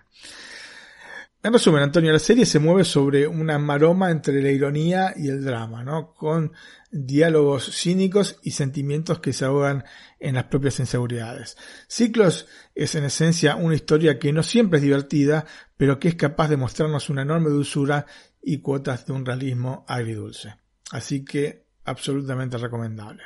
En 1.46 1.52
resumen, 1.52 1.84
Antonio, 1.84 2.14
la 2.14 2.20
serie 2.20 2.46
se 2.46 2.60
mueve 2.60 2.86
sobre 2.86 3.28
una 3.28 3.60
maroma 3.60 4.12
entre 4.12 4.42
la 4.42 4.50
ironía 4.50 5.14
y 5.14 5.28
el 5.28 5.44
drama, 5.44 5.84
¿no? 5.84 6.14
Con 6.14 6.54
diálogos 6.90 7.70
cínicos 7.70 8.40
y 8.44 8.52
sentimientos 8.52 9.20
que 9.20 9.34
se 9.34 9.44
ahogan 9.44 9.84
en 10.22 10.36
las 10.36 10.46
propias 10.46 10.80
inseguridades. 10.80 11.58
Ciclos 11.90 12.48
es 12.74 12.96
en 12.96 13.04
esencia 13.04 13.58
una 13.58 13.76
historia 13.76 14.20
que 14.20 14.32
no 14.32 14.42
siempre 14.42 14.78
es 14.78 14.84
divertida, 14.84 15.46
pero 15.76 16.00
que 16.00 16.08
es 16.08 16.16
capaz 16.16 16.48
de 16.48 16.56
mostrarnos 16.56 17.10
una 17.10 17.24
enorme 17.24 17.50
dulzura 17.50 18.06
y 18.42 18.60
cuotas 18.60 19.06
de 19.06 19.12
un 19.12 19.26
realismo 19.26 19.84
agridulce. 19.86 20.56
Así 20.92 21.26
que 21.26 21.66
absolutamente 21.84 22.58
recomendable. 22.58 23.24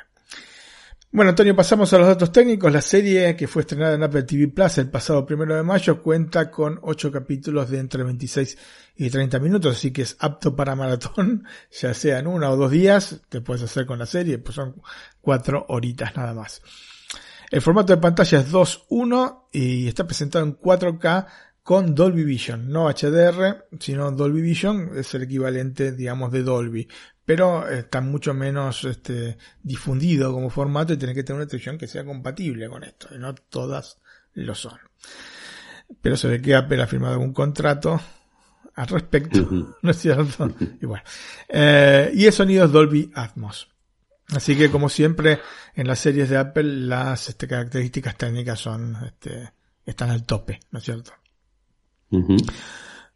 Bueno, 1.10 1.30
Antonio, 1.30 1.56
pasamos 1.56 1.90
a 1.94 1.98
los 1.98 2.06
datos 2.06 2.30
técnicos. 2.30 2.70
La 2.70 2.82
serie 2.82 3.34
que 3.34 3.48
fue 3.48 3.62
estrenada 3.62 3.94
en 3.94 4.02
Apple 4.02 4.24
TV 4.24 4.48
Plus 4.48 4.76
el 4.76 4.90
pasado 4.90 5.24
primero 5.24 5.56
de 5.56 5.62
mayo 5.62 6.02
cuenta 6.02 6.50
con 6.50 6.78
8 6.82 7.10
capítulos 7.10 7.70
de 7.70 7.78
entre 7.78 8.02
26 8.02 8.58
y 8.96 9.08
30 9.08 9.38
minutos, 9.38 9.76
así 9.76 9.90
que 9.90 10.02
es 10.02 10.16
apto 10.20 10.54
para 10.54 10.76
maratón, 10.76 11.44
ya 11.80 11.94
sea 11.94 12.18
en 12.18 12.26
una 12.26 12.50
o 12.50 12.56
dos 12.58 12.70
días, 12.70 13.22
te 13.30 13.40
puedes 13.40 13.62
hacer 13.62 13.86
con 13.86 13.98
la 13.98 14.04
serie, 14.04 14.36
pues 14.36 14.56
son 14.56 14.82
4 15.22 15.64
horitas 15.68 16.14
nada 16.14 16.34
más. 16.34 16.60
El 17.50 17.62
formato 17.62 17.94
de 17.94 18.02
pantalla 18.02 18.40
es 18.40 18.52
2.1 18.52 19.44
y 19.52 19.88
está 19.88 20.06
presentado 20.06 20.44
en 20.44 20.58
4K 20.58 21.26
con 21.62 21.94
Dolby 21.94 22.24
Vision, 22.24 22.70
no 22.70 22.86
HDR, 22.86 23.66
sino 23.80 24.10
Dolby 24.10 24.42
Vision 24.42 24.90
es 24.94 25.14
el 25.14 25.22
equivalente, 25.22 25.92
digamos, 25.92 26.32
de 26.32 26.42
Dolby, 26.42 26.86
pero 27.28 27.68
está 27.68 28.00
mucho 28.00 28.32
menos 28.32 28.84
este, 28.84 29.36
difundido 29.62 30.32
como 30.32 30.48
formato 30.48 30.94
y 30.94 30.96
tiene 30.96 31.12
que 31.12 31.22
tener 31.22 31.42
una 31.42 31.46
televisión 31.46 31.76
que 31.76 31.86
sea 31.86 32.02
compatible 32.02 32.70
con 32.70 32.84
esto, 32.84 33.08
y 33.14 33.18
no 33.18 33.34
todas 33.34 33.98
lo 34.32 34.54
son. 34.54 34.78
Pero 36.00 36.16
se 36.16 36.26
ve 36.26 36.40
que 36.40 36.54
Apple 36.54 36.80
ha 36.80 36.86
firmado 36.86 37.12
algún 37.12 37.34
contrato 37.34 38.00
al 38.74 38.86
respecto, 38.86 39.46
¿no 39.82 39.90
es 39.90 39.98
cierto? 39.98 40.54
y 40.80 40.86
bueno, 40.86 41.04
eh, 41.50 42.10
y 42.14 42.24
el 42.24 42.32
sonido 42.32 42.64
es 42.64 42.72
Dolby 42.72 43.12
Atmos. 43.14 43.68
Así 44.28 44.56
que 44.56 44.70
como 44.70 44.88
siempre 44.88 45.38
en 45.74 45.86
las 45.86 45.98
series 45.98 46.30
de 46.30 46.38
Apple 46.38 46.86
las 46.86 47.28
este, 47.28 47.46
características 47.46 48.16
técnicas 48.16 48.58
son 48.58 48.96
este, 49.04 49.52
están 49.84 50.08
al 50.08 50.24
tope, 50.24 50.60
¿no 50.70 50.78
es 50.78 50.84
cierto? 50.86 51.12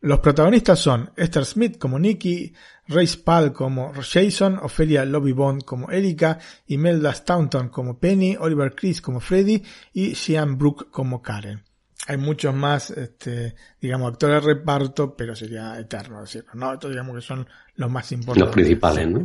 Los 0.02 0.18
protagonistas 0.18 0.80
son 0.80 1.12
Esther 1.16 1.44
Smith 1.44 1.78
como 1.78 1.96
Nikki, 1.96 2.52
Ray 2.88 3.06
Spall 3.06 3.52
como 3.52 3.92
Jason, 3.94 4.58
Ophelia 4.60 5.04
Lobby 5.04 5.30
Bond 5.30 5.62
como 5.62 5.92
Erika, 5.92 6.40
Imelda 6.66 7.14
Staunton 7.14 7.68
como 7.68 8.00
Penny, 8.00 8.36
Oliver 8.36 8.74
Chris 8.74 9.00
como 9.00 9.20
Freddy 9.20 9.62
y 9.92 10.16
Sean 10.16 10.58
Brooke 10.58 10.90
como 10.90 11.22
Karen. 11.22 11.62
Hay 12.08 12.16
muchos 12.16 12.52
más, 12.52 12.90
este, 12.90 13.54
digamos, 13.80 14.10
actores 14.10 14.42
de 14.42 14.54
reparto, 14.54 15.16
pero 15.16 15.36
sería 15.36 15.78
eterno 15.78 16.22
decirlo, 16.22 16.50
¿no? 16.54 16.72
Estos 16.72 16.90
digamos 16.90 17.14
que 17.14 17.22
son 17.22 17.46
los 17.76 17.88
más 17.88 18.10
importantes. 18.10 18.46
Los 18.46 18.54
principales, 18.54 19.08
¿no? 19.08 19.24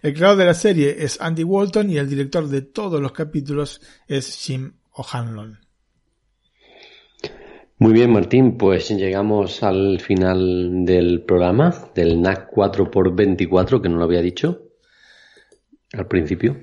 El 0.00 0.14
creador 0.14 0.38
de 0.38 0.44
la 0.46 0.54
serie 0.54 0.96
es 0.98 1.20
Andy 1.20 1.44
Walton 1.44 1.90
y 1.90 1.98
el 1.98 2.08
director 2.08 2.48
de 2.48 2.62
todos 2.62 3.02
los 3.02 3.12
capítulos 3.12 3.82
es 4.06 4.34
Jim 4.34 4.72
O'Hanlon. 4.92 5.67
Muy 7.80 7.92
bien, 7.92 8.12
Martín, 8.12 8.58
pues 8.58 8.88
llegamos 8.90 9.62
al 9.62 10.00
final 10.00 10.84
del 10.84 11.22
programa, 11.22 11.72
del 11.94 12.20
NAC 12.20 12.50
4x24, 12.50 13.80
que 13.80 13.88
no 13.88 13.98
lo 13.98 14.04
había 14.04 14.20
dicho 14.20 14.62
al 15.92 16.08
principio. 16.08 16.56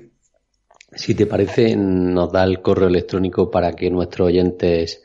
Si 0.92 1.14
te 1.14 1.24
parece, 1.24 1.74
nos 1.74 2.30
da 2.32 2.44
el 2.44 2.60
correo 2.60 2.88
electrónico 2.88 3.50
para 3.50 3.72
que 3.72 3.90
nuestros 3.90 4.28
oyentes 4.28 5.02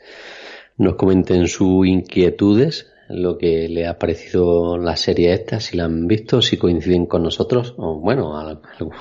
nos 0.76 0.96
comenten 0.96 1.48
sus 1.48 1.86
inquietudes, 1.86 2.92
lo 3.08 3.38
que 3.38 3.68
le 3.70 3.86
ha 3.86 3.98
parecido 3.98 4.76
la 4.76 4.96
serie 4.96 5.32
esta, 5.32 5.60
si 5.60 5.78
la 5.78 5.84
han 5.84 6.06
visto, 6.06 6.42
si 6.42 6.58
coinciden 6.58 7.06
con 7.06 7.22
nosotros, 7.22 7.74
o 7.78 7.98
bueno, 7.98 8.34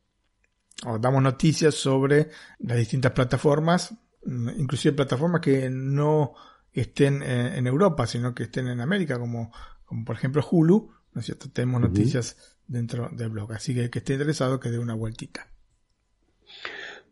o 0.85 0.99
damos 0.99 1.21
noticias 1.21 1.75
sobre 1.75 2.29
las 2.59 2.77
distintas 2.77 3.11
plataformas, 3.11 3.93
mm, 4.25 4.49
inclusive 4.57 4.95
plataformas 4.95 5.41
que 5.41 5.69
no 5.69 6.33
estén 6.71 7.21
eh, 7.23 7.57
en 7.57 7.67
Europa, 7.67 8.07
sino 8.07 8.33
que 8.33 8.43
estén 8.43 8.67
en 8.67 8.81
América, 8.81 9.19
como, 9.19 9.51
como 9.85 10.05
por 10.05 10.15
ejemplo 10.15 10.45
Hulu, 10.49 10.91
¿no 11.13 11.19
es 11.19 11.25
cierto? 11.25 11.49
Tenemos 11.51 11.81
noticias 11.81 12.57
dentro 12.67 13.09
del 13.11 13.29
blog, 13.29 13.53
así 13.53 13.73
que 13.73 13.83
el 13.83 13.89
que 13.89 13.99
esté 13.99 14.13
interesado 14.13 14.59
que 14.59 14.69
dé 14.69 14.79
una 14.79 14.93
vueltita. 14.93 15.47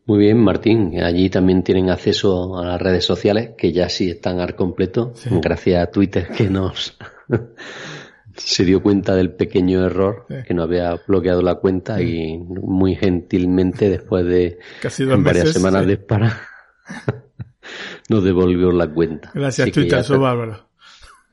Muy 0.06 0.18
bien, 0.18 0.38
Martín. 0.38 1.00
Allí 1.02 1.28
también 1.28 1.62
tienen 1.62 1.90
acceso 1.90 2.58
a 2.58 2.64
las 2.64 2.80
redes 2.80 3.04
sociales, 3.04 3.50
que 3.56 3.72
ya 3.72 3.88
sí 3.88 4.10
están 4.10 4.40
al 4.40 4.56
completo, 4.56 5.12
gracias 5.30 5.82
a 5.82 5.90
Twitter 5.90 6.28
que 6.28 6.48
nos 6.48 6.96
se 8.36 8.64
dio 8.64 8.82
cuenta 8.82 9.14
del 9.14 9.32
pequeño 9.32 9.84
error, 9.84 10.26
que 10.46 10.54
no 10.54 10.62
había 10.62 11.00
bloqueado 11.06 11.42
la 11.42 11.56
cuenta 11.56 12.00
y 12.00 12.38
muy 12.38 12.94
gentilmente 12.94 13.88
después 13.88 14.24
de 14.26 14.58
varias 15.18 15.52
semanas 15.52 15.86
de 15.86 15.94
espera 15.94 16.40
nos 18.08 18.24
devolvió 18.24 18.72
la 18.72 18.88
cuenta. 18.88 19.30
Gracias 19.34 19.70
Twitter, 19.70 20.02
soy 20.04 20.18
bárbaro. 20.18 20.68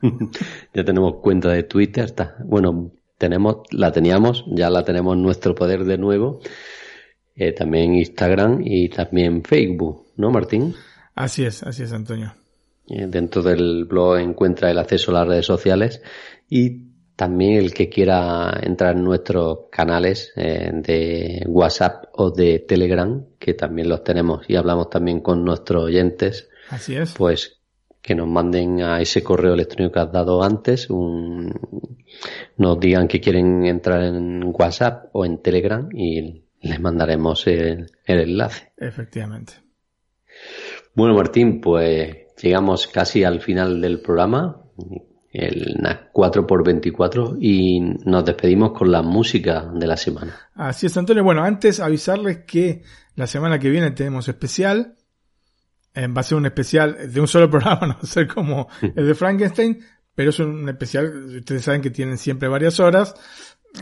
ya 0.73 0.83
tenemos 0.83 1.15
cuenta 1.21 1.49
de 1.49 1.63
Twitter, 1.63 2.05
está, 2.05 2.37
bueno, 2.43 2.91
tenemos, 3.17 3.57
la 3.71 3.91
teníamos, 3.91 4.45
ya 4.47 4.69
la 4.69 4.83
tenemos 4.83 5.15
en 5.15 5.23
nuestro 5.23 5.55
poder 5.55 5.85
de 5.85 5.97
nuevo. 5.97 6.39
Eh, 7.35 7.51
también 7.51 7.93
Instagram 7.93 8.61
y 8.63 8.89
también 8.89 9.43
Facebook, 9.43 10.07
¿no, 10.15 10.31
Martín? 10.31 10.73
Así 11.13 11.45
es, 11.45 11.61
así 11.63 11.83
es, 11.83 11.93
Antonio. 11.93 12.33
Eh, 12.89 13.05
dentro 13.07 13.43
del 13.43 13.85
blog 13.85 14.17
encuentra 14.17 14.71
el 14.71 14.79
acceso 14.79 15.11
a 15.11 15.15
las 15.15 15.27
redes 15.27 15.45
sociales 15.45 16.01
y 16.49 16.86
también 17.17 17.57
el 17.57 17.73
que 17.73 17.89
quiera 17.89 18.59
entrar 18.61 18.95
en 18.95 19.03
nuestros 19.03 19.65
canales 19.71 20.31
eh, 20.35 20.69
de 20.71 21.43
WhatsApp 21.47 22.05
o 22.13 22.29
de 22.29 22.59
Telegram, 22.59 23.25
que 23.39 23.55
también 23.55 23.89
los 23.89 24.03
tenemos 24.03 24.47
y 24.47 24.55
hablamos 24.55 24.91
también 24.91 25.21
con 25.21 25.43
nuestros 25.43 25.85
oyentes. 25.85 26.47
Así 26.69 26.95
es. 26.95 27.15
Pues 27.17 27.59
que 28.03 28.13
nos 28.13 28.27
manden 28.27 28.81
a 28.83 29.01
ese 29.01 29.23
correo 29.23 29.55
electrónico 29.55 29.95
que 29.95 29.99
has 29.99 30.11
dado 30.11 30.43
antes, 30.43 30.91
un, 30.91 31.51
nos 32.55 32.79
digan 32.79 33.07
que 33.07 33.19
quieren 33.19 33.65
entrar 33.65 34.03
en 34.03 34.43
WhatsApp 34.53 35.09
o 35.11 35.25
en 35.25 35.41
Telegram 35.41 35.89
y 35.91 36.43
les 36.61 36.79
mandaremos 36.79 37.47
el, 37.47 37.89
el 38.05 38.19
enlace. 38.19 38.71
Efectivamente. 38.77 39.53
Bueno, 40.93 41.15
Martín, 41.15 41.61
pues 41.61 42.27
llegamos 42.39 42.85
casi 42.85 43.23
al 43.23 43.41
final 43.41 43.81
del 43.81 44.01
programa 44.01 44.63
el 45.31 45.75
NAC 45.79 46.11
4x24 46.13 47.37
y 47.39 47.79
nos 47.79 48.25
despedimos 48.25 48.71
con 48.71 48.91
la 48.91 49.01
música 49.01 49.69
de 49.73 49.87
la 49.87 49.97
semana. 49.97 50.35
Así 50.55 50.85
es, 50.85 50.97
Antonio. 50.97 51.23
Bueno, 51.23 51.43
antes 51.43 51.79
avisarles 51.79 52.39
que 52.45 52.83
la 53.15 53.27
semana 53.27 53.59
que 53.59 53.69
viene 53.69 53.91
tenemos 53.91 54.27
especial. 54.27 54.95
Eh, 55.93 56.07
va 56.07 56.21
a 56.21 56.23
ser 56.23 56.37
un 56.37 56.45
especial 56.45 57.11
de 57.11 57.19
un 57.19 57.27
solo 57.27 57.49
programa, 57.51 57.87
no 57.87 57.93
va 57.95 58.03
ser 58.03 58.27
como 58.27 58.67
el 58.81 59.07
de 59.07 59.15
Frankenstein, 59.15 59.79
pero 60.13 60.29
es 60.29 60.39
un 60.39 60.69
especial, 60.69 61.37
ustedes 61.37 61.63
saben 61.63 61.81
que 61.81 61.89
tienen 61.89 62.17
siempre 62.17 62.47
varias 62.47 62.79
horas. 62.79 63.15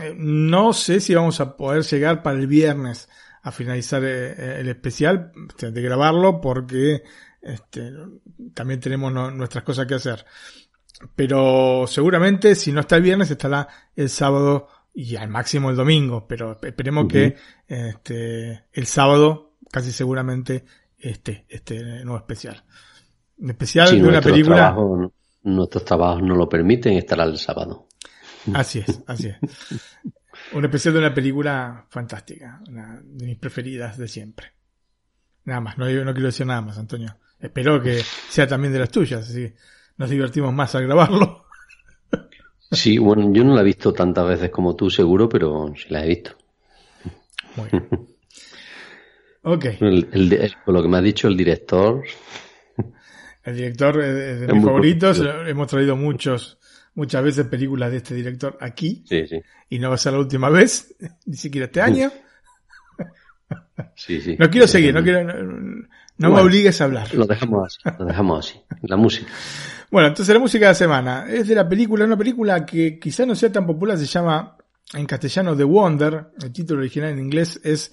Eh, 0.02 0.14
no 0.16 0.72
sé 0.72 1.00
si 1.00 1.14
vamos 1.14 1.40
a 1.40 1.56
poder 1.56 1.82
llegar 1.82 2.22
para 2.22 2.38
el 2.38 2.46
viernes 2.46 3.08
a 3.42 3.52
finalizar 3.52 4.02
eh, 4.04 4.60
el 4.60 4.68
especial, 4.68 5.32
de 5.58 5.82
grabarlo 5.82 6.40
porque 6.40 7.02
este, 7.40 7.92
también 8.54 8.80
tenemos 8.80 9.12
nuestras 9.12 9.62
cosas 9.62 9.86
que 9.86 9.94
hacer. 9.94 10.24
Pero 11.14 11.86
seguramente 11.86 12.54
si 12.54 12.72
no 12.72 12.80
está 12.80 12.96
el 12.96 13.02
viernes 13.02 13.30
estará 13.30 13.68
el 13.94 14.08
sábado 14.08 14.68
y 14.94 15.16
al 15.16 15.28
máximo 15.28 15.70
el 15.70 15.76
domingo, 15.76 16.26
pero 16.26 16.58
esperemos 16.62 17.06
que 17.06 17.36
este, 17.68 18.64
el 18.72 18.86
sábado 18.86 19.56
casi 19.70 19.92
seguramente 19.92 20.64
esté 20.98 21.44
este 21.48 21.82
nuevo 22.04 22.16
especial. 22.16 22.64
Especial 23.38 24.00
de 24.00 24.08
una 24.08 24.22
película. 24.22 24.56
Trabajos, 24.56 25.12
nuestros 25.42 25.84
trabajos 25.84 26.22
no 26.22 26.34
lo 26.34 26.48
permiten, 26.48 26.94
estará 26.94 27.24
el 27.24 27.36
sábado. 27.36 27.88
Así 28.54 28.78
es, 28.78 29.02
así 29.06 29.28
es. 29.28 29.36
Un 30.52 30.64
especial 30.64 30.94
de 30.94 31.00
una 31.00 31.12
película 31.12 31.86
fantástica, 31.90 32.60
una 32.68 33.00
de 33.02 33.26
mis 33.26 33.36
preferidas 33.36 33.98
de 33.98 34.08
siempre. 34.08 34.52
Nada 35.44 35.60
más, 35.60 35.78
no, 35.78 35.84
no 35.86 36.12
quiero 36.12 36.26
decir 36.26 36.46
nada 36.46 36.62
más, 36.62 36.78
Antonio. 36.78 37.18
Espero 37.38 37.82
que 37.82 38.02
sea 38.30 38.46
también 38.46 38.72
de 38.72 38.78
las 38.78 38.90
tuyas, 38.90 39.28
así 39.28 39.52
nos 39.96 40.10
divertimos 40.10 40.52
más 40.52 40.74
al 40.74 40.84
grabarlo. 40.84 41.44
Sí, 42.72 42.98
bueno, 42.98 43.32
yo 43.32 43.44
no 43.44 43.54
la 43.54 43.60
he 43.60 43.64
visto 43.64 43.92
tantas 43.92 44.26
veces 44.26 44.50
como 44.50 44.74
tú, 44.74 44.90
seguro, 44.90 45.28
pero 45.28 45.72
sí 45.76 45.86
la 45.88 46.04
he 46.04 46.08
visto. 46.08 46.32
Muy 47.56 47.68
bien. 47.70 47.88
Ok. 49.48 49.64
El, 49.80 50.56
por 50.64 50.74
lo 50.74 50.82
que 50.82 50.88
me 50.88 50.96
ha 50.96 51.00
dicho 51.00 51.28
el 51.28 51.36
director. 51.36 52.02
El 53.44 53.56
director 53.56 54.02
es 54.02 54.40
de 54.40 54.52
mis 54.52 54.64
favoritos. 54.64 55.22
Hemos 55.46 55.68
traído 55.68 55.94
muchos, 55.94 56.58
muchas 56.96 57.22
veces 57.22 57.46
películas 57.46 57.92
de 57.92 57.98
este 57.98 58.16
director 58.16 58.58
aquí. 58.60 59.04
Sí, 59.08 59.24
sí. 59.28 59.40
Y 59.70 59.78
no 59.78 59.88
va 59.88 59.94
a 59.94 59.98
ser 59.98 60.14
la 60.14 60.18
última 60.18 60.50
vez, 60.50 60.96
ni 61.26 61.36
siquiera 61.36 61.66
este 61.66 61.80
año. 61.80 62.10
Sí, 63.94 64.20
sí. 64.20 64.36
No 64.36 64.50
quiero 64.50 64.66
seguir, 64.66 64.92
no 64.92 65.04
quiero, 65.04 65.22
no, 66.18 66.30
me 66.30 66.40
obligues 66.40 66.80
a 66.80 66.84
hablar. 66.84 67.14
Lo 67.14 67.24
dejamos 67.24 67.66
así, 67.66 67.96
lo 68.00 68.04
dejamos 68.04 68.48
así. 68.48 68.60
La 68.82 68.96
música. 68.96 69.30
Bueno, 69.90 70.08
entonces 70.08 70.34
la 70.34 70.40
música 70.40 70.66
de 70.66 70.70
la 70.70 70.74
semana 70.74 71.26
es 71.28 71.48
de 71.48 71.54
la 71.54 71.68
película, 71.68 72.04
una 72.04 72.16
película 72.16 72.66
que 72.66 72.98
quizá 72.98 73.24
no 73.24 73.34
sea 73.34 73.52
tan 73.52 73.66
popular, 73.66 73.96
se 73.96 74.06
llama 74.06 74.56
en 74.94 75.06
castellano 75.06 75.56
The 75.56 75.64
Wonder, 75.64 76.32
el 76.42 76.52
título 76.52 76.80
original 76.80 77.10
en 77.10 77.20
inglés 77.20 77.60
es 77.62 77.92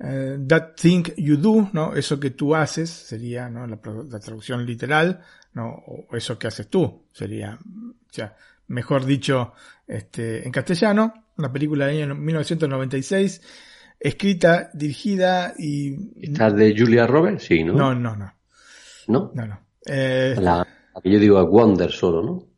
eh, 0.00 0.38
That 0.46 0.74
Thing 0.74 1.04
You 1.16 1.36
Do, 1.36 1.70
¿no? 1.72 1.94
Eso 1.94 2.18
que 2.18 2.30
tú 2.30 2.54
haces 2.54 2.90
sería, 2.90 3.48
¿no? 3.48 3.66
La, 3.66 3.78
traducción 4.20 4.64
literal, 4.64 5.20
¿no? 5.52 5.68
O 5.86 6.16
eso 6.16 6.38
que 6.38 6.46
haces 6.46 6.68
tú 6.68 7.06
sería, 7.12 7.58
o 7.62 8.12
sea, 8.12 8.36
mejor 8.68 9.04
dicho, 9.04 9.52
este, 9.86 10.46
en 10.46 10.52
castellano, 10.52 11.26
una 11.36 11.52
película 11.52 11.86
del 11.86 12.02
año 12.04 12.14
1996, 12.14 13.42
escrita, 14.00 14.70
dirigida 14.74 15.54
y... 15.58 15.94
¿Está 16.20 16.50
de 16.50 16.74
Julia 16.76 17.06
Roberts? 17.06 17.44
Sí, 17.44 17.64
¿no? 17.64 17.74
No, 17.74 17.94
no, 17.94 18.16
no. 18.16 18.34
¿No? 19.06 19.32
No, 19.34 19.46
no. 19.46 19.60
Eh, 19.86 20.34
la, 20.38 20.66
que 21.02 21.10
yo 21.10 21.18
digo 21.18 21.44
Wonder 21.46 21.90
solo, 21.90 22.22
¿no? 22.22 22.54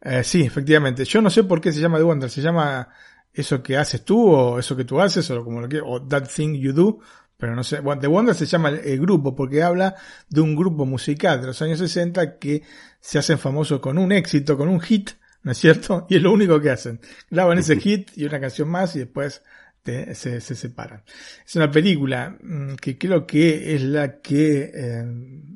Eh, 0.00 0.24
sí, 0.24 0.42
efectivamente. 0.42 1.04
Yo 1.04 1.20
no 1.20 1.30
sé 1.30 1.44
por 1.44 1.60
qué 1.60 1.72
se 1.72 1.80
llama 1.80 1.98
The 1.98 2.04
Wonder. 2.04 2.30
Se 2.30 2.42
llama 2.42 2.88
eso 3.32 3.62
que 3.62 3.76
haces 3.76 4.04
tú 4.04 4.30
o 4.30 4.58
eso 4.58 4.76
que 4.76 4.84
tú 4.84 5.00
haces 5.00 5.30
o 5.30 5.44
como 5.44 5.60
lo 5.60 5.68
que 5.68 5.80
o 5.80 6.02
That 6.06 6.28
Thing 6.34 6.54
You 6.54 6.72
Do. 6.72 6.98
Pero 7.36 7.54
no 7.54 7.64
sé. 7.64 7.80
Bueno, 7.80 8.00
The 8.00 8.08
Wonder 8.08 8.34
se 8.34 8.46
llama 8.46 8.70
el, 8.70 9.00
grupo 9.00 9.34
porque 9.34 9.62
habla 9.62 9.96
de 10.28 10.40
un 10.40 10.56
grupo 10.56 10.86
musical 10.86 11.40
de 11.40 11.48
los 11.48 11.62
años 11.62 11.78
60 11.78 12.38
que 12.38 12.62
se 13.00 13.18
hacen 13.18 13.38
famosos 13.38 13.80
con 13.80 13.98
un 13.98 14.12
éxito, 14.12 14.56
con 14.56 14.68
un 14.68 14.80
hit, 14.80 15.10
¿no 15.42 15.52
es 15.52 15.58
cierto? 15.58 16.06
Y 16.10 16.16
es 16.16 16.22
lo 16.22 16.32
único 16.32 16.60
que 16.60 16.70
hacen. 16.70 17.00
Graban 17.30 17.58
ese 17.58 17.76
hit 17.80 18.10
y 18.16 18.24
una 18.24 18.40
canción 18.40 18.68
más 18.68 18.94
y 18.96 19.00
después 19.00 19.42
se, 19.84 20.40
se, 20.40 20.54
separan. 20.54 21.02
Es 21.44 21.56
una 21.56 21.70
película 21.70 22.36
mm, 22.40 22.74
que 22.74 22.96
creo 22.96 23.26
que 23.26 23.74
es 23.74 23.82
la 23.82 24.20
que, 24.20 24.70
eh, 24.74 25.04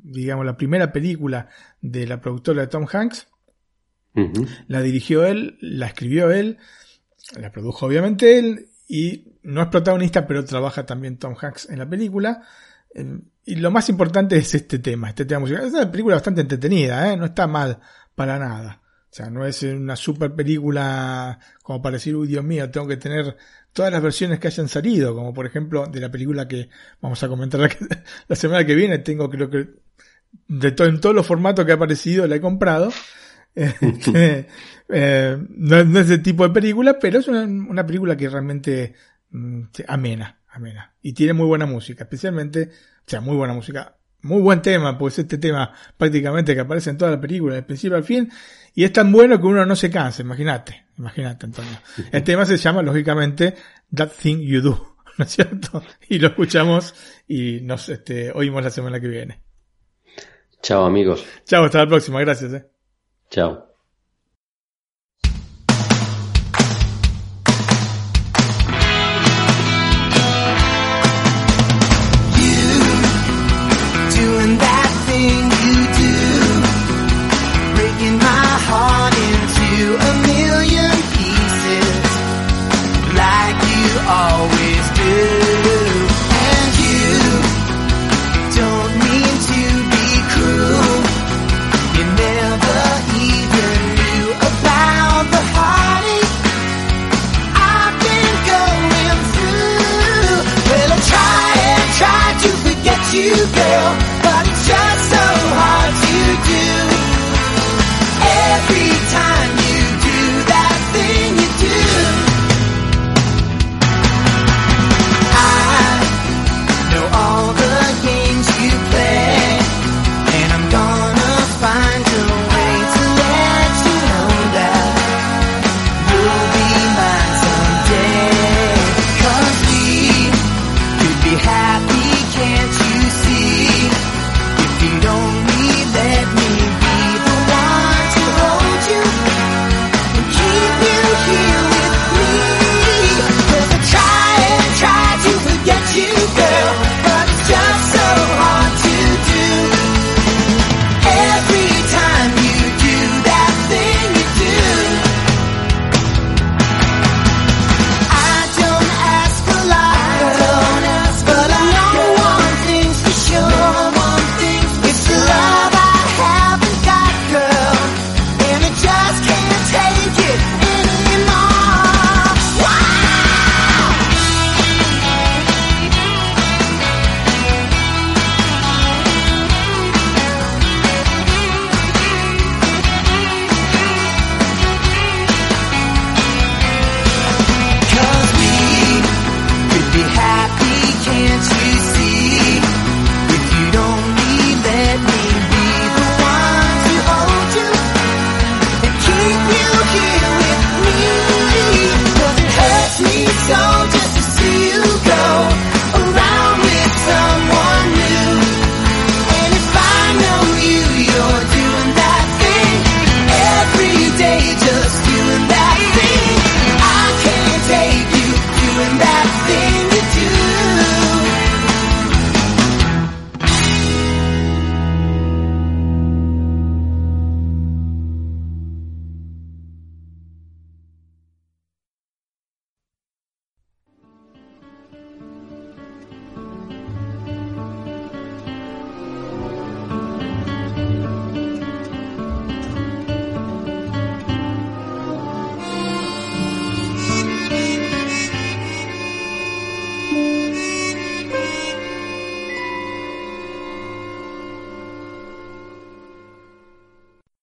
digamos, 0.03 0.45
la 0.45 0.57
primera 0.57 0.91
película 0.91 1.47
de 1.81 2.05
la 2.07 2.19
productora 2.19 2.61
de 2.61 2.67
Tom 2.67 2.85
Hanks 2.91 3.27
la 4.67 4.81
dirigió 4.81 5.25
él, 5.25 5.57
la 5.61 5.87
escribió 5.87 6.31
él, 6.31 6.57
la 7.39 7.51
produjo 7.51 7.85
obviamente 7.85 8.39
él 8.39 8.69
y 8.87 9.35
no 9.43 9.61
es 9.61 9.67
protagonista, 9.67 10.25
pero 10.25 10.43
trabaja 10.43 10.85
también 10.85 11.17
Tom 11.17 11.35
Hanks 11.39 11.69
en 11.69 11.79
la 11.79 11.87
película. 11.87 12.41
Eh, 12.95 13.19
y 13.45 13.55
lo 13.55 13.71
más 13.71 13.89
importante 13.89 14.37
es 14.37 14.55
este 14.55 14.79
tema, 14.79 15.09
este 15.09 15.25
tema 15.25 15.41
musical. 15.41 15.65
Es 15.65 15.73
una 15.73 15.91
película 15.91 16.15
bastante 16.15 16.41
entretenida, 16.41 17.11
¿eh? 17.11 17.17
no 17.17 17.25
está 17.25 17.47
mal 17.47 17.79
para 18.15 18.39
nada. 18.39 18.81
O 19.09 19.13
sea, 19.17 19.29
no 19.29 19.45
es 19.45 19.63
una 19.63 19.95
super 19.95 20.33
película 20.35 21.39
como 21.63 21.81
para 21.81 21.93
decir, 21.93 22.15
uy 22.15 22.27
Dios 22.27 22.43
mío, 22.43 22.69
tengo 22.69 22.87
que 22.87 22.97
tener 22.97 23.37
todas 23.73 23.91
las 23.91 24.01
versiones 24.01 24.39
que 24.39 24.47
hayan 24.47 24.67
salido, 24.67 25.13
como 25.15 25.33
por 25.33 25.45
ejemplo 25.45 25.85
de 25.87 25.99
la 25.99 26.11
película 26.11 26.47
que 26.47 26.69
vamos 27.01 27.21
a 27.23 27.27
comentar 27.27 27.59
la, 28.27 28.35
semana 28.35 28.65
que 28.65 28.75
viene, 28.75 28.99
tengo 28.99 29.29
creo 29.29 29.49
que 29.49 29.69
de 30.47 30.71
todo, 30.71 30.87
en 30.87 30.99
todos 30.99 31.15
los 31.15 31.25
formatos 31.25 31.65
que 31.65 31.71
ha 31.71 31.75
aparecido 31.75 32.27
la 32.27 32.35
he 32.35 32.41
comprado 32.41 32.91
eh, 33.57 35.37
no, 35.49 35.99
es 35.99 36.07
de 36.07 36.19
tipo 36.19 36.47
de 36.47 36.53
película, 36.53 36.99
pero 36.99 37.19
es 37.19 37.27
una, 37.27 37.85
película 37.85 38.15
que 38.15 38.29
realmente 38.29 38.93
mm, 39.31 39.63
amena, 39.87 40.39
amena. 40.49 40.93
Y 41.01 41.13
tiene 41.13 41.33
muy 41.33 41.47
buena 41.47 41.65
música, 41.65 42.03
especialmente, 42.03 42.69
o 42.99 43.09
sea, 43.09 43.19
muy 43.19 43.35
buena 43.35 43.53
música. 43.53 43.96
Muy 44.27 44.41
buen 44.41 44.61
tema, 44.61 44.97
pues 44.97 45.17
este 45.19 45.37
tema 45.37 45.73
prácticamente 45.95 46.53
que 46.53 46.59
aparece 46.61 46.89
en 46.89 46.97
toda 46.97 47.11
la 47.11 47.21
película, 47.21 47.55
de 47.55 47.63
principio 47.63 47.95
al 47.95 48.03
fin, 48.03 48.29
y 48.75 48.83
es 48.83 48.91
tan 48.91 49.11
bueno 49.11 49.39
que 49.39 49.47
uno 49.47 49.65
no 49.65 49.75
se 49.75 49.89
cansa, 49.89 50.21
imagínate, 50.21 50.85
imagínate 50.97 51.45
Antonio. 51.45 51.79
El 52.11 52.23
tema 52.23 52.45
se 52.45 52.57
llama, 52.57 52.81
lógicamente, 52.81 53.55
That 53.95 54.11
Thing 54.21 54.41
You 54.41 54.61
Do, 54.61 54.97
¿no 55.17 55.25
es 55.25 55.31
cierto? 55.31 55.81
Y 56.09 56.19
lo 56.19 56.27
escuchamos 56.27 56.93
y 57.27 57.61
nos 57.61 57.87
este, 57.89 58.31
oímos 58.31 58.63
la 58.63 58.69
semana 58.69 58.99
que 58.99 59.07
viene. 59.07 59.41
Chao 60.61 60.85
amigos. 60.85 61.25
Chao, 61.45 61.63
hasta 61.63 61.79
la 61.79 61.87
próxima, 61.87 62.19
gracias. 62.19 62.53
Eh. 62.53 62.65
Chao. 63.29 63.66